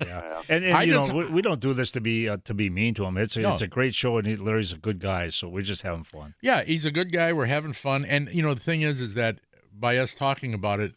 yeah. 0.00 0.42
And, 0.48 0.64
and 0.64 0.86
you 0.86 0.92
just- 0.94 1.08
know, 1.08 1.16
we, 1.16 1.24
we 1.26 1.42
don't 1.42 1.60
do 1.60 1.72
this 1.72 1.90
to 1.92 2.00
be 2.00 2.28
uh, 2.28 2.36
to 2.44 2.54
be 2.54 2.70
mean 2.70 2.94
to 2.94 3.04
him. 3.04 3.16
It's 3.18 3.36
a, 3.36 3.40
No. 3.40 3.52
it's 3.52 3.62
a 3.62 3.66
great 3.66 3.94
show, 3.94 4.18
and 4.18 4.26
he, 4.26 4.36
Larry's 4.36 4.72
a 4.72 4.78
good 4.78 5.00
guy. 5.00 5.30
So 5.30 5.48
we're 5.48 5.62
just 5.62 5.82
having 5.82 6.04
fun. 6.04 6.34
Yeah, 6.42 6.62
he's 6.62 6.84
a 6.84 6.90
good 6.90 7.12
guy. 7.12 7.32
We're 7.32 7.46
having 7.46 7.72
fun, 7.72 8.04
and 8.04 8.28
you 8.32 8.42
know 8.42 8.54
the 8.54 8.60
thing 8.60 8.82
is, 8.82 9.00
is 9.00 9.14
that 9.14 9.40
by 9.72 9.96
us 9.96 10.14
talking 10.14 10.52
about 10.54 10.78
it, 10.80 10.94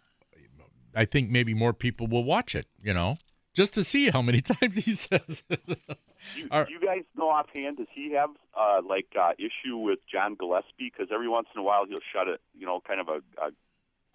I 0.96 1.06
think 1.06 1.30
maybe 1.30 1.54
more 1.54 1.74
people 1.74 2.08
will 2.08 2.24
watch 2.24 2.56
it. 2.56 2.68
You 2.82 2.94
know, 2.94 3.18
just 3.54 3.74
to 3.76 3.84
see 3.84 4.10
how 4.10 4.22
many 4.22 4.42
times 4.54 4.76
he 4.76 4.96
says. 4.96 5.44
You, 6.38 6.48
do 6.50 6.66
you 6.70 6.80
guys 6.80 7.04
know 7.18 7.30
offhand? 7.30 7.78
Does 7.78 7.88
he 7.94 8.14
have 8.14 8.30
uh, 8.58 8.82
like 8.88 9.08
uh, 9.20 9.32
issue 9.38 9.78
with 9.78 10.00
John 10.12 10.36
Gillespie? 10.36 10.92
Because 10.92 11.10
every 11.14 11.28
once 11.28 11.48
in 11.54 11.60
a 11.60 11.64
while 11.64 11.86
he'll 11.86 12.00
shut 12.14 12.28
it. 12.28 12.40
You 12.58 12.66
know, 12.66 12.82
kind 12.88 13.02
of 13.02 13.10
a, 13.10 13.22
a 13.42 13.52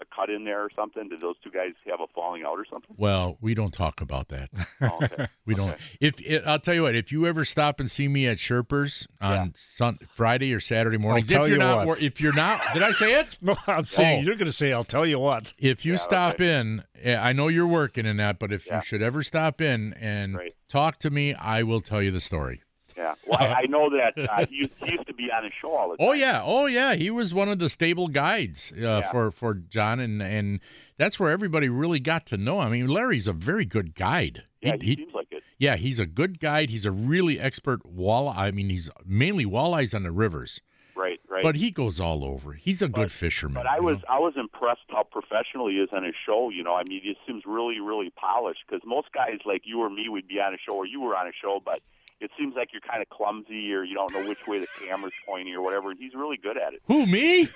a 0.01 0.05
cut 0.15 0.31
in 0.31 0.45
there 0.45 0.63
or 0.63 0.71
something. 0.77 1.09
Did 1.09 1.21
those 1.21 1.37
two 1.43 1.51
guys 1.51 1.73
have 1.89 2.01
a 2.01 2.07
falling 2.15 2.43
out 2.45 2.59
or 2.59 2.65
something? 2.71 2.95
well, 2.97 3.37
we 3.41 3.55
don't 3.55 3.73
talk 3.75 4.01
about 4.01 4.29
that. 4.29 4.51
Oh, 4.81 4.99
okay. 5.03 5.27
We 5.47 5.55
don't. 5.55 5.77
If 6.01 6.21
it, 6.21 6.43
I'll 6.47 6.59
tell 6.59 6.75
you 6.75 6.83
what, 6.83 6.95
if 6.95 7.11
you 7.11 7.27
ever 7.27 7.45
stop 7.45 7.81
and 7.81 7.91
see 7.91 8.07
me 8.07 8.27
at 8.27 8.37
Sherpers 8.37 9.07
on 9.21 9.33
Yeah. 9.33 9.47
Sun, 9.55 9.99
Friday 10.15 10.53
or 10.55 10.61
Saturday 10.61 10.99
morning, 10.99 11.25
tell 11.25 11.45
if 11.45 11.49
you're 11.49 11.57
you 11.57 11.65
not, 11.65 11.87
what. 11.87 12.03
if 12.03 12.21
you're 12.21 12.35
not, 12.35 12.61
did 12.75 12.83
I 12.83 12.93
say 12.93 13.19
it? 13.21 13.39
No, 13.43 13.57
I'm 13.67 13.85
saying 13.87 14.21
Oh. 14.21 14.27
you're 14.27 14.37
going 14.37 14.47
to 14.47 14.53
say, 14.53 14.73
"I'll 14.73 14.85
tell 14.85 15.07
you 15.07 15.19
what." 15.19 15.55
If 15.59 15.85
you 15.87 15.93
Yeah, 15.93 15.99
stop 15.99 16.35
okay. 16.35 16.59
in, 16.59 16.85
eh, 17.03 17.17
I 17.17 17.33
know 17.33 17.49
you're 17.49 17.67
working 17.67 18.05
in 18.07 18.19
that, 18.19 18.39
but 18.39 18.53
if 18.53 18.67
Yeah. 18.67 18.77
you 18.77 18.83
should 18.83 19.03
ever 19.03 19.23
stop 19.23 19.61
in 19.61 19.95
and 19.95 20.37
Right. 20.37 20.55
talk 20.69 20.99
to 20.99 21.11
me, 21.11 21.35
I 21.35 21.63
will 21.63 21.81
tell 21.81 22.03
you 22.03 22.11
the 22.11 22.21
story. 22.21 22.63
Yeah. 23.09 23.15
Well, 23.27 23.41
I, 23.41 23.63
I 23.63 23.67
know 23.67 23.91
that 23.91 24.29
uh, 24.29 24.47
he, 24.49 24.57
used- 24.57 24.73
he 24.85 24.93
used 24.93 25.07
to 25.07 25.15
be 25.15 25.31
on 25.31 25.45
his 25.45 25.53
show 25.61 25.75
all 25.75 25.91
the 25.91 25.97
time. 25.97 26.07
Oh 26.09 26.13
yeah, 26.13 26.43
oh 26.45 26.67
yeah, 26.67 26.95
he 26.95 27.11
was 27.11 27.33
one 27.35 27.49
of 27.49 27.59
the 27.59 27.69
stable 27.71 28.09
guides 28.09 28.73
uh, 28.73 29.03
for 29.11 29.31
for 29.31 29.55
John, 29.55 30.01
and 30.01 30.23
and 30.23 30.61
that's 30.97 31.19
where 31.21 31.31
everybody 31.31 31.69
really 31.69 32.01
got 32.01 32.27
to 32.27 32.37
know. 32.37 32.61
him. 32.61 32.67
I 32.69 32.71
mean, 32.71 32.87
Larry's 32.89 33.29
a 33.29 33.33
very 33.33 33.65
good 33.65 33.95
guide. 33.95 34.45
Yeah, 34.61 34.77
He- 34.81 34.87
he, 34.87 34.97
seems 34.97 35.15
like 35.15 35.29
it. 35.31 35.43
yeah, 35.59 35.77
he's 35.77 35.99
a 36.01 36.07
good 36.07 36.41
guide. 36.41 36.71
He's 36.71 36.85
a 36.87 36.91
really 36.91 37.39
expert 37.39 37.81
walleye. 37.85 38.37
I 38.37 38.51
mean, 38.51 38.69
he's 38.71 38.91
mainly 39.07 39.45
walleyes 39.47 39.95
on 39.95 40.03
the 40.03 40.11
rivers, 40.11 40.61
Right. 40.97 41.21
Right. 41.29 41.45
but 41.45 41.55
he 41.55 41.71
goes 41.71 42.01
all 42.01 42.25
over. 42.25 42.55
He's 42.55 42.83
a 42.83 42.89
good 42.89 43.13
fisherman. 43.13 43.55
But 43.63 43.67
I 43.69 43.79
was 43.79 43.99
know? 43.99 44.05
I 44.09 44.19
was 44.19 44.35
impressed 44.37 44.81
how 44.89 45.05
professional 45.05 45.69
he 45.69 45.77
is 45.77 45.89
on 45.93 46.03
his 46.03 46.15
show. 46.27 46.51
You 46.51 46.65
know, 46.65 46.75
I 46.75 46.83
mean, 46.89 47.01
he 47.03 47.17
seems 47.27 47.45
really 47.47 47.79
really 47.79 48.11
polished. 48.11 48.61
Because 48.67 48.83
most 48.85 49.13
guys 49.13 49.39
like 49.45 49.63
you 49.65 49.81
or 49.81 49.89
me 49.91 50.09
would 50.09 50.27
be 50.27 50.41
on 50.41 50.53
a 50.55 50.59
show 50.59 50.75
or 50.75 50.87
you 50.87 51.01
were 51.01 51.17
on 51.17 51.29
a 51.29 51.33
show, 51.41 51.61
but 51.65 51.81
it 52.21 52.31
seems 52.39 52.55
like 52.57 52.73
you're 52.73 52.81
kind 52.81 53.01
of 53.01 53.09
clumsy 53.09 53.73
or 53.73 53.85
you 53.85 53.95
don't 53.95 54.13
know 54.13 54.29
which 54.29 54.47
way 54.47 54.59
the 54.59 54.67
camera's 54.81 55.15
pointing 55.27 55.55
or 55.55 55.63
whatever. 55.63 55.91
And 55.91 55.99
he's 55.99 56.15
really 56.15 56.37
good 56.37 56.57
at 56.57 56.75
it. 56.75 56.83
Who 56.87 57.07
me? 57.07 57.49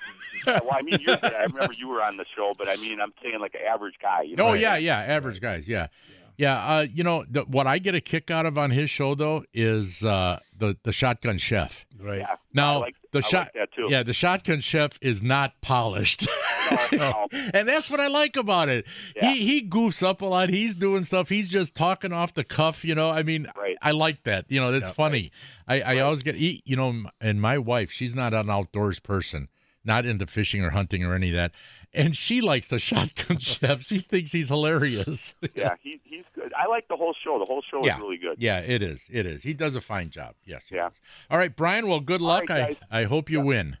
Yeah, 0.47 0.59
well, 0.63 0.71
I 0.73 0.81
mean, 0.81 0.99
you're 1.01 1.17
good. 1.17 1.33
I 1.33 1.43
remember 1.43 1.73
you 1.73 1.87
were 1.87 2.01
on 2.01 2.17
the 2.17 2.25
show, 2.35 2.53
but 2.57 2.67
I 2.67 2.75
mean, 2.77 2.99
I'm 2.99 3.13
saying 3.21 3.39
like 3.39 3.55
an 3.55 3.61
average 3.67 3.95
guy. 4.01 4.23
You 4.23 4.35
oh, 4.39 4.43
know? 4.43 4.47
Oh 4.49 4.53
yeah, 4.53 4.77
yeah, 4.77 4.99
average 4.99 5.41
guys, 5.41 5.67
yeah, 5.67 5.87
yeah. 6.09 6.15
Yeah, 6.37 6.55
uh, 6.57 6.87
you 6.93 7.03
know 7.03 7.25
the, 7.29 7.41
what 7.41 7.67
I 7.67 7.77
get 7.77 7.93
a 7.95 8.01
kick 8.01 8.31
out 8.31 8.45
of 8.45 8.57
on 8.57 8.71
his 8.71 8.89
show 8.89 9.13
though 9.15 9.43
is 9.53 10.03
uh, 10.03 10.39
the 10.57 10.75
the 10.83 10.91
shotgun 10.91 11.37
chef. 11.37 11.85
Right. 11.99 12.19
Yeah. 12.19 12.35
Now 12.53 12.75
I 12.75 12.77
like, 12.79 12.95
the 13.11 13.19
I 13.19 13.21
shot, 13.21 13.51
like 13.55 13.69
yeah, 13.89 14.03
the 14.03 14.13
shotgun 14.13 14.59
chef 14.59 14.97
is 15.01 15.21
not 15.21 15.53
polished, 15.61 16.27
No, 16.71 16.77
no. 16.97 17.27
and 17.53 17.67
that's 17.67 17.89
what 17.91 17.99
I 17.99 18.07
like 18.07 18.35
about 18.35 18.67
it. 18.69 18.85
Yeah. 19.15 19.31
He 19.31 19.45
he 19.61 19.69
goofs 19.69 20.01
up 20.01 20.21
a 20.21 20.25
lot. 20.25 20.49
He's 20.49 20.73
doing 20.73 21.03
stuff. 21.03 21.29
He's 21.29 21.49
just 21.49 21.75
talking 21.75 22.11
off 22.11 22.33
the 22.33 22.43
cuff. 22.43 22.83
You 22.83 22.95
know, 22.95 23.09
I 23.11 23.21
mean, 23.23 23.47
Right. 23.55 23.77
I 23.81 23.91
like 23.91 24.23
that. 24.23 24.45
You 24.49 24.59
know, 24.59 24.71
that's 24.71 24.87
Yeah. 24.87 24.93
funny. 24.93 25.31
I 25.67 25.81
I 25.81 25.99
always 25.99 26.23
get 26.23 26.35
eat. 26.35 26.63
You 26.65 26.75
know, 26.75 27.03
and 27.21 27.39
my 27.41 27.57
wife, 27.59 27.91
she's 27.91 28.15
not 28.15 28.33
an 28.33 28.49
outdoors 28.49 28.99
person, 28.99 29.49
not 29.85 30.05
into 30.07 30.25
fishing 30.25 30.63
or 30.63 30.71
hunting 30.71 31.03
or 31.05 31.13
any 31.13 31.29
of 31.29 31.35
that, 31.35 31.51
and 31.93 32.15
she 32.15 32.41
likes 32.41 32.67
the 32.67 32.79
shotgun 32.79 33.37
chef. 33.39 33.81
She 33.83 33.99
thinks 33.99 34.31
he's 34.31 34.47
hilarious. 34.49 35.35
yeah, 35.55 35.75
he, 35.81 35.99
he's 36.03 36.23
good. 36.33 36.51
I 36.53 36.67
like 36.67 36.87
the 36.87 36.95
whole 36.95 37.15
show. 37.23 37.39
The 37.39 37.45
whole 37.45 37.61
show 37.69 37.85
Yeah. 37.85 37.95
is 37.97 38.01
really 38.01 38.17
good. 38.17 38.37
Yeah, 38.39 38.59
it 38.59 38.81
is. 38.81 39.05
It 39.11 39.25
is. 39.25 39.43
He 39.43 39.53
does 39.53 39.75
a 39.75 39.81
fine 39.81 40.09
job. 40.09 40.35
Yes. 40.45 40.69
Yeah. 40.71 40.89
does. 40.89 40.99
All 41.29 41.37
right, 41.37 41.55
Brian. 41.55 41.87
Well, 41.87 41.99
good 41.99 42.21
luck. 42.21 42.49
right. 42.49 42.77
I 42.91 43.01
I 43.01 43.03
hope 43.05 43.29
you 43.29 43.41
win. 43.41 43.77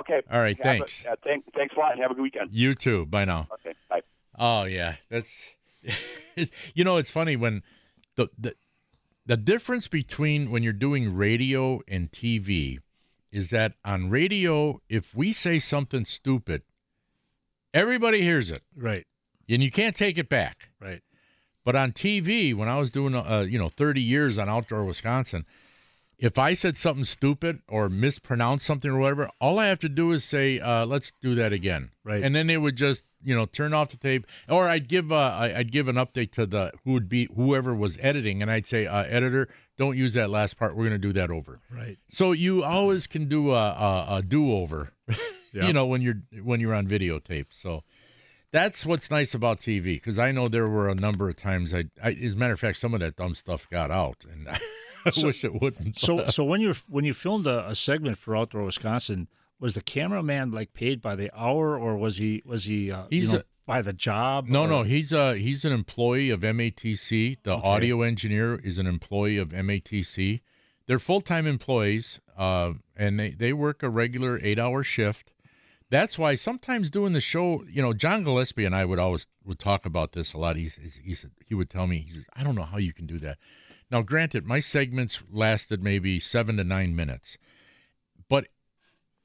Okay. 0.00 0.22
All 0.30 0.40
right, 0.40 0.56
Have 0.58 0.66
a- 0.66 0.78
thanks. 0.78 1.04
yeah, 1.04 1.14
thank, 1.22 1.44
thanks 1.54 1.74
a 1.76 1.78
lot, 1.78 1.92
and 1.92 2.00
have 2.02 2.10
a 2.10 2.14
good 2.14 2.22
weekend. 2.22 2.50
You 2.52 2.74
too. 2.74 3.06
Bye 3.06 3.24
now. 3.26 3.46
Okay. 3.54 3.74
Bye. 3.88 4.00
Oh 4.38 4.64
yeah, 4.64 4.96
that's. 5.08 5.52
you 6.74 6.82
know, 6.84 6.96
it's 6.96 7.10
funny 7.10 7.36
when 7.36 7.62
the 8.16 8.28
the 8.38 8.54
the 9.26 9.36
difference 9.36 9.86
between 9.88 10.50
when 10.50 10.62
you're 10.62 10.72
doing 10.72 11.14
radio 11.14 11.80
and 11.86 12.10
TV 12.10 12.78
is 13.30 13.50
that 13.50 13.74
on 13.84 14.10
radio, 14.10 14.80
if 14.88 15.14
we 15.14 15.32
say 15.32 15.58
something 15.58 16.04
stupid, 16.04 16.62
everybody 17.74 18.22
hears 18.22 18.50
it, 18.50 18.62
Right. 18.74 19.04
and 19.48 19.62
you 19.62 19.70
can't 19.70 19.94
take 19.96 20.16
it 20.16 20.30
back. 20.30 20.70
Right. 20.80 21.02
But 21.64 21.76
on 21.76 21.92
TV, 21.92 22.54
when 22.54 22.68
I 22.68 22.78
was 22.78 22.90
doing, 22.90 23.14
uh, 23.14 23.46
you 23.48 23.58
know, 23.58 23.68
30 23.68 24.00
years 24.00 24.38
on 24.38 24.48
Outdoor 24.48 24.84
Wisconsin, 24.84 25.44
if 26.18 26.38
I 26.38 26.54
said 26.54 26.76
something 26.76 27.04
stupid 27.04 27.60
or 27.68 27.88
mispronounced 27.88 28.64
something 28.64 28.90
or 28.90 28.98
whatever, 28.98 29.30
all 29.40 29.58
I 29.58 29.66
have 29.66 29.80
to 29.80 29.88
do 29.88 30.12
is 30.12 30.24
say, 30.24 30.60
uh, 30.60 30.86
"Let's 30.86 31.12
do 31.20 31.34
that 31.34 31.52
again," 31.52 31.90
Right. 32.04 32.22
And 32.22 32.34
then 32.36 32.46
they 32.46 32.56
would 32.56 32.76
just, 32.76 33.02
you 33.22 33.34
know, 33.34 33.46
turn 33.46 33.74
off 33.74 33.88
the 33.90 33.96
tape, 33.96 34.26
or 34.48 34.68
I'd 34.68 34.88
give, 34.88 35.10
uh, 35.10 35.50
I'd 35.56 35.72
give 35.72 35.88
an 35.88 35.96
update 35.96 36.30
to 36.32 36.46
the 36.46 36.70
who 36.84 36.92
would 36.92 37.08
be 37.08 37.28
whoever 37.34 37.74
was 37.74 37.98
editing, 38.00 38.42
and 38.42 38.50
I'd 38.50 38.66
say, 38.66 38.86
uh, 38.86 39.02
"Editor, 39.04 39.48
don't 39.76 39.96
use 39.96 40.12
that 40.14 40.30
last 40.30 40.56
part. 40.56 40.76
We're 40.76 40.88
going 40.88 41.00
to 41.00 41.08
do 41.08 41.12
that 41.14 41.30
over." 41.30 41.60
Right. 41.68 41.98
So 42.10 42.30
you 42.32 42.62
always 42.62 43.06
can 43.08 43.28
do 43.28 43.50
a, 43.52 43.70
a, 43.70 44.06
a 44.18 44.22
do 44.22 44.52
over, 44.52 44.92
Yeah. 45.54 45.66
you 45.68 45.72
know, 45.72 45.86
when 45.86 46.02
you're 46.02 46.20
when 46.42 46.60
you're 46.60 46.74
on 46.74 46.86
videotape. 46.86 47.46
So 47.50 47.84
that's 48.52 48.84
what's 48.84 49.10
nice 49.10 49.34
about 49.34 49.60
TV 49.60 49.84
because 49.96 50.18
I 50.18 50.30
know 50.32 50.48
there 50.48 50.68
were 50.68 50.88
a 50.88 50.94
number 50.94 51.28
of 51.28 51.36
times 51.36 51.72
I, 51.74 51.84
I, 52.02 52.10
as 52.12 52.34
a 52.34 52.36
matter 52.36 52.52
of 52.52 52.60
fact, 52.60 52.78
some 52.78 52.92
of 52.94 53.00
that 53.00 53.16
dumb 53.16 53.34
stuff 53.34 53.68
got 53.70 53.90
out, 53.90 54.24
and 54.30 54.48
I 55.06 55.12
wish 55.22 55.44
it 55.44 55.60
wouldn't. 55.60 55.98
So, 55.98 56.26
so 56.28 56.44
when 56.44 56.60
you're 56.60 56.76
when 56.88 57.04
you 57.04 57.14
filmed 57.14 57.46
a, 57.46 57.68
a 57.68 57.74
segment 57.74 58.18
for 58.18 58.36
Outdoor 58.36 58.64
Wisconsin, 58.64 59.28
was 59.60 59.74
the 59.74 59.80
cameraman 59.82 60.50
like 60.50 60.72
paid 60.74 61.00
by 61.00 61.14
the 61.16 61.30
hour, 61.38 61.78
or 61.78 61.96
was 61.96 62.16
he 62.18 62.42
was 62.44 62.64
he 62.64 62.90
uh, 62.92 63.04
He's 63.10 63.26
you 63.26 63.32
know, 63.34 63.38
a- 63.38 63.44
by 63.66 63.80
the 63.82 63.92
job? 63.94 64.46
no, 64.48 64.64
or- 64.64 64.68
no, 64.68 64.82
he's 64.82 65.10
a 65.12 65.36
he's 65.36 65.64
an 65.64 65.72
employee 65.72 66.30
of 66.30 66.40
MATC. 66.40 67.38
The 67.42 67.52
Okay. 67.56 67.66
audio 67.66 68.02
engineer 68.02 68.56
is 68.56 68.78
an 68.78 68.86
employee 68.86 69.38
of 69.38 69.48
MATC. 69.50 70.40
They're 70.86 70.98
full 70.98 71.22
time 71.22 71.46
employees, 71.46 72.20
uh, 72.36 72.74
and 72.96 73.18
they, 73.18 73.30
they 73.30 73.52
work 73.54 73.82
a 73.82 73.88
regular 73.88 74.38
eight 74.42 74.58
hour 74.58 74.84
shift. 74.84 75.32
That's 75.90 76.18
why 76.18 76.34
sometimes 76.34 76.90
doing 76.90 77.12
the 77.12 77.20
show, 77.20 77.64
you 77.70 77.82
know, 77.82 77.92
John 77.92 78.24
Gillespie 78.24 78.64
and 78.64 78.74
I 78.74 78.84
would 78.84 78.98
always 78.98 79.26
would 79.44 79.58
talk 79.58 79.84
about 79.84 80.12
this 80.12 80.32
a 80.32 80.38
lot. 80.38 80.56
He's, 80.56 80.78
he 81.02 81.14
said 81.14 81.32
he 81.46 81.54
would 81.54 81.70
tell 81.70 81.86
me, 81.86 81.98
he 81.98 82.12
says, 82.12 82.26
I 82.34 82.42
don't 82.42 82.54
know 82.54 82.62
how 82.62 82.78
you 82.78 82.92
can 82.92 83.06
do 83.06 83.18
that. 83.20 83.38
Now, 83.90 84.02
granted, 84.02 84.46
my 84.46 84.60
segments 84.60 85.22
lasted 85.30 85.82
maybe 85.82 86.18
seven 86.18 86.56
to 86.56 86.64
nine 86.64 86.96
minutes, 86.96 87.36
but 88.28 88.48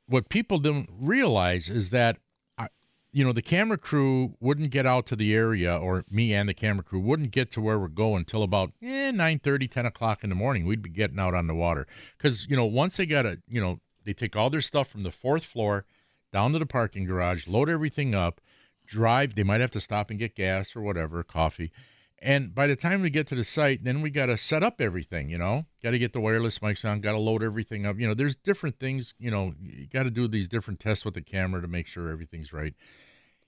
what 0.05 0.29
people 0.29 0.59
don't 0.59 0.89
realize 0.91 1.69
is 1.69 1.91
that, 1.91 2.17
I, 2.57 2.67
you 3.11 3.23
know, 3.23 3.31
the 3.31 3.41
camera 3.41 3.77
crew 3.77 4.35
wouldn't 4.39 4.71
get 4.71 4.85
out 4.85 5.05
to 5.07 5.15
the 5.15 5.33
area, 5.33 5.75
or 5.75 6.03
me 6.09 6.33
and 6.33 6.49
the 6.49 6.53
camera 6.53 6.83
crew 6.83 6.99
wouldn't 6.99 7.31
get 7.31 7.51
to 7.51 7.61
where 7.61 7.79
we're 7.79 7.87
going 7.87 8.17
until 8.17 8.43
about 8.43 8.73
eh, 8.81 9.11
9 9.11 9.39
10 9.39 9.85
o'clock 9.85 10.23
in 10.23 10.29
the 10.29 10.35
morning. 10.35 10.65
We'd 10.65 10.81
be 10.81 10.89
getting 10.89 11.19
out 11.19 11.33
on 11.33 11.47
the 11.47 11.55
water. 11.55 11.87
Because, 12.17 12.47
you 12.49 12.55
know, 12.55 12.65
once 12.65 12.97
they 12.97 13.05
got 13.05 13.25
a, 13.25 13.39
you 13.47 13.61
know, 13.61 13.79
they 14.03 14.13
take 14.13 14.35
all 14.35 14.49
their 14.49 14.61
stuff 14.61 14.89
from 14.89 15.03
the 15.03 15.11
fourth 15.11 15.45
floor 15.45 15.85
down 16.31 16.53
to 16.53 16.59
the 16.59 16.65
parking 16.65 17.05
garage, 17.05 17.47
load 17.47 17.69
everything 17.69 18.13
up, 18.15 18.41
drive. 18.85 19.35
They 19.35 19.43
might 19.43 19.61
have 19.61 19.71
to 19.71 19.81
stop 19.81 20.09
and 20.09 20.19
get 20.19 20.35
gas 20.35 20.75
or 20.75 20.81
whatever, 20.81 21.23
coffee. 21.23 21.71
And 22.21 22.53
by 22.53 22.67
the 22.67 22.75
time 22.75 23.01
we 23.01 23.09
get 23.09 23.27
to 23.27 23.35
the 23.35 23.45
site, 23.45 23.85
then 23.85 24.01
we 24.01 24.09
got 24.09 24.25
to 24.25 24.37
set 24.37 24.61
up 24.61 24.81
everything, 24.81 25.29
you 25.29 25.37
know, 25.37 25.65
got 25.81 25.91
to 25.91 25.99
get 25.99 26.11
the 26.11 26.19
wireless 26.19 26.59
mics 26.59 26.87
on, 26.89 26.99
got 26.99 27.13
to 27.13 27.17
load 27.17 27.41
everything 27.41 27.85
up. 27.85 27.97
You 27.97 28.07
know, 28.07 28.13
there's 28.13 28.35
different 28.35 28.77
things, 28.77 29.13
you 29.17 29.31
know, 29.31 29.53
you 29.61 29.87
got 29.87 30.03
to 30.03 30.09
do 30.09 30.27
these 30.27 30.49
different 30.49 30.81
tests 30.81 31.05
with 31.05 31.13
the 31.13 31.21
camera 31.21 31.61
to 31.61 31.67
make 31.67 31.87
sure 31.87 32.09
everything's 32.09 32.51
right. 32.51 32.73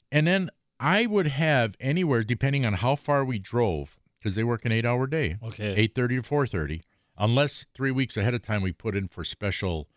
And 0.09 0.25
then 0.25 0.49
I 0.79 1.05
would 1.05 1.27
have 1.27 1.75
anywhere, 1.81 2.23
depending 2.23 2.65
on 2.65 2.73
how 2.73 2.95
far 2.95 3.25
we 3.25 3.39
drove, 3.39 3.97
because 4.19 4.35
they 4.35 4.43
work 4.43 4.63
an 4.63 4.71
eight 4.71 4.85
hour 4.85 5.05
day, 5.05 5.37
Okay. 5.43 5.75
8.30 5.87 5.93
to 5.93 6.21
4.30, 6.21 6.81
unless 7.17 7.65
three 7.73 7.91
weeks 7.91 8.15
ahead 8.15 8.33
of 8.33 8.41
time 8.41 8.61
we 8.61 8.71
put 8.71 8.95
in 8.95 9.09
for 9.09 9.25
special 9.25 9.89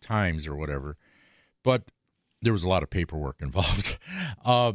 times 0.00 0.46
or 0.46 0.56
whatever. 0.56 0.96
But 1.62 1.84
there 2.42 2.52
was 2.52 2.64
a 2.64 2.68
lot 2.68 2.82
of 2.82 2.90
paperwork 2.90 3.36
involved. 3.40 3.98
Uh, 4.44 4.72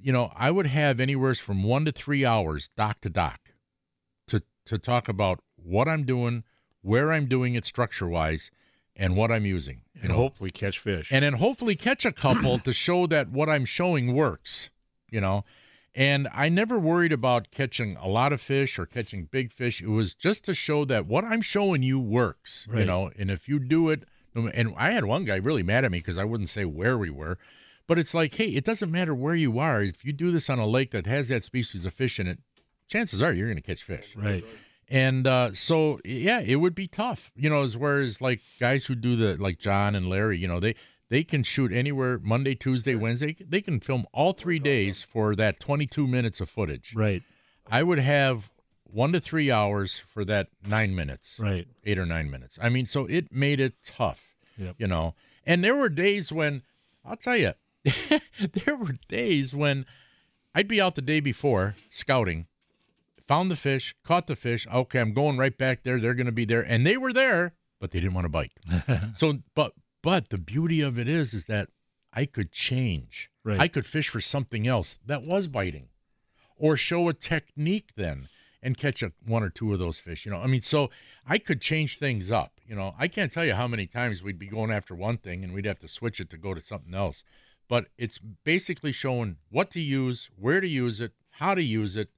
you 0.00 0.12
know, 0.12 0.32
I 0.36 0.50
would 0.50 0.66
have 0.66 1.00
anywhere 1.00 1.34
from 1.34 1.62
one 1.62 1.84
to 1.84 1.92
three 1.92 2.24
hours 2.24 2.70
dock 2.76 3.00
to 3.02 3.10
dock 3.10 3.40
to 4.28 4.42
to 4.66 4.78
talk 4.78 5.08
about 5.08 5.40
what 5.56 5.88
I'm 5.88 6.04
doing, 6.04 6.44
where 6.82 7.12
I'm 7.12 7.26
doing 7.26 7.54
it 7.54 7.64
structure 7.64 8.06
wise, 8.06 8.50
and 8.96 9.16
what 9.16 9.30
I'm 9.32 9.46
using. 9.46 9.82
And 10.00 10.10
know, 10.10 10.16
hopefully 10.16 10.50
catch 10.50 10.78
fish. 10.78 11.10
and 11.10 11.24
then 11.24 11.34
hopefully 11.34 11.74
catch 11.74 12.04
a 12.04 12.12
couple 12.12 12.58
to 12.60 12.72
show 12.72 13.06
that 13.06 13.30
what 13.30 13.48
I'm 13.48 13.64
showing 13.64 14.14
works. 14.14 14.70
You 15.10 15.20
know, 15.20 15.44
and 15.94 16.28
I 16.32 16.48
never 16.48 16.78
worried 16.78 17.12
about 17.12 17.50
catching 17.50 17.96
a 17.96 18.08
lot 18.08 18.32
of 18.32 18.40
fish 18.40 18.78
or 18.78 18.86
catching 18.86 19.26
big 19.26 19.52
fish. 19.52 19.80
It 19.80 19.88
was 19.88 20.14
just 20.14 20.44
to 20.44 20.54
show 20.54 20.84
that 20.86 21.06
what 21.06 21.24
I'm 21.24 21.40
showing 21.40 21.82
you 21.82 21.98
works. 22.00 22.66
You 22.80 22.84
know, 22.84 23.10
and 23.18 23.30
if 23.30 23.48
you 23.48 23.58
do 23.58 23.88
it, 23.90 24.04
and 24.34 24.74
I 24.76 24.90
had 24.90 25.04
one 25.04 25.24
guy 25.24 25.36
really 25.36 25.62
mad 25.62 25.84
at 25.84 25.92
me 25.92 25.98
because 25.98 26.18
I 26.18 26.24
wouldn't 26.24 26.48
say 26.48 26.64
where 26.64 26.98
we 26.98 27.10
were. 27.10 27.38
But 27.86 27.98
it's 27.98 28.14
like, 28.14 28.34
hey, 28.34 28.48
it 28.48 28.64
doesn't 28.64 28.90
matter 28.90 29.14
where 29.14 29.34
you 29.34 29.58
are. 29.58 29.82
If 29.82 30.04
you 30.04 30.12
do 30.12 30.30
this 30.30 30.48
on 30.48 30.58
a 30.58 30.66
lake 30.66 30.90
that 30.92 31.06
has 31.06 31.28
that 31.28 31.44
species 31.44 31.84
of 31.84 31.92
fish 31.92 32.18
in 32.18 32.26
it, 32.26 32.38
chances 32.88 33.20
are 33.20 33.32
you're 33.32 33.48
going 33.48 33.56
to 33.56 33.62
catch 33.62 33.82
fish. 33.82 34.16
right. 34.16 34.44
And 34.88 35.26
uh, 35.26 35.54
so, 35.54 35.98
yeah, 36.04 36.40
it 36.40 36.56
would 36.56 36.74
be 36.74 36.86
tough, 36.86 37.32
you 37.34 37.48
know. 37.48 37.62
As 37.62 37.76
whereas 37.76 38.20
like 38.20 38.42
guys 38.60 38.84
who 38.84 38.94
do 38.94 39.16
the 39.16 39.36
like 39.36 39.58
John 39.58 39.94
and 39.94 40.10
Larry, 40.10 40.36
you 40.38 40.46
know, 40.46 40.60
they 40.60 40.74
they 41.08 41.24
can 41.24 41.42
shoot 41.42 41.72
anywhere 41.72 42.18
Monday, 42.22 42.54
Tuesday, 42.54 42.94
Wednesday. 42.94 43.36
They 43.40 43.62
can 43.62 43.80
film 43.80 44.04
all 44.12 44.32
three 44.32 44.58
days 44.58 45.02
for 45.02 45.34
that 45.36 45.58
22 45.58 46.06
minutes 46.06 46.40
of 46.40 46.50
footage. 46.50 46.94
Right. 46.94 47.22
I 47.66 47.82
would 47.82 47.98
have 47.98 48.50
one 48.94 49.12
to 49.12 49.20
three 49.20 49.50
hours 49.50 50.02
for 50.08 50.24
that 50.24 50.48
nine 50.64 50.94
minutes, 50.94 51.36
Right. 51.38 51.66
eight 51.84 51.98
or 51.98 52.06
nine 52.06 52.30
minutes. 52.30 52.58
I 52.62 52.68
mean, 52.68 52.86
so 52.86 53.06
it 53.06 53.32
made 53.32 53.58
it 53.60 53.74
tough, 53.84 54.36
Yep. 54.56 54.76
you 54.78 54.86
know. 54.86 55.14
And 55.44 55.62
there 55.64 55.74
were 55.74 55.88
days 55.88 56.30
when 56.32 56.62
I'll 57.04 57.16
tell 57.16 57.36
you, 57.36 57.52
there 57.84 58.76
were 58.76 58.96
days 59.08 59.52
when 59.54 59.84
I'd 60.54 60.68
be 60.68 60.80
out 60.80 60.94
the 60.94 61.02
day 61.02 61.20
before 61.20 61.74
scouting, 61.90 62.46
found 63.26 63.50
the 63.50 63.56
fish, 63.56 63.94
caught 64.04 64.26
the 64.28 64.36
fish. 64.36 64.66
Okay, 64.72 65.00
I'm 65.00 65.12
going 65.12 65.36
right 65.36 65.56
back 65.56 65.82
there. 65.82 66.00
They're 66.00 66.14
going 66.14 66.26
to 66.26 66.32
be 66.32 66.44
there, 66.44 66.62
and 66.62 66.86
they 66.86 66.96
were 66.96 67.12
there, 67.12 67.54
but 67.80 67.90
they 67.90 67.98
didn't 68.00 68.14
want 68.14 68.26
to 68.26 68.28
bite. 68.28 68.52
so, 69.16 69.38
but 69.54 69.72
but 70.02 70.30
the 70.30 70.38
beauty 70.38 70.80
of 70.82 70.98
it 70.98 71.08
is, 71.08 71.34
is 71.34 71.46
that 71.46 71.68
I 72.12 72.26
could 72.26 72.52
change. 72.52 73.30
Right. 73.42 73.58
I 73.60 73.68
could 73.68 73.84
fish 73.86 74.08
for 74.08 74.20
something 74.20 74.66
else 74.66 74.98
that 75.04 75.24
was 75.24 75.48
biting, 75.48 75.88
or 76.56 76.76
show 76.76 77.08
a 77.08 77.12
technique 77.12 77.90
then 77.96 78.28
and 78.64 78.78
catch 78.78 79.02
a, 79.02 79.12
one 79.26 79.42
or 79.42 79.50
two 79.50 79.72
of 79.72 79.78
those 79.78 79.98
fish. 79.98 80.24
You 80.24 80.32
know, 80.32 80.38
I 80.38 80.46
mean, 80.46 80.62
so 80.62 80.90
I 81.28 81.38
could 81.38 81.60
change 81.60 81.98
things 81.98 82.30
up. 82.30 82.60
You 82.66 82.74
know, 82.74 82.94
I 82.98 83.06
can't 83.06 83.30
tell 83.30 83.44
you 83.44 83.54
how 83.54 83.68
many 83.68 83.86
times 83.86 84.22
we'd 84.22 84.38
be 84.38 84.46
going 84.46 84.72
after 84.72 84.94
one 84.94 85.18
thing 85.18 85.44
and 85.44 85.52
we'd 85.52 85.66
have 85.66 85.78
to 85.80 85.88
switch 85.88 86.18
it 86.18 86.30
to 86.30 86.38
go 86.38 86.54
to 86.54 86.60
something 86.62 86.94
else. 86.94 87.22
But 87.68 87.86
it's 87.98 88.18
basically 88.18 88.90
showing 88.90 89.36
what 89.50 89.70
to 89.72 89.80
use, 89.80 90.30
where 90.36 90.60
to 90.60 90.68
use 90.68 91.00
it, 91.00 91.12
how 91.32 91.54
to 91.54 91.62
use 91.62 91.94
it, 91.94 92.08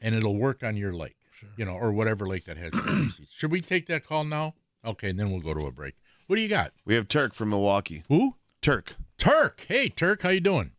and 0.00 0.14
it'll 0.14 0.36
work 0.36 0.62
on 0.62 0.76
your 0.76 0.92
lake. 0.92 1.16
You 1.56 1.64
know, 1.64 1.74
or 1.74 1.92
whatever 1.92 2.26
lake 2.26 2.46
that 2.46 2.56
has 2.56 2.72
species. 2.72 3.30
Should 3.36 3.50
we 3.50 3.60
take 3.60 3.86
that 3.88 4.06
call 4.06 4.24
now? 4.24 4.54
Okay, 4.84 5.10
and 5.10 5.18
then 5.18 5.30
we'll 5.30 5.40
go 5.40 5.52
to 5.52 5.66
a 5.66 5.70
break. 5.70 5.94
What 6.26 6.36
do 6.36 6.42
you 6.42 6.48
got? 6.48 6.72
We 6.86 6.94
have 6.94 7.06
Turk 7.06 7.34
from 7.34 7.50
Milwaukee. 7.50 8.02
Who? 8.08 8.36
Turk. 8.62 8.94
Turk. 9.18 9.64
Hey, 9.68 9.90
Turk, 9.90 10.22
how 10.22 10.30
you 10.30 10.40
doing? 10.40 10.70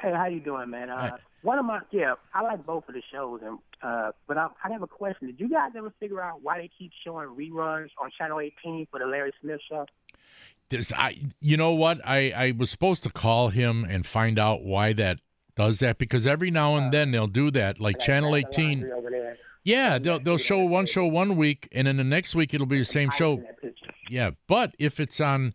Hey, 0.00 0.12
how 0.12 0.26
you 0.26 0.40
doing, 0.40 0.70
man? 0.70 0.88
Uh, 0.88 1.16
one 1.44 1.58
of 1.58 1.66
my 1.66 1.80
yeah, 1.90 2.14
I 2.32 2.42
like 2.42 2.64
both 2.64 2.88
of 2.88 2.94
the 2.94 3.02
shows, 3.12 3.40
and 3.44 3.58
uh, 3.82 4.12
but 4.26 4.38
I, 4.38 4.48
I 4.64 4.72
have 4.72 4.82
a 4.82 4.86
question. 4.86 5.26
Did 5.26 5.38
you 5.38 5.48
guys 5.48 5.72
ever 5.76 5.92
figure 6.00 6.20
out 6.20 6.42
why 6.42 6.58
they 6.58 6.70
keep 6.76 6.90
showing 7.04 7.28
reruns 7.28 7.90
on 8.02 8.10
Channel 8.18 8.40
18 8.40 8.88
for 8.90 8.98
the 8.98 9.06
Larry 9.06 9.32
Smith 9.42 9.60
show? 9.68 9.84
This, 10.70 10.90
I, 10.92 11.18
you 11.40 11.58
know 11.58 11.72
what? 11.72 12.00
I, 12.04 12.30
I 12.30 12.54
was 12.56 12.70
supposed 12.70 13.02
to 13.02 13.10
call 13.10 13.50
him 13.50 13.84
and 13.84 14.06
find 14.06 14.38
out 14.38 14.64
why 14.64 14.94
that 14.94 15.20
does 15.54 15.80
that 15.80 15.98
because 15.98 16.26
every 16.26 16.50
now 16.50 16.76
and 16.76 16.90
then 16.92 17.10
they'll 17.10 17.26
do 17.26 17.50
that. 17.50 17.78
Like 17.78 17.98
Channel 17.98 18.34
18, 18.36 18.90
yeah, 19.64 19.98
they'll 19.98 20.18
they'll 20.18 20.38
show 20.38 20.64
one 20.64 20.86
show 20.86 21.04
one 21.04 21.36
week 21.36 21.68
and 21.72 21.86
then 21.86 21.98
the 21.98 22.04
next 22.04 22.34
week 22.34 22.54
it'll 22.54 22.66
be 22.66 22.78
the 22.78 22.84
same 22.86 23.10
show. 23.10 23.42
Yeah, 24.08 24.30
but 24.46 24.74
if 24.78 24.98
it's 24.98 25.20
on 25.20 25.52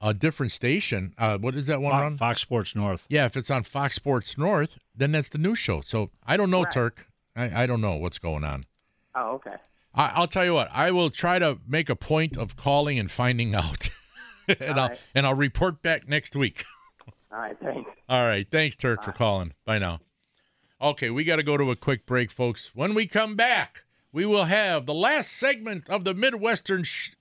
a 0.00 0.14
different 0.14 0.52
station, 0.52 1.14
uh, 1.18 1.38
what 1.38 1.56
is 1.56 1.66
that 1.66 1.80
one 1.80 1.92
Fox, 1.92 2.04
on? 2.04 2.16
Fox 2.16 2.40
Sports 2.40 2.74
North. 2.76 3.06
Yeah, 3.08 3.24
if 3.26 3.36
it's 3.36 3.50
on 3.50 3.64
Fox 3.64 3.96
Sports 3.96 4.38
North, 4.38 4.78
then 4.94 5.12
that's 5.12 5.28
the 5.28 5.38
new 5.38 5.54
show. 5.54 5.80
So 5.80 6.10
I 6.26 6.36
don't 6.36 6.50
know, 6.50 6.62
Right. 6.64 6.72
Turk. 6.72 7.06
I, 7.34 7.62
I 7.62 7.66
don't 7.66 7.80
know 7.80 7.96
what's 7.96 8.18
going 8.18 8.44
on. 8.44 8.64
Oh, 9.14 9.32
okay. 9.36 9.54
I, 9.94 10.12
I'll 10.14 10.28
tell 10.28 10.44
you 10.44 10.54
what. 10.54 10.68
I 10.72 10.90
will 10.90 11.10
try 11.10 11.38
to 11.38 11.58
make 11.66 11.88
a 11.88 11.96
point 11.96 12.36
of 12.36 12.56
calling 12.56 12.98
and 12.98 13.10
finding 13.10 13.54
out, 13.54 13.88
and 14.48 14.78
I'll 14.78 14.88
right. 14.90 14.98
and 15.14 15.26
I'll 15.26 15.34
report 15.34 15.82
back 15.82 16.08
next 16.08 16.36
week. 16.36 16.64
All 17.32 17.38
right, 17.38 17.56
thanks. 17.62 17.90
All 18.10 18.26
right. 18.26 18.46
Thanks, 18.50 18.76
Turk, 18.76 19.02
for 19.02 19.12
calling. 19.12 19.54
Bye 19.64 19.78
now. 19.78 20.00
Okay, 20.82 21.08
we 21.10 21.24
got 21.24 21.36
to 21.36 21.42
go 21.42 21.56
to 21.56 21.70
a 21.70 21.76
quick 21.76 22.04
break, 22.04 22.30
folks. 22.30 22.70
When 22.74 22.92
we 22.92 23.06
come 23.06 23.34
back, 23.34 23.84
we 24.12 24.26
will 24.26 24.44
have 24.44 24.84
the 24.84 24.92
last 24.92 25.32
segment 25.32 25.88
of 25.88 26.04
the 26.04 26.12
Midwestern 26.12 26.82
sh- 26.84 27.12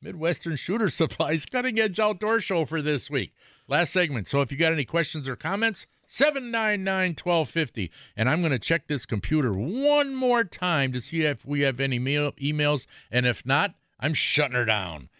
Midwestern 0.00 0.56
Shooter 0.56 0.88
Supplies 0.88 1.44
Cutting 1.44 1.78
Edge 1.78 1.98
Outdoor 2.00 2.40
Show 2.40 2.64
for 2.64 2.80
this 2.80 3.10
week. 3.10 3.34
Last 3.66 3.92
segment. 3.92 4.26
So 4.28 4.40
if 4.40 4.50
you 4.50 4.56
got 4.56 4.72
any 4.72 4.84
questions 4.86 5.28
or 5.28 5.36
comments, 5.36 5.86
799 6.10 7.10
1250. 7.22 7.90
And 8.16 8.28
I'm 8.30 8.40
going 8.40 8.50
to 8.52 8.58
check 8.58 8.86
this 8.88 9.04
computer 9.04 9.52
one 9.52 10.14
more 10.14 10.42
time 10.42 10.90
to 10.92 11.00
see 11.00 11.22
if 11.22 11.44
we 11.44 11.60
have 11.60 11.78
any 11.78 11.98
mail- 11.98 12.32
emails. 12.32 12.86
And 13.12 13.26
if 13.26 13.44
not, 13.44 13.74
I'm 14.00 14.14
shutting 14.14 14.56
her 14.56 14.64
down. 14.64 15.10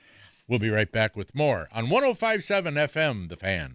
We'll 0.49 0.59
be 0.59 0.70
right 0.70 0.91
back 0.91 1.14
with 1.14 1.34
more 1.34 1.68
on 1.72 1.91
1057 1.91 2.74
FM, 2.74 3.28
The 3.28 3.36
Fan. 3.36 3.74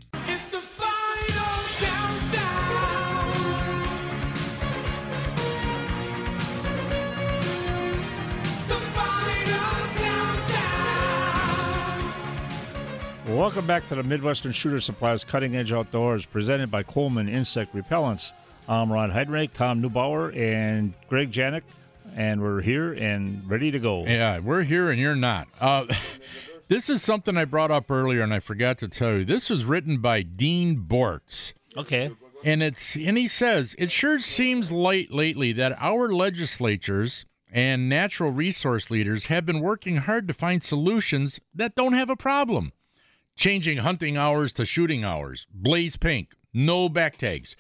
Welcome 13.28 13.66
back 13.66 13.88
to 13.88 13.96
the 13.96 14.04
Midwestern 14.04 14.52
Shooter 14.52 14.82
Supplies 14.82 15.24
Cutting 15.24 15.56
Edge 15.56 15.72
Outdoors, 15.72 16.26
presented 16.26 16.70
by 16.70 16.84
Coleman 16.84 17.30
Insect 17.30 17.74
Repellents. 17.74 18.34
I'm 18.68 18.92
Ron 18.92 19.12
Heidenreich, 19.12 19.52
Tom 19.54 19.82
Neubauer, 19.82 20.36
and 20.36 20.94
Greg 21.08 21.32
Janik, 21.32 21.62
and 22.18 22.42
we're 22.42 22.60
here 22.60 22.92
and 22.92 23.50
ready 23.50 23.72
to 23.72 23.80
go. 23.80 24.06
Yeah, 24.06 24.40
we're 24.40 24.64
here 24.64 24.92
and 24.92 25.00
you're 25.00 25.16
not. 25.16 25.48
Uh, 25.62 25.86
this 26.68 26.90
is 26.90 27.02
something 27.02 27.38
I 27.38 27.46
brought 27.46 27.72
up 27.72 27.90
earlier 27.90 28.22
and 28.22 28.34
I 28.34 28.42
forgot 28.42 28.78
to 28.80 28.90
tell 28.90 29.14
you. 29.14 29.24
This 29.24 29.50
was 29.50 29.64
written 29.64 30.00
by 30.00 30.22
Dean 30.22 30.84
Bortz. 30.86 31.54
Okay. 31.78 32.12
And 32.44 32.62
it's 32.62 32.98
and 32.98 33.18
he 33.18 33.30
says 33.30 33.74
it 33.80 33.90
sure 33.90 34.20
seems 34.20 34.70
late 34.70 35.14
lately 35.14 35.54
that 35.54 35.78
our 35.80 36.14
legislatures 36.14 37.26
and 37.50 37.88
natural 37.88 38.32
resource 38.32 38.92
leaders 38.92 39.28
have 39.28 39.46
been 39.46 39.62
working 39.62 39.98
hard 39.98 40.28
to 40.28 40.34
find 40.34 40.62
solutions 40.62 41.40
that 41.56 41.74
don't 41.74 41.94
have 41.94 42.10
a 42.10 42.18
problem. 42.18 42.74
Changing 43.36 43.78
hunting 43.80 44.16
hours 44.16 44.54
to 44.54 44.66
shooting 44.66 45.04
hours, 45.04 45.48
blaze 45.52 45.98
pink, 45.98 46.34
no 46.54 46.88
back 46.88 47.18
tags, 47.18 47.56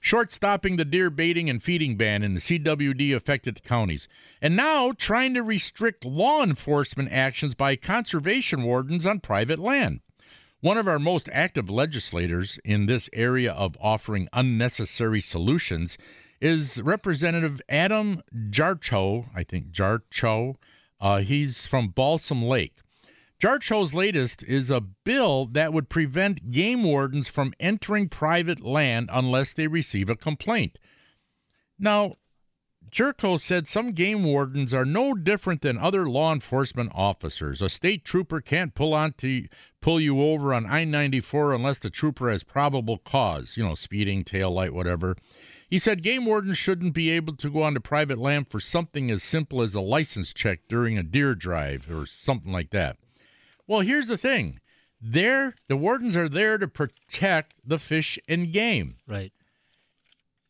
short 0.00 0.32
stopping 0.32 0.76
the 0.76 0.84
deer 0.84 1.10
baiting 1.10 1.50
and 1.50 1.62
feeding 1.62 1.96
ban 1.96 2.22
in 2.22 2.34
the 2.34 2.40
CWD 2.40 3.14
affected 3.14 3.62
counties, 3.62 4.08
and 4.40 4.56
now 4.56 4.92
trying 4.92 5.34
to 5.34 5.42
restrict 5.42 6.04
law 6.04 6.42
enforcement 6.42 7.12
actions 7.12 7.54
by 7.54 7.76
conservation 7.76 8.62
wardens 8.62 9.04
on 9.04 9.20
private 9.20 9.58
land. 9.58 10.00
One 10.60 10.78
of 10.78 10.88
our 10.88 10.98
most 10.98 11.28
active 11.32 11.70
legislators 11.70 12.58
in 12.64 12.86
this 12.86 13.08
area 13.12 13.52
of 13.52 13.76
offering 13.80 14.28
unnecessary 14.32 15.20
solutions 15.20 15.98
is 16.40 16.82
Representative 16.82 17.60
Adam 17.68 18.22
Jarchow. 18.50 19.28
I 19.34 19.44
think 19.44 19.70
Jarchow. 19.70 20.56
Uh, 21.00 21.18
he's 21.18 21.66
from 21.66 21.90
Balsam 21.90 22.42
Lake. 22.42 22.74
Jarchow's 23.40 23.94
latest 23.94 24.42
is 24.42 24.68
a 24.68 24.80
bill 24.80 25.46
that 25.46 25.72
would 25.72 25.88
prevent 25.88 26.50
game 26.50 26.82
wardens 26.82 27.28
from 27.28 27.54
entering 27.60 28.08
private 28.08 28.60
land 28.60 29.08
unless 29.12 29.52
they 29.52 29.68
receive 29.68 30.10
a 30.10 30.16
complaint. 30.16 30.76
Now, 31.78 32.16
Jarchow 32.90 33.38
said 33.38 33.68
some 33.68 33.92
game 33.92 34.24
wardens 34.24 34.74
are 34.74 34.84
no 34.84 35.14
different 35.14 35.60
than 35.60 35.78
other 35.78 36.08
law 36.08 36.32
enforcement 36.32 36.90
officers. 36.92 37.62
A 37.62 37.68
state 37.68 38.04
trooper 38.04 38.40
can't 38.40 38.74
pull 38.74 38.92
on 38.92 39.12
to 39.18 39.46
pull 39.80 40.00
you 40.00 40.20
over 40.20 40.52
on 40.52 40.66
I-94 40.66 41.54
unless 41.54 41.78
the 41.78 41.90
trooper 41.90 42.30
has 42.30 42.42
probable 42.42 42.98
cause, 42.98 43.56
you 43.56 43.64
know, 43.64 43.76
speeding, 43.76 44.24
tail 44.24 44.50
light, 44.50 44.74
whatever. 44.74 45.16
He 45.70 45.78
said 45.78 46.02
game 46.02 46.24
wardens 46.24 46.58
shouldn't 46.58 46.94
be 46.94 47.10
able 47.10 47.36
to 47.36 47.50
go 47.50 47.62
onto 47.62 47.78
private 47.78 48.18
land 48.18 48.48
for 48.48 48.58
something 48.58 49.12
as 49.12 49.22
simple 49.22 49.62
as 49.62 49.76
a 49.76 49.80
license 49.80 50.32
check 50.32 50.60
during 50.68 50.98
a 50.98 51.04
deer 51.04 51.36
drive 51.36 51.88
or 51.88 52.04
something 52.04 52.50
like 52.50 52.70
that. 52.70 52.96
Well, 53.68 53.80
here's 53.80 54.08
the 54.08 54.18
thing. 54.18 54.58
There, 55.00 55.54
the 55.68 55.76
wardens 55.76 56.16
are 56.16 56.28
there 56.28 56.58
to 56.58 56.66
protect 56.66 57.54
the 57.64 57.78
fish 57.78 58.18
and 58.26 58.52
game. 58.52 58.96
Right. 59.06 59.32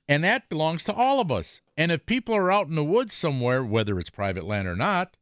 And 0.08 0.24
that 0.24 0.48
belongs 0.48 0.84
to 0.84 0.94
all 0.94 1.20
of 1.20 1.30
us. 1.30 1.60
And 1.76 1.92
if 1.92 2.06
people 2.06 2.34
are 2.34 2.50
out 2.50 2.68
in 2.68 2.76
the 2.76 2.84
woods 2.84 3.12
somewhere, 3.12 3.62
whether 3.62 3.98
it's 3.98 4.08
private 4.08 4.46
land 4.46 4.66
or 4.66 4.76
not, 4.76 5.16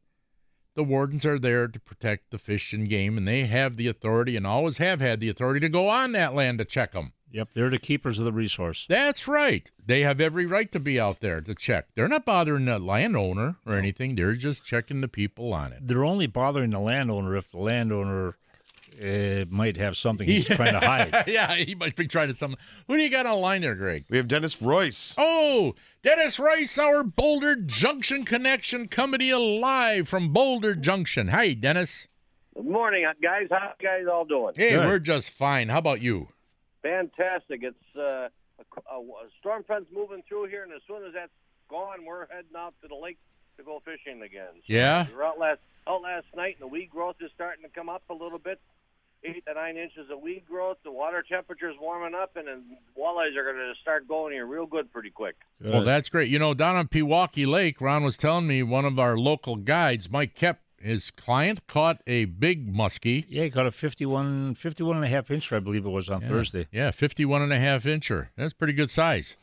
the 0.75 0.83
wardens 0.83 1.25
are 1.25 1.39
there 1.39 1.67
to 1.67 1.79
protect 1.79 2.29
the 2.29 2.37
fish 2.37 2.71
and 2.71 2.87
game, 2.87 3.17
and 3.17 3.27
they 3.27 3.47
have 3.47 3.75
the 3.75 3.87
authority 3.87 4.37
and 4.37 4.47
always 4.47 4.77
have 4.77 5.01
had 5.01 5.19
the 5.19 5.27
authority 5.27 5.59
to 5.59 5.69
go 5.69 5.89
on 5.89 6.11
that 6.11 6.35
land 6.35 6.59
to 6.59 6.65
check 6.65 6.93
them. 6.93 7.13
Yep, 7.31 7.49
they're 7.53 7.69
the 7.69 7.79
keepers 7.79 8.19
of 8.19 8.25
the 8.25 8.31
resource. 8.31 8.85
That's 8.87 9.27
right. 9.27 9.69
They 9.85 10.01
have 10.01 10.21
every 10.21 10.45
right 10.45 10.71
to 10.71 10.79
be 10.79 10.99
out 10.99 11.19
there 11.19 11.41
to 11.41 11.53
check. 11.53 11.87
They're 11.95 12.07
not 12.07 12.25
bothering 12.25 12.65
the 12.65 12.79
landowner 12.79 13.57
or 13.65 13.75
anything. 13.75 14.15
They're 14.15 14.33
just 14.33 14.63
checking 14.63 15.01
the 15.01 15.07
people 15.07 15.53
on 15.53 15.73
it. 15.73 15.87
They're 15.87 16.05
only 16.05 16.27
bothering 16.27 16.69
the 16.69 16.79
landowner 16.79 17.35
if 17.35 17.51
the 17.51 17.57
landowner 17.57 18.37
uh, 19.01 19.45
might 19.49 19.77
have 19.77 19.97
something 19.97 20.27
he's 20.27 20.47
trying 20.55 20.73
to 20.73 20.79
hide. 20.79 21.23
yeah, 21.27 21.53
he 21.55 21.75
might 21.75 21.95
be 21.95 22.07
trying 22.07 22.29
to 22.29 22.35
something. 22.35 22.59
Who 22.87 22.97
do 22.97 23.03
you 23.03 23.09
got 23.09 23.25
on 23.25 23.41
line 23.41 23.61
there, 23.61 23.75
Greg? 23.75 24.05
We 24.09 24.17
have 24.17 24.27
Dennis 24.27 24.61
Royce. 24.61 25.13
Oh, 25.17 25.75
Dennis 26.03 26.39
Royce, 26.39 26.77
our 26.77 27.03
Boulder 27.03 27.55
Junction 27.55 28.23
connection, 28.25 28.87
coming 28.87 29.19
to 29.19 29.25
you 29.25 29.39
live 29.39 30.07
from 30.07 30.31
Boulder 30.31 30.75
Junction. 30.75 31.27
Hi, 31.29 31.53
Dennis. 31.53 32.07
Good 32.55 32.65
morning, 32.65 33.05
guys. 33.21 33.47
How 33.51 33.73
you 33.79 33.87
guys 33.87 34.05
all 34.11 34.25
doing? 34.25 34.53
Hey, 34.55 34.77
we're 34.77 34.99
just 34.99 35.29
fine. 35.29 35.69
How 35.69 35.77
about 35.77 36.01
you? 36.01 36.29
Fantastic. 36.81 37.63
It's 37.63 37.95
uh, 37.95 38.29
a, 38.59 38.95
a, 38.95 39.29
storm 39.39 39.63
front's 39.63 39.89
moving 39.93 40.23
through 40.27 40.47
here, 40.47 40.63
and 40.63 40.71
as 40.71 40.81
soon 40.87 41.05
as 41.05 41.13
that's 41.13 41.31
gone, 41.69 42.05
we're 42.05 42.27
heading 42.27 42.55
out 42.57 42.73
to 42.81 42.87
the 42.87 42.95
lake 42.95 43.17
to 43.57 43.63
go 43.63 43.81
fishing 43.83 44.21
again. 44.21 44.53
So 44.55 44.73
Yeah? 44.73 45.07
We 45.07 45.15
were 45.15 45.25
out 45.25 45.39
last 45.39 45.59
out 45.87 46.01
last 46.01 46.27
night, 46.35 46.57
and 46.59 46.69
the 46.69 46.71
weed 46.71 46.89
growth 46.89 47.15
is 47.21 47.31
starting 47.33 47.63
to 47.63 47.69
come 47.69 47.89
up 47.89 48.03
a 48.09 48.13
little 48.13 48.39
bit. 48.39 48.59
Eight 49.23 49.43
to 49.47 49.53
nine 49.55 49.77
inches 49.77 50.11
of 50.11 50.21
weed 50.21 50.43
growth. 50.47 50.77
The 50.83 50.91
water 50.91 51.23
temperature 51.27 51.69
is 51.69 51.75
warming 51.81 52.13
up, 52.13 52.35
and 52.35 52.47
then 52.47 52.77
walleyes 52.95 53.35
are 53.35 53.43
going 53.43 53.55
to 53.55 53.73
start 53.81 54.07
going 54.07 54.33
here 54.33 54.45
real 54.45 54.67
good 54.67 54.93
pretty 54.93 55.09
quick. 55.09 55.35
Well, 55.59 55.83
that's 55.83 56.07
great. 56.07 56.29
You 56.29 56.37
know, 56.37 56.53
down 56.53 56.75
on 56.75 56.87
Pewaukee 56.87 57.47
Lake, 57.47 57.81
Ron 57.81 58.03
was 58.03 58.15
telling 58.15 58.45
me 58.45 58.61
one 58.61 58.85
of 58.85 58.99
our 58.99 59.17
local 59.17 59.55
guides, 59.55 60.11
Mike 60.11 60.35
Kep, 60.35 60.59
his 60.81 61.11
client 61.11 61.65
caught 61.67 62.01
a 62.07 62.25
big 62.25 62.71
muskie. 62.73 63.25
Yeah, 63.29 63.43
he 63.45 63.49
caught 63.49 63.65
a 63.67 63.71
51, 63.71 64.55
51 64.55 64.95
and 64.97 65.05
a 65.05 65.09
half 65.09 65.31
inch, 65.31 65.51
I 65.51 65.59
believe 65.59 65.85
it 65.85 65.89
was 65.89 66.09
on 66.09 66.21
Yeah. 66.21 66.27
Thursday. 66.27 66.67
Yeah, 66.71 66.91
51 66.91 67.41
and 67.41 67.51
a 67.53 67.59
half 67.59 67.83
incher. 67.83 68.29
That's 68.35 68.53
pretty 68.53 68.73
good 68.73 68.91
size. 68.91 69.35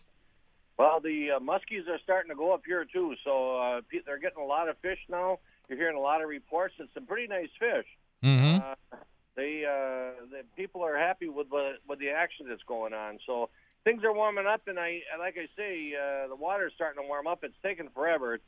Well, 0.78 1.00
the 1.00 1.32
uh, 1.36 1.38
muskies 1.40 1.88
are 1.88 1.98
starting 2.02 2.30
to 2.30 2.34
go 2.36 2.52
up 2.52 2.62
here 2.66 2.84
too, 2.84 3.14
so 3.24 3.56
uh, 3.58 3.80
they're 4.06 4.18
getting 4.18 4.42
a 4.42 4.46
lot 4.46 4.68
of 4.68 4.76
fish 4.78 4.98
now. 5.08 5.38
You're 5.68 5.78
hearing 5.78 5.96
a 5.96 6.00
lot 6.00 6.20
of 6.22 6.28
reports. 6.28 6.74
It's 6.78 6.92
some 6.94 7.06
pretty 7.06 7.28
nice 7.28 7.48
fish. 7.58 7.86
Mm-hmm. 8.24 8.60
Uh, 8.92 8.96
they, 9.36 9.64
uh, 9.64 10.24
the 10.30 10.42
people 10.56 10.82
are 10.82 10.96
happy 10.98 11.28
with 11.28 11.48
the 11.50 11.74
with 11.88 11.98
the 12.00 12.10
action 12.10 12.46
that's 12.48 12.62
going 12.64 12.92
on. 12.92 13.18
So 13.26 13.50
things 13.84 14.02
are 14.04 14.12
warming 14.12 14.46
up, 14.46 14.62
and 14.66 14.78
I 14.78 15.00
like 15.18 15.36
I 15.38 15.46
say, 15.56 15.92
uh, 15.94 16.28
the 16.28 16.36
water's 16.36 16.72
starting 16.74 17.02
to 17.02 17.08
warm 17.08 17.26
up. 17.26 17.44
It's 17.44 17.54
taken 17.62 17.88
forever. 17.94 18.38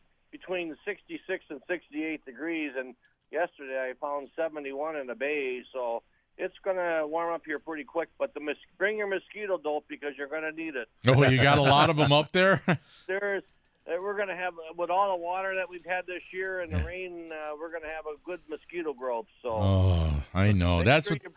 Between 0.40 0.76
66 0.84 1.44
and 1.48 1.60
68 1.66 2.24
degrees, 2.26 2.72
and 2.76 2.94
yesterday 3.32 3.88
I 3.90 3.94
found 3.98 4.28
71 4.36 4.96
in 4.96 5.06
the 5.06 5.14
bay. 5.14 5.62
So 5.72 6.02
it's 6.36 6.54
going 6.62 6.76
to 6.76 7.06
warm 7.06 7.32
up 7.34 7.40
here 7.46 7.58
pretty 7.58 7.84
quick. 7.84 8.10
But 8.18 8.34
the 8.34 8.40
mos- 8.40 8.56
bring 8.76 8.98
your 8.98 9.06
mosquito 9.06 9.56
dope 9.56 9.86
because 9.88 10.10
you're 10.18 10.28
going 10.28 10.42
to 10.42 10.52
need 10.52 10.74
it. 10.76 10.88
Oh, 11.08 11.24
you 11.26 11.42
got 11.42 11.56
a 11.56 11.62
lot 11.62 11.88
of 11.88 11.96
them 11.96 12.12
up 12.12 12.32
there? 12.32 12.60
There's 13.08 13.42
uh, 13.88 13.92
we're 14.02 14.16
going 14.16 14.28
to 14.28 14.36
have 14.36 14.52
with 14.76 14.90
all 14.90 15.16
the 15.16 15.22
water 15.22 15.54
that 15.54 15.70
we've 15.70 15.84
had 15.86 16.06
this 16.06 16.22
year 16.32 16.60
and 16.60 16.70
the 16.72 16.84
rain, 16.84 17.30
uh, 17.32 17.56
we're 17.58 17.70
going 17.70 17.82
to 17.82 17.88
have 17.88 18.04
a 18.04 18.16
good 18.26 18.40
mosquito 18.50 18.92
growth. 18.92 19.26
So 19.42 19.48
oh, 19.50 20.12
I 20.34 20.52
know. 20.52 20.84
That's 20.84 21.08
sure 21.08 21.14
what. 21.16 21.22
you- 21.22 21.30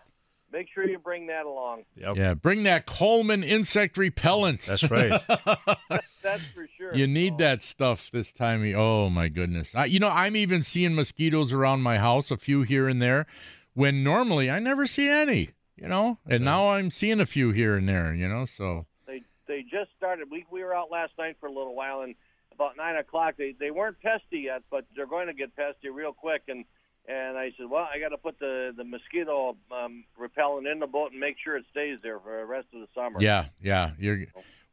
make 0.52 0.68
sure 0.74 0.88
you 0.88 1.00
bring 1.00 1.28
that 1.28 1.46
along. 1.46 1.84
Yeah, 1.96 2.34
bring 2.34 2.64
that 2.64 2.86
Coleman 2.86 3.44
insect 3.44 3.98
repellent. 3.98 4.62
That's 4.62 4.90
right. 4.90 5.22
That's 6.22 6.44
for 6.54 6.68
sure. 6.78 6.94
You 6.96 7.08
need 7.08 7.38
that 7.38 7.64
stuff 7.64 8.10
this 8.12 8.32
time. 8.32 8.64
of- 8.64 8.76
Oh 8.80 9.10
my 9.10 9.28
goodness! 9.30 9.74
I, 9.76 9.86
you 9.86 10.00
know, 10.00 10.10
I'm 10.10 10.36
even 10.36 10.64
seeing 10.64 10.96
mosquitoes 10.96 11.54
around 11.54 11.82
my 11.82 11.98
house, 11.98 12.32
a 12.32 12.38
few 12.38 12.62
here 12.64 12.88
and 12.88 13.02
there, 13.02 13.26
when 13.74 14.04
normally 14.04 14.50
I 14.50 14.60
never 14.60 14.86
see 14.88 15.08
any. 15.10 15.52
You 15.76 15.88
know, 15.88 16.18
and 16.28 16.44
now 16.44 16.72
I'm 16.72 16.92
seeing 16.92 17.22
a 17.22 17.26
few 17.26 17.52
here 17.52 17.76
and 17.78 17.88
there. 17.88 18.14
You 18.14 18.28
know, 18.28 18.46
so 18.46 18.86
They 19.08 19.24
they 19.48 19.62
just 19.62 19.92
started. 19.98 20.28
We 20.30 20.46
we 20.52 20.62
were 20.64 20.76
out 20.76 20.92
last 20.92 21.14
night 21.18 21.38
for 21.40 21.48
a 21.48 21.52
little 21.54 21.74
while, 21.76 22.02
and 22.02 22.16
about 22.52 22.76
nine 22.76 22.98
o'clock 22.98 23.36
they 23.38 23.56
they 23.58 23.72
weren't 23.72 23.96
pesty 24.02 24.42
yet, 24.44 24.64
but 24.70 24.86
they're 24.96 25.08
going 25.08 25.28
to 25.28 25.34
get 25.34 25.56
pesty 25.56 25.90
real 25.94 26.12
quick. 26.12 26.42
And 26.50 26.66
and 27.10 27.38
I 27.38 27.52
said, 27.58 27.66
well, 27.70 27.88
I 27.94 28.00
got 28.00 28.10
to 28.10 28.18
put 28.18 28.38
the 28.40 28.72
the 28.78 28.84
mosquito 28.84 29.58
um, 29.72 30.04
repellent 30.18 30.68
in 30.68 30.80
the 30.80 30.88
boat 30.88 31.12
and 31.12 31.20
make 31.20 31.36
sure 31.44 31.58
it 31.58 31.66
stays 31.72 31.98
there 32.04 32.20
for 32.20 32.38
the 32.38 32.46
rest 32.46 32.68
of 32.74 32.82
the 32.82 32.88
summer. 32.96 33.20
yeah, 33.22 33.46
yeah, 33.62 33.92
you're. 34.00 34.26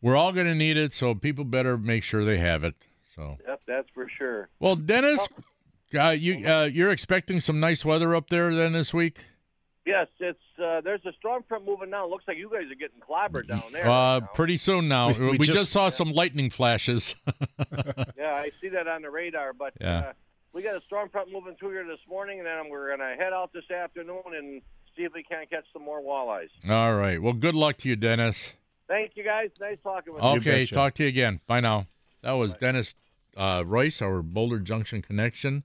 We're 0.03 0.17
all 0.17 0.31
going 0.33 0.47
to 0.47 0.55
need 0.55 0.77
it, 0.77 0.93
so 0.93 1.15
people 1.15 1.45
better 1.45 1.79
make 1.79 2.03
sure 2.05 2.25
they 2.25 2.39
have 2.39 2.63
it. 2.65 2.75
So, 3.15 3.39
Yep, 3.49 3.61
that's 3.67 3.89
for 3.95 4.07
sure. 4.19 4.51
well, 4.61 4.77
Dennis, 4.77 5.27
uh, 5.99 6.11
you 6.11 6.47
uh, 6.47 6.65
you're 6.65 6.91
expecting 6.91 7.41
some 7.41 7.59
nice 7.61 7.83
weather 7.85 8.15
up 8.15 8.29
there 8.29 8.55
then 8.55 8.73
this 8.73 8.93
week. 8.93 9.19
Yes, 9.87 10.09
it's 10.21 10.39
uh, 10.63 10.81
there's 10.83 11.05
a 11.07 11.13
storm 11.19 11.45
front 11.49 11.65
moving 11.65 11.91
down. 11.91 12.11
Looks 12.11 12.25
like 12.29 12.37
you 12.37 12.51
guys 12.53 12.71
are 12.71 12.75
getting 12.75 13.01
clobbered 13.01 13.47
down 13.49 13.63
there. 13.73 13.89
Uh, 13.89 14.21
pretty 14.35 14.57
soon 14.59 14.87
now. 14.89 15.13
We- 15.13 15.19
We, 15.21 15.31
we 15.33 15.39
just, 15.47 15.53
just- 15.59 15.73
saw 15.73 15.89
some 15.89 16.11
lightning 16.13 16.51
flashes. 16.51 17.15
yeah, 18.19 18.33
I 18.33 18.51
see 18.61 18.69
that 18.71 18.87
on 18.87 19.03
the 19.03 19.11
radar. 19.11 19.53
But 19.55 19.73
Yeah. 19.81 19.99
uh, 19.99 20.13
we 20.53 20.63
got 20.63 20.75
a 20.77 20.81
storm 20.87 21.09
front 21.11 21.31
moving 21.33 21.57
through 21.59 21.71
here 21.71 21.85
this 21.87 21.99
morning, 22.09 22.39
and 22.39 22.47
then 22.47 22.69
we're 22.71 22.89
going 22.89 23.01
to 23.01 23.23
head 23.23 23.33
out 23.33 23.53
this 23.53 23.71
afternoon 23.71 24.23
and 24.37 24.63
see 24.97 25.03
if 25.03 25.13
we 25.13 25.23
can't 25.23 25.49
catch 25.51 25.65
some 25.73 25.83
more 25.85 26.01
walleyes. 26.01 26.49
All 26.69 26.95
right. 26.97 27.21
Well, 27.21 27.35
good 27.35 27.55
luck 27.55 27.77
to 27.79 27.89
you, 27.89 27.97
Dennis. 27.97 28.53
Thank 28.89 29.13
you 29.17 29.25
guys. 29.25 29.51
Nice 29.61 29.79
talking 29.83 30.15
with 30.15 30.23
you. 30.23 30.29
Okay, 30.31 30.65
talk 30.67 30.95
to 30.95 31.03
you 31.03 31.09
again. 31.09 31.41
Bye 31.47 31.61
now. 31.61 31.87
That 32.23 32.33
was 32.33 32.55
Dennis 32.55 32.95
uh, 33.37 33.63
Royce, 33.67 34.01
our 34.01 34.23
Boulder 34.23 34.59
Junction 34.59 35.03
connection. 35.03 35.65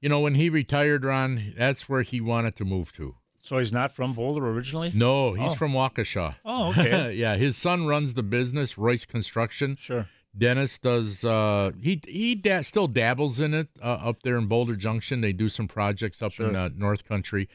You 0.00 0.08
know, 0.08 0.20
when 0.20 0.34
he 0.34 0.50
retired, 0.50 1.04
Ron, 1.04 1.54
that's 1.56 1.88
where 1.88 2.02
he 2.02 2.20
wanted 2.20 2.54
to 2.56 2.64
move 2.64 2.92
to. 2.92 3.16
So 3.42 3.58
he's 3.58 3.72
not 3.72 3.92
from 3.92 4.12
Boulder 4.12 4.46
originally? 4.46 4.92
No, 4.94 5.32
he's 5.32 5.52
Oh. 5.52 5.54
from 5.54 5.72
Waukesha. 5.72 6.36
Oh, 6.44 6.68
okay. 6.70 7.12
yeah, 7.14 7.36
his 7.36 7.56
son 7.56 7.86
runs 7.86 8.14
the 8.14 8.22
business, 8.22 8.76
Royce 8.76 9.06
Construction. 9.06 9.76
Sure. 9.80 10.08
Dennis 10.38 10.78
does. 10.78 11.24
Uh, 11.24 11.72
he 11.82 12.00
he 12.06 12.34
da- 12.34 12.62
still 12.62 12.86
dabbles 12.86 13.40
in 13.40 13.52
it 13.54 13.68
uh, 13.82 13.86
up 14.02 14.22
there 14.22 14.36
in 14.38 14.46
Boulder 14.46 14.76
Junction. 14.76 15.20
They 15.20 15.32
do 15.32 15.48
some 15.48 15.66
projects 15.68 16.22
up 16.22 16.32
in 16.38 16.46
Sure. 16.52 16.56
uh, 16.56 16.70
North 16.74 17.06
Country, 17.06 17.48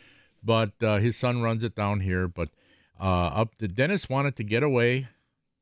but 0.44 0.74
uh, 0.84 0.98
his 0.98 1.16
son 1.18 1.42
runs 1.42 1.64
it 1.64 1.76
down 1.76 2.02
here. 2.02 2.28
But 2.28 2.50
uh, 3.00 3.04
up 3.28 3.56
the 3.58 3.68
Dennis 3.68 4.10
wanted 4.10 4.36
to 4.38 4.44
get 4.44 4.64
away, 4.64 5.08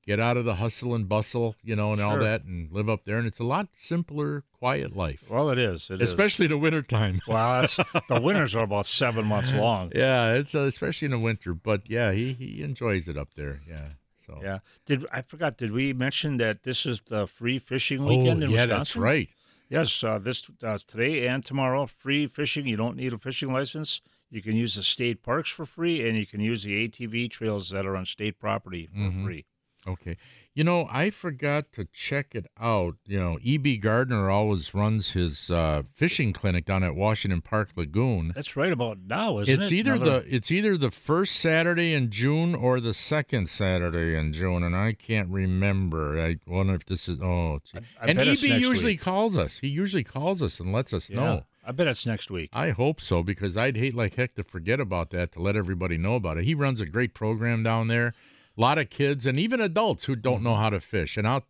get 0.05 0.19
out 0.19 0.35
of 0.37 0.45
the 0.45 0.55
hustle 0.55 0.93
and 0.95 1.07
bustle, 1.07 1.55
you 1.63 1.75
know, 1.75 1.91
and 1.93 2.01
all 2.01 2.17
that, 2.17 2.43
and 2.43 2.71
live 2.71 2.89
up 2.89 3.05
there. 3.05 3.17
And 3.17 3.27
it's 3.27 3.39
a 3.39 3.43
lot 3.45 3.69
simpler, 3.73 4.43
quiet 4.51 4.95
life, 4.95 5.23
Well, 5.29 5.49
it 5.51 5.57
is. 5.59 5.89
It 5.91 6.01
is. 6.01 6.09
especially 6.09 6.47
the 6.47 6.57
wintertime. 6.57 7.19
Well, 7.27 7.61
that's, 7.61 7.77
the 8.09 8.19
winters 8.21 8.55
are 8.55 8.63
about 8.63 8.85
seven 8.87 9.25
months 9.25 9.53
long. 9.53 9.91
yeah, 9.95 10.33
it's 10.33 10.55
uh, 10.55 10.61
especially 10.61 11.05
in 11.05 11.11
the 11.11 11.19
winter. 11.19 11.53
But 11.53 11.89
yeah, 11.89 12.11
he 12.13 12.33
he 12.33 12.61
enjoys 12.63 13.07
it 13.07 13.17
up 13.17 13.29
there. 13.35 13.61
Yeah. 13.67 13.89
So. 14.31 14.39
Yeah. 14.43 14.59
Did 14.85 15.05
I 15.11 15.21
forgot? 15.21 15.57
Did 15.57 15.71
we 15.71 15.93
mention 15.93 16.37
that 16.37 16.63
this 16.63 16.85
is 16.85 17.01
the 17.01 17.27
free 17.27 17.59
fishing 17.59 18.01
Oh, 18.03 18.05
weekend 18.07 18.43
in 18.43 18.51
yeah, 18.51 18.61
Wisconsin? 18.65 18.77
that's 18.77 18.95
right. 18.95 19.29
Yes, 19.69 20.03
uh, 20.03 20.17
this 20.17 20.49
uh, 20.63 20.77
today 20.85 21.27
and 21.27 21.45
tomorrow, 21.45 21.85
free 21.85 22.27
fishing. 22.27 22.67
You 22.67 22.75
don't 22.77 22.97
need 22.97 23.13
a 23.13 23.17
fishing 23.17 23.53
license. 23.53 24.01
You 24.29 24.41
can 24.41 24.55
use 24.55 24.75
the 24.75 24.83
state 24.83 25.23
parks 25.23 25.49
for 25.49 25.65
free, 25.65 26.07
and 26.07 26.17
you 26.17 26.25
can 26.25 26.41
use 26.41 26.63
the 26.63 26.87
ATV 26.87 27.29
trails 27.29 27.69
that 27.69 27.85
are 27.85 27.95
on 27.95 28.05
state 28.05 28.37
property 28.39 28.87
for 28.87 28.97
Mhm. 28.99 29.23
free. 29.23 29.45
Okay. 29.87 30.17
You 30.53 30.65
know, 30.65 30.85
I 30.91 31.11
forgot 31.11 31.71
to 31.73 31.85
check 31.93 32.35
it 32.35 32.45
out. 32.59 32.95
You 33.05 33.17
know, 33.19 33.39
E.B. 33.41 33.77
Gardner 33.77 34.29
always 34.29 34.73
runs 34.73 35.11
his 35.11 35.49
uh, 35.49 35.83
fishing 35.95 36.33
clinic 36.33 36.65
down 36.65 36.83
at 36.83 36.93
Washington 36.93 37.41
Park 37.41 37.69
Lagoon. 37.77 38.33
That's 38.35 38.57
right 38.57 38.73
about 38.73 38.97
now, 39.07 39.39
isn't 39.39 39.61
it's 39.61 39.71
it? 39.71 39.75
either 39.75 39.93
Another- 39.93 40.19
the 40.19 40.35
it's 40.35 40.51
either 40.51 40.75
the 40.77 40.91
first 40.91 41.37
Saturday 41.37 41.93
in 41.93 42.09
June 42.09 42.53
or 42.53 42.81
the 42.81 42.93
second 42.93 43.47
Saturday 43.47 44.17
in 44.19 44.33
June, 44.33 44.61
and 44.63 44.75
I 44.75 44.91
can't 44.91 45.29
remember. 45.29 46.19
I 46.21 46.35
wonder 46.45 46.75
if 46.75 46.85
this 46.85 47.07
is 47.07 47.19
oh, 47.21 47.55
it's- 47.55 47.83
I 48.01 48.07
and 48.07 48.19
EB 48.19 48.37
usually 48.59 48.93
week. 48.93 49.01
calls 49.01 49.37
us. 49.37 49.59
He 49.59 49.67
usually 49.69 50.03
calls 50.03 50.41
us 50.41 50.59
and 50.59 50.73
lets 50.73 50.91
us 50.91 51.09
Yeah, 51.09 51.15
know. 51.15 51.45
I 51.65 51.71
bet 51.71 51.87
it's 51.87 52.05
next 52.05 52.29
week. 52.29 52.49
I 52.51 52.71
hope 52.71 52.99
so 52.99 53.23
because 53.23 53.55
I'd 53.55 53.77
hate 53.77 53.95
like 53.95 54.15
heck 54.15 54.35
to 54.35 54.43
forget 54.43 54.81
about 54.81 55.11
that 55.11 55.31
to 55.33 55.39
let 55.41 55.55
everybody 55.55 55.97
know 55.97 56.15
about 56.15 56.37
it. 56.39 56.43
He 56.43 56.55
runs 56.55 56.81
a 56.81 56.85
great 56.85 57.13
program 57.13 57.63
down 57.63 57.87
there. 57.87 58.13
A 58.61 58.69
lot 58.69 58.77
of 58.77 58.91
kids 58.91 59.25
and 59.25 59.39
even 59.39 59.59
adults 59.59 60.03
who 60.05 60.15
don't 60.15 60.43
know 60.43 60.51
mm-hmm. 60.51 60.61
how 60.61 60.69
to 60.69 60.79
fish. 60.79 61.17
And 61.17 61.27
I'll 61.27 61.43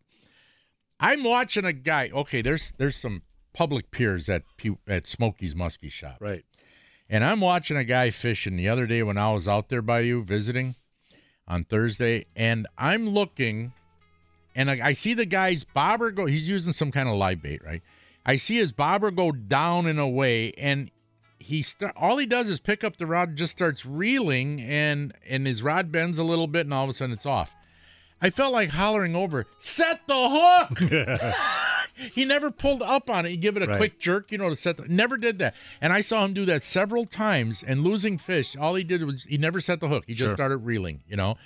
I'm 0.97 1.26
watching 1.26 1.66
a 1.66 1.74
guy. 1.74 2.09
Okay, 2.14 2.41
there's 2.41 2.72
there's 2.78 2.95
some 2.95 3.24
public 3.53 3.91
piers 3.91 4.30
at 4.30 4.43
at 4.88 5.03
Smokey's 5.03 5.53
Muskie 5.53 5.91
Shop. 5.91 6.18
Right. 6.22 6.45
And 7.09 7.26
I'm 7.26 7.41
watching 7.41 7.76
a 7.76 7.84
guy 7.84 8.12
fishing 8.12 8.55
the 8.55 8.70
other 8.70 8.88
day 8.88 9.03
when 9.03 9.18
I 9.18 9.34
was 9.34 9.45
out 9.45 9.68
there 9.68 9.82
by 9.82 9.99
you 9.99 10.24
visiting 10.24 10.76
on 11.45 11.66
Thursday, 11.66 12.28
and 12.34 12.66
I'm 12.78 13.09
looking, 13.09 13.74
and 14.55 14.72
I, 14.72 14.80
I 14.82 14.93
see 14.93 15.14
the 15.14 15.26
guy's 15.26 15.66
bobber 15.66 16.12
go. 16.12 16.28
He's 16.28 16.47
using 16.47 16.72
some 16.72 16.93
kind 16.93 17.09
of 17.09 17.16
live 17.16 17.41
bait, 17.41 17.62
right? 17.66 17.82
I 18.26 18.38
see 18.38 18.55
his 18.55 18.72
bobber 18.72 19.12
go 19.12 19.34
down 19.34 19.88
and 19.88 19.99
away, 19.99 20.53
and 20.53 20.89
he 21.42 21.64
st- 21.64 21.92
all 21.96 22.18
he 22.18 22.26
does 22.26 22.50
is 22.50 22.60
pick 22.60 22.84
up 22.84 22.98
the 22.98 23.06
rod, 23.06 23.30
and 23.30 23.38
just 23.38 23.52
starts 23.52 23.86
reeling, 23.86 24.62
and 24.62 25.14
and 25.28 25.46
his 25.48 25.62
rod 25.64 25.92
bends 25.92 26.18
a 26.20 26.24
little 26.24 26.48
bit, 26.48 26.66
and 26.66 26.74
all 26.74 26.84
of 26.84 26.89
a 26.89 26.94
sudden 26.94 27.14
it's 27.14 27.26
off. 27.26 27.56
I 28.22 28.30
felt 28.30 28.54
like 28.54 28.70
hollering 28.70 29.16
over, 29.16 29.46
"Set 29.60 30.02
the 30.08 30.14
hook!" 30.30 31.34
he 32.14 32.24
never 32.26 32.52
pulled 32.52 32.84
up 32.84 33.10
on 33.10 33.26
it. 33.26 33.30
He 33.32 33.38
give 33.38 33.58
it 33.58 33.64
a 33.64 33.68
Right. 33.68 33.78
quick 33.78 34.00
jerk, 34.00 34.32
you 34.32 34.38
know, 34.38 34.50
to 34.50 34.56
set. 34.56 34.78
The, 34.78 34.88
never 34.88 35.18
did 35.18 35.39
that, 35.39 35.56
and 35.82 35.92
I 35.92 36.02
saw 36.02 36.24
him 36.26 36.34
do 36.34 36.46
that 36.46 36.64
several 36.64 37.06
times. 37.06 37.64
And 37.66 37.84
losing 37.84 38.18
fish, 38.18 38.56
all 38.56 38.76
he 38.76 38.84
did 38.84 39.04
was 39.04 39.24
he 39.24 39.38
never 39.38 39.60
set 39.60 39.80
the 39.80 39.88
hook. 39.88 40.04
He 40.08 40.14
just 40.14 40.30
Sure. 40.30 40.36
started 40.36 40.58
reeling, 40.58 41.02
you 41.10 41.16
know. 41.18 41.38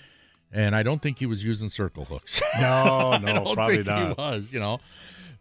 And 0.51 0.75
I 0.75 0.83
don't 0.83 1.01
think 1.01 1.19
he 1.19 1.25
was 1.25 1.43
using 1.43 1.69
circle 1.69 2.05
hooks. 2.05 2.41
No, 2.59 3.17
no, 3.23 3.33
don't 3.43 3.55
probably 3.55 3.75
think 3.83 3.87
he 3.87 3.91
not. 3.93 4.17
was, 4.17 4.53
you 4.53 4.59
know. 4.59 4.79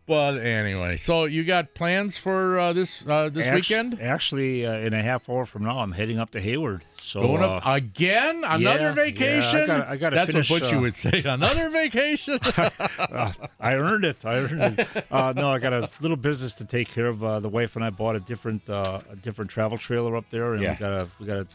But 0.07 0.37
anyway, 0.37 0.99
so 0.99 1.25
you 1.25 1.45
got 1.45 1.73
plans 1.73 2.19
for 2.19 2.59
uh, 2.59 2.73
this 2.75 3.03
uh, 3.09 3.31
this 3.31 3.51
weekend? 3.51 3.99
Actually, 4.03 4.67
uh, 4.67 4.75
in 4.75 4.93
a 4.93 5.01
half 5.03 5.31
hour 5.31 5.47
from 5.47 5.65
now, 5.65 5.79
I'm 5.79 5.93
heading 5.93 6.19
up 6.19 6.29
to 6.33 6.41
Hayward. 6.43 6.85
So 7.01 7.23
Going 7.23 7.43
up 7.43 7.67
uh, 7.67 7.71
again? 7.73 8.45
Another 8.45 8.61
yeah, 8.61 8.81
yeah, 8.83 8.91
I 8.91 8.93
vacation? 8.93 9.67
gotta- 9.67 9.89
I 9.89 9.97
gotta 9.97 10.17
That's 10.17 10.31
finish, 10.33 10.51
what 10.51 10.63
Butchie 10.63 10.77
uh, 10.77 10.81
would 10.81 10.95
say. 10.97 11.23
Another 11.25 11.71
vacation? 11.71 12.39
uh, 12.57 13.33
I 13.59 13.75
earned 13.77 14.05
it. 14.05 14.23
I 14.27 14.35
earned 14.41 14.79
it. 14.81 15.07
Uh, 15.11 15.33
no, 15.35 15.49
I 15.51 15.59
got 15.59 15.73
a 15.73 15.89
little 16.03 16.19
business 16.19 16.53
to 16.57 16.67
take 16.67 16.89
care 16.91 17.07
of. 17.07 17.25
Uh, 17.25 17.41
the 17.41 17.49
wife 17.49 17.75
and 17.77 17.85
I 17.85 17.89
bought 17.89 18.15
a 18.15 18.21
different 18.21 18.69
uh, 18.69 19.01
a 19.11 19.17
different 19.17 19.51
travel 19.51 19.79
trailer 19.79 20.17
up 20.17 20.29
there, 20.29 20.53
and 20.53 20.63
Yeah. 20.63 20.73
we 20.73 20.77
got 20.79 20.93
a 20.93 21.09
we 21.19 21.27
got 21.27 21.35
to 21.37 21.47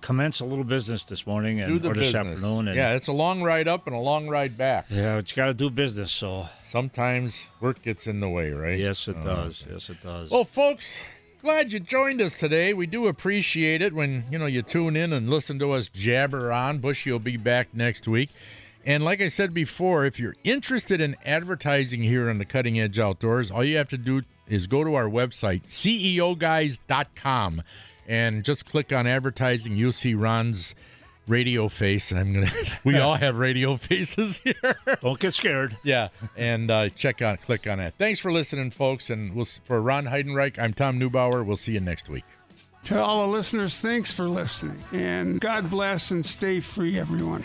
commence 0.00 0.40
a 0.40 0.44
little 0.44 0.64
business 0.64 1.04
this 1.04 1.26
morning 1.26 1.60
and 1.60 1.72
or 1.72 1.78
this 1.94 2.12
business. 2.12 2.14
afternoon. 2.14 2.68
And, 2.68 2.76
yeah, 2.76 2.94
it's 2.94 3.08
a 3.08 3.12
long 3.12 3.42
ride 3.42 3.68
up 3.68 3.86
and 3.86 3.94
a 3.94 3.98
long 4.00 4.28
ride 4.28 4.56
back. 4.58 4.86
yeah, 4.90 5.16
but 5.16 5.30
you 5.30 5.36
got 5.36 5.46
to 5.46 5.54
do 5.54 5.70
business. 5.70 6.10
So 6.12 6.46
Sometimes 6.66 7.48
work 7.60 7.82
gets 7.82 8.06
in 8.06 8.20
the 8.20 8.28
way, 8.28 8.50
right? 8.52 8.78
yes, 8.78 9.08
it 9.08 9.16
Oh, 9.20 9.24
does. 9.24 9.64
Yes, 9.70 9.90
it 9.90 10.00
does. 10.02 10.30
Well, 10.30 10.44
folks, 10.44 10.96
glad 11.42 11.72
you 11.72 11.80
joined 11.80 12.20
us 12.20 12.38
today. 12.38 12.72
We 12.74 12.86
do 12.86 13.06
appreciate 13.08 13.82
it 13.82 13.92
when 13.92 14.24
you 14.30 14.38
know 14.38 14.46
you 14.46 14.62
tune 14.62 14.96
in 14.96 15.12
and 15.12 15.28
listen 15.28 15.58
to 15.58 15.72
us 15.72 15.88
jabber 15.88 16.52
on. 16.52 16.78
Bushy 16.78 17.10
will 17.12 17.18
be 17.18 17.36
back 17.36 17.68
next 17.74 18.06
week. 18.08 18.30
And 18.86 19.04
like 19.04 19.20
I 19.20 19.28
said 19.28 19.52
before, 19.52 20.06
if 20.06 20.18
you're 20.18 20.36
interested 20.42 21.02
in 21.02 21.14
advertising 21.26 22.02
here 22.02 22.30
on 22.30 22.38
the 22.38 22.46
Cutting 22.46 22.80
Edge 22.80 22.98
Outdoors, 22.98 23.50
all 23.50 23.62
you 23.62 23.76
have 23.76 23.88
to 23.88 23.98
do 23.98 24.22
is 24.48 24.66
go 24.66 24.82
to 24.84 24.94
our 24.94 25.04
website, 25.04 25.64
ceoguys.com, 25.68 27.62
and 28.10 28.44
just 28.44 28.66
click 28.66 28.92
on 28.92 29.06
advertising. 29.06 29.76
You'll 29.76 29.92
see 29.92 30.14
Ron's 30.14 30.74
radio 31.28 31.68
face. 31.68 32.10
I'm 32.12 32.34
gonna. 32.34 32.50
we 32.84 32.98
all 32.98 33.14
have 33.14 33.38
radio 33.38 33.76
faces 33.78 34.38
here. 34.38 34.76
Don't 35.00 35.18
get 35.18 35.32
scared. 35.32 35.78
Yeah, 35.84 36.08
and 36.36 36.70
uh, 36.70 36.88
check 36.90 37.22
on, 37.22 37.38
click 37.38 37.66
on 37.68 37.78
that. 37.78 37.94
Thanks 37.96 38.18
for 38.18 38.32
listening, 38.32 38.72
folks. 38.72 39.08
And 39.08 39.34
we'll 39.34 39.46
for 39.64 39.80
Ron 39.80 40.06
Heidenreich, 40.06 40.58
I'm 40.58 40.74
Tom 40.74 40.98
Neubauer. 40.98 41.46
We'll 41.46 41.56
see 41.56 41.72
you 41.72 41.80
next 41.80 42.10
week. 42.10 42.24
To 42.84 42.98
all 42.98 43.26
the 43.26 43.32
listeners, 43.32 43.80
thanks 43.80 44.12
for 44.12 44.28
listening. 44.28 44.82
And 44.92 45.40
God 45.40 45.70
bless 45.70 46.10
and 46.10 46.26
stay 46.26 46.60
free, 46.60 46.98
everyone. 46.98 47.44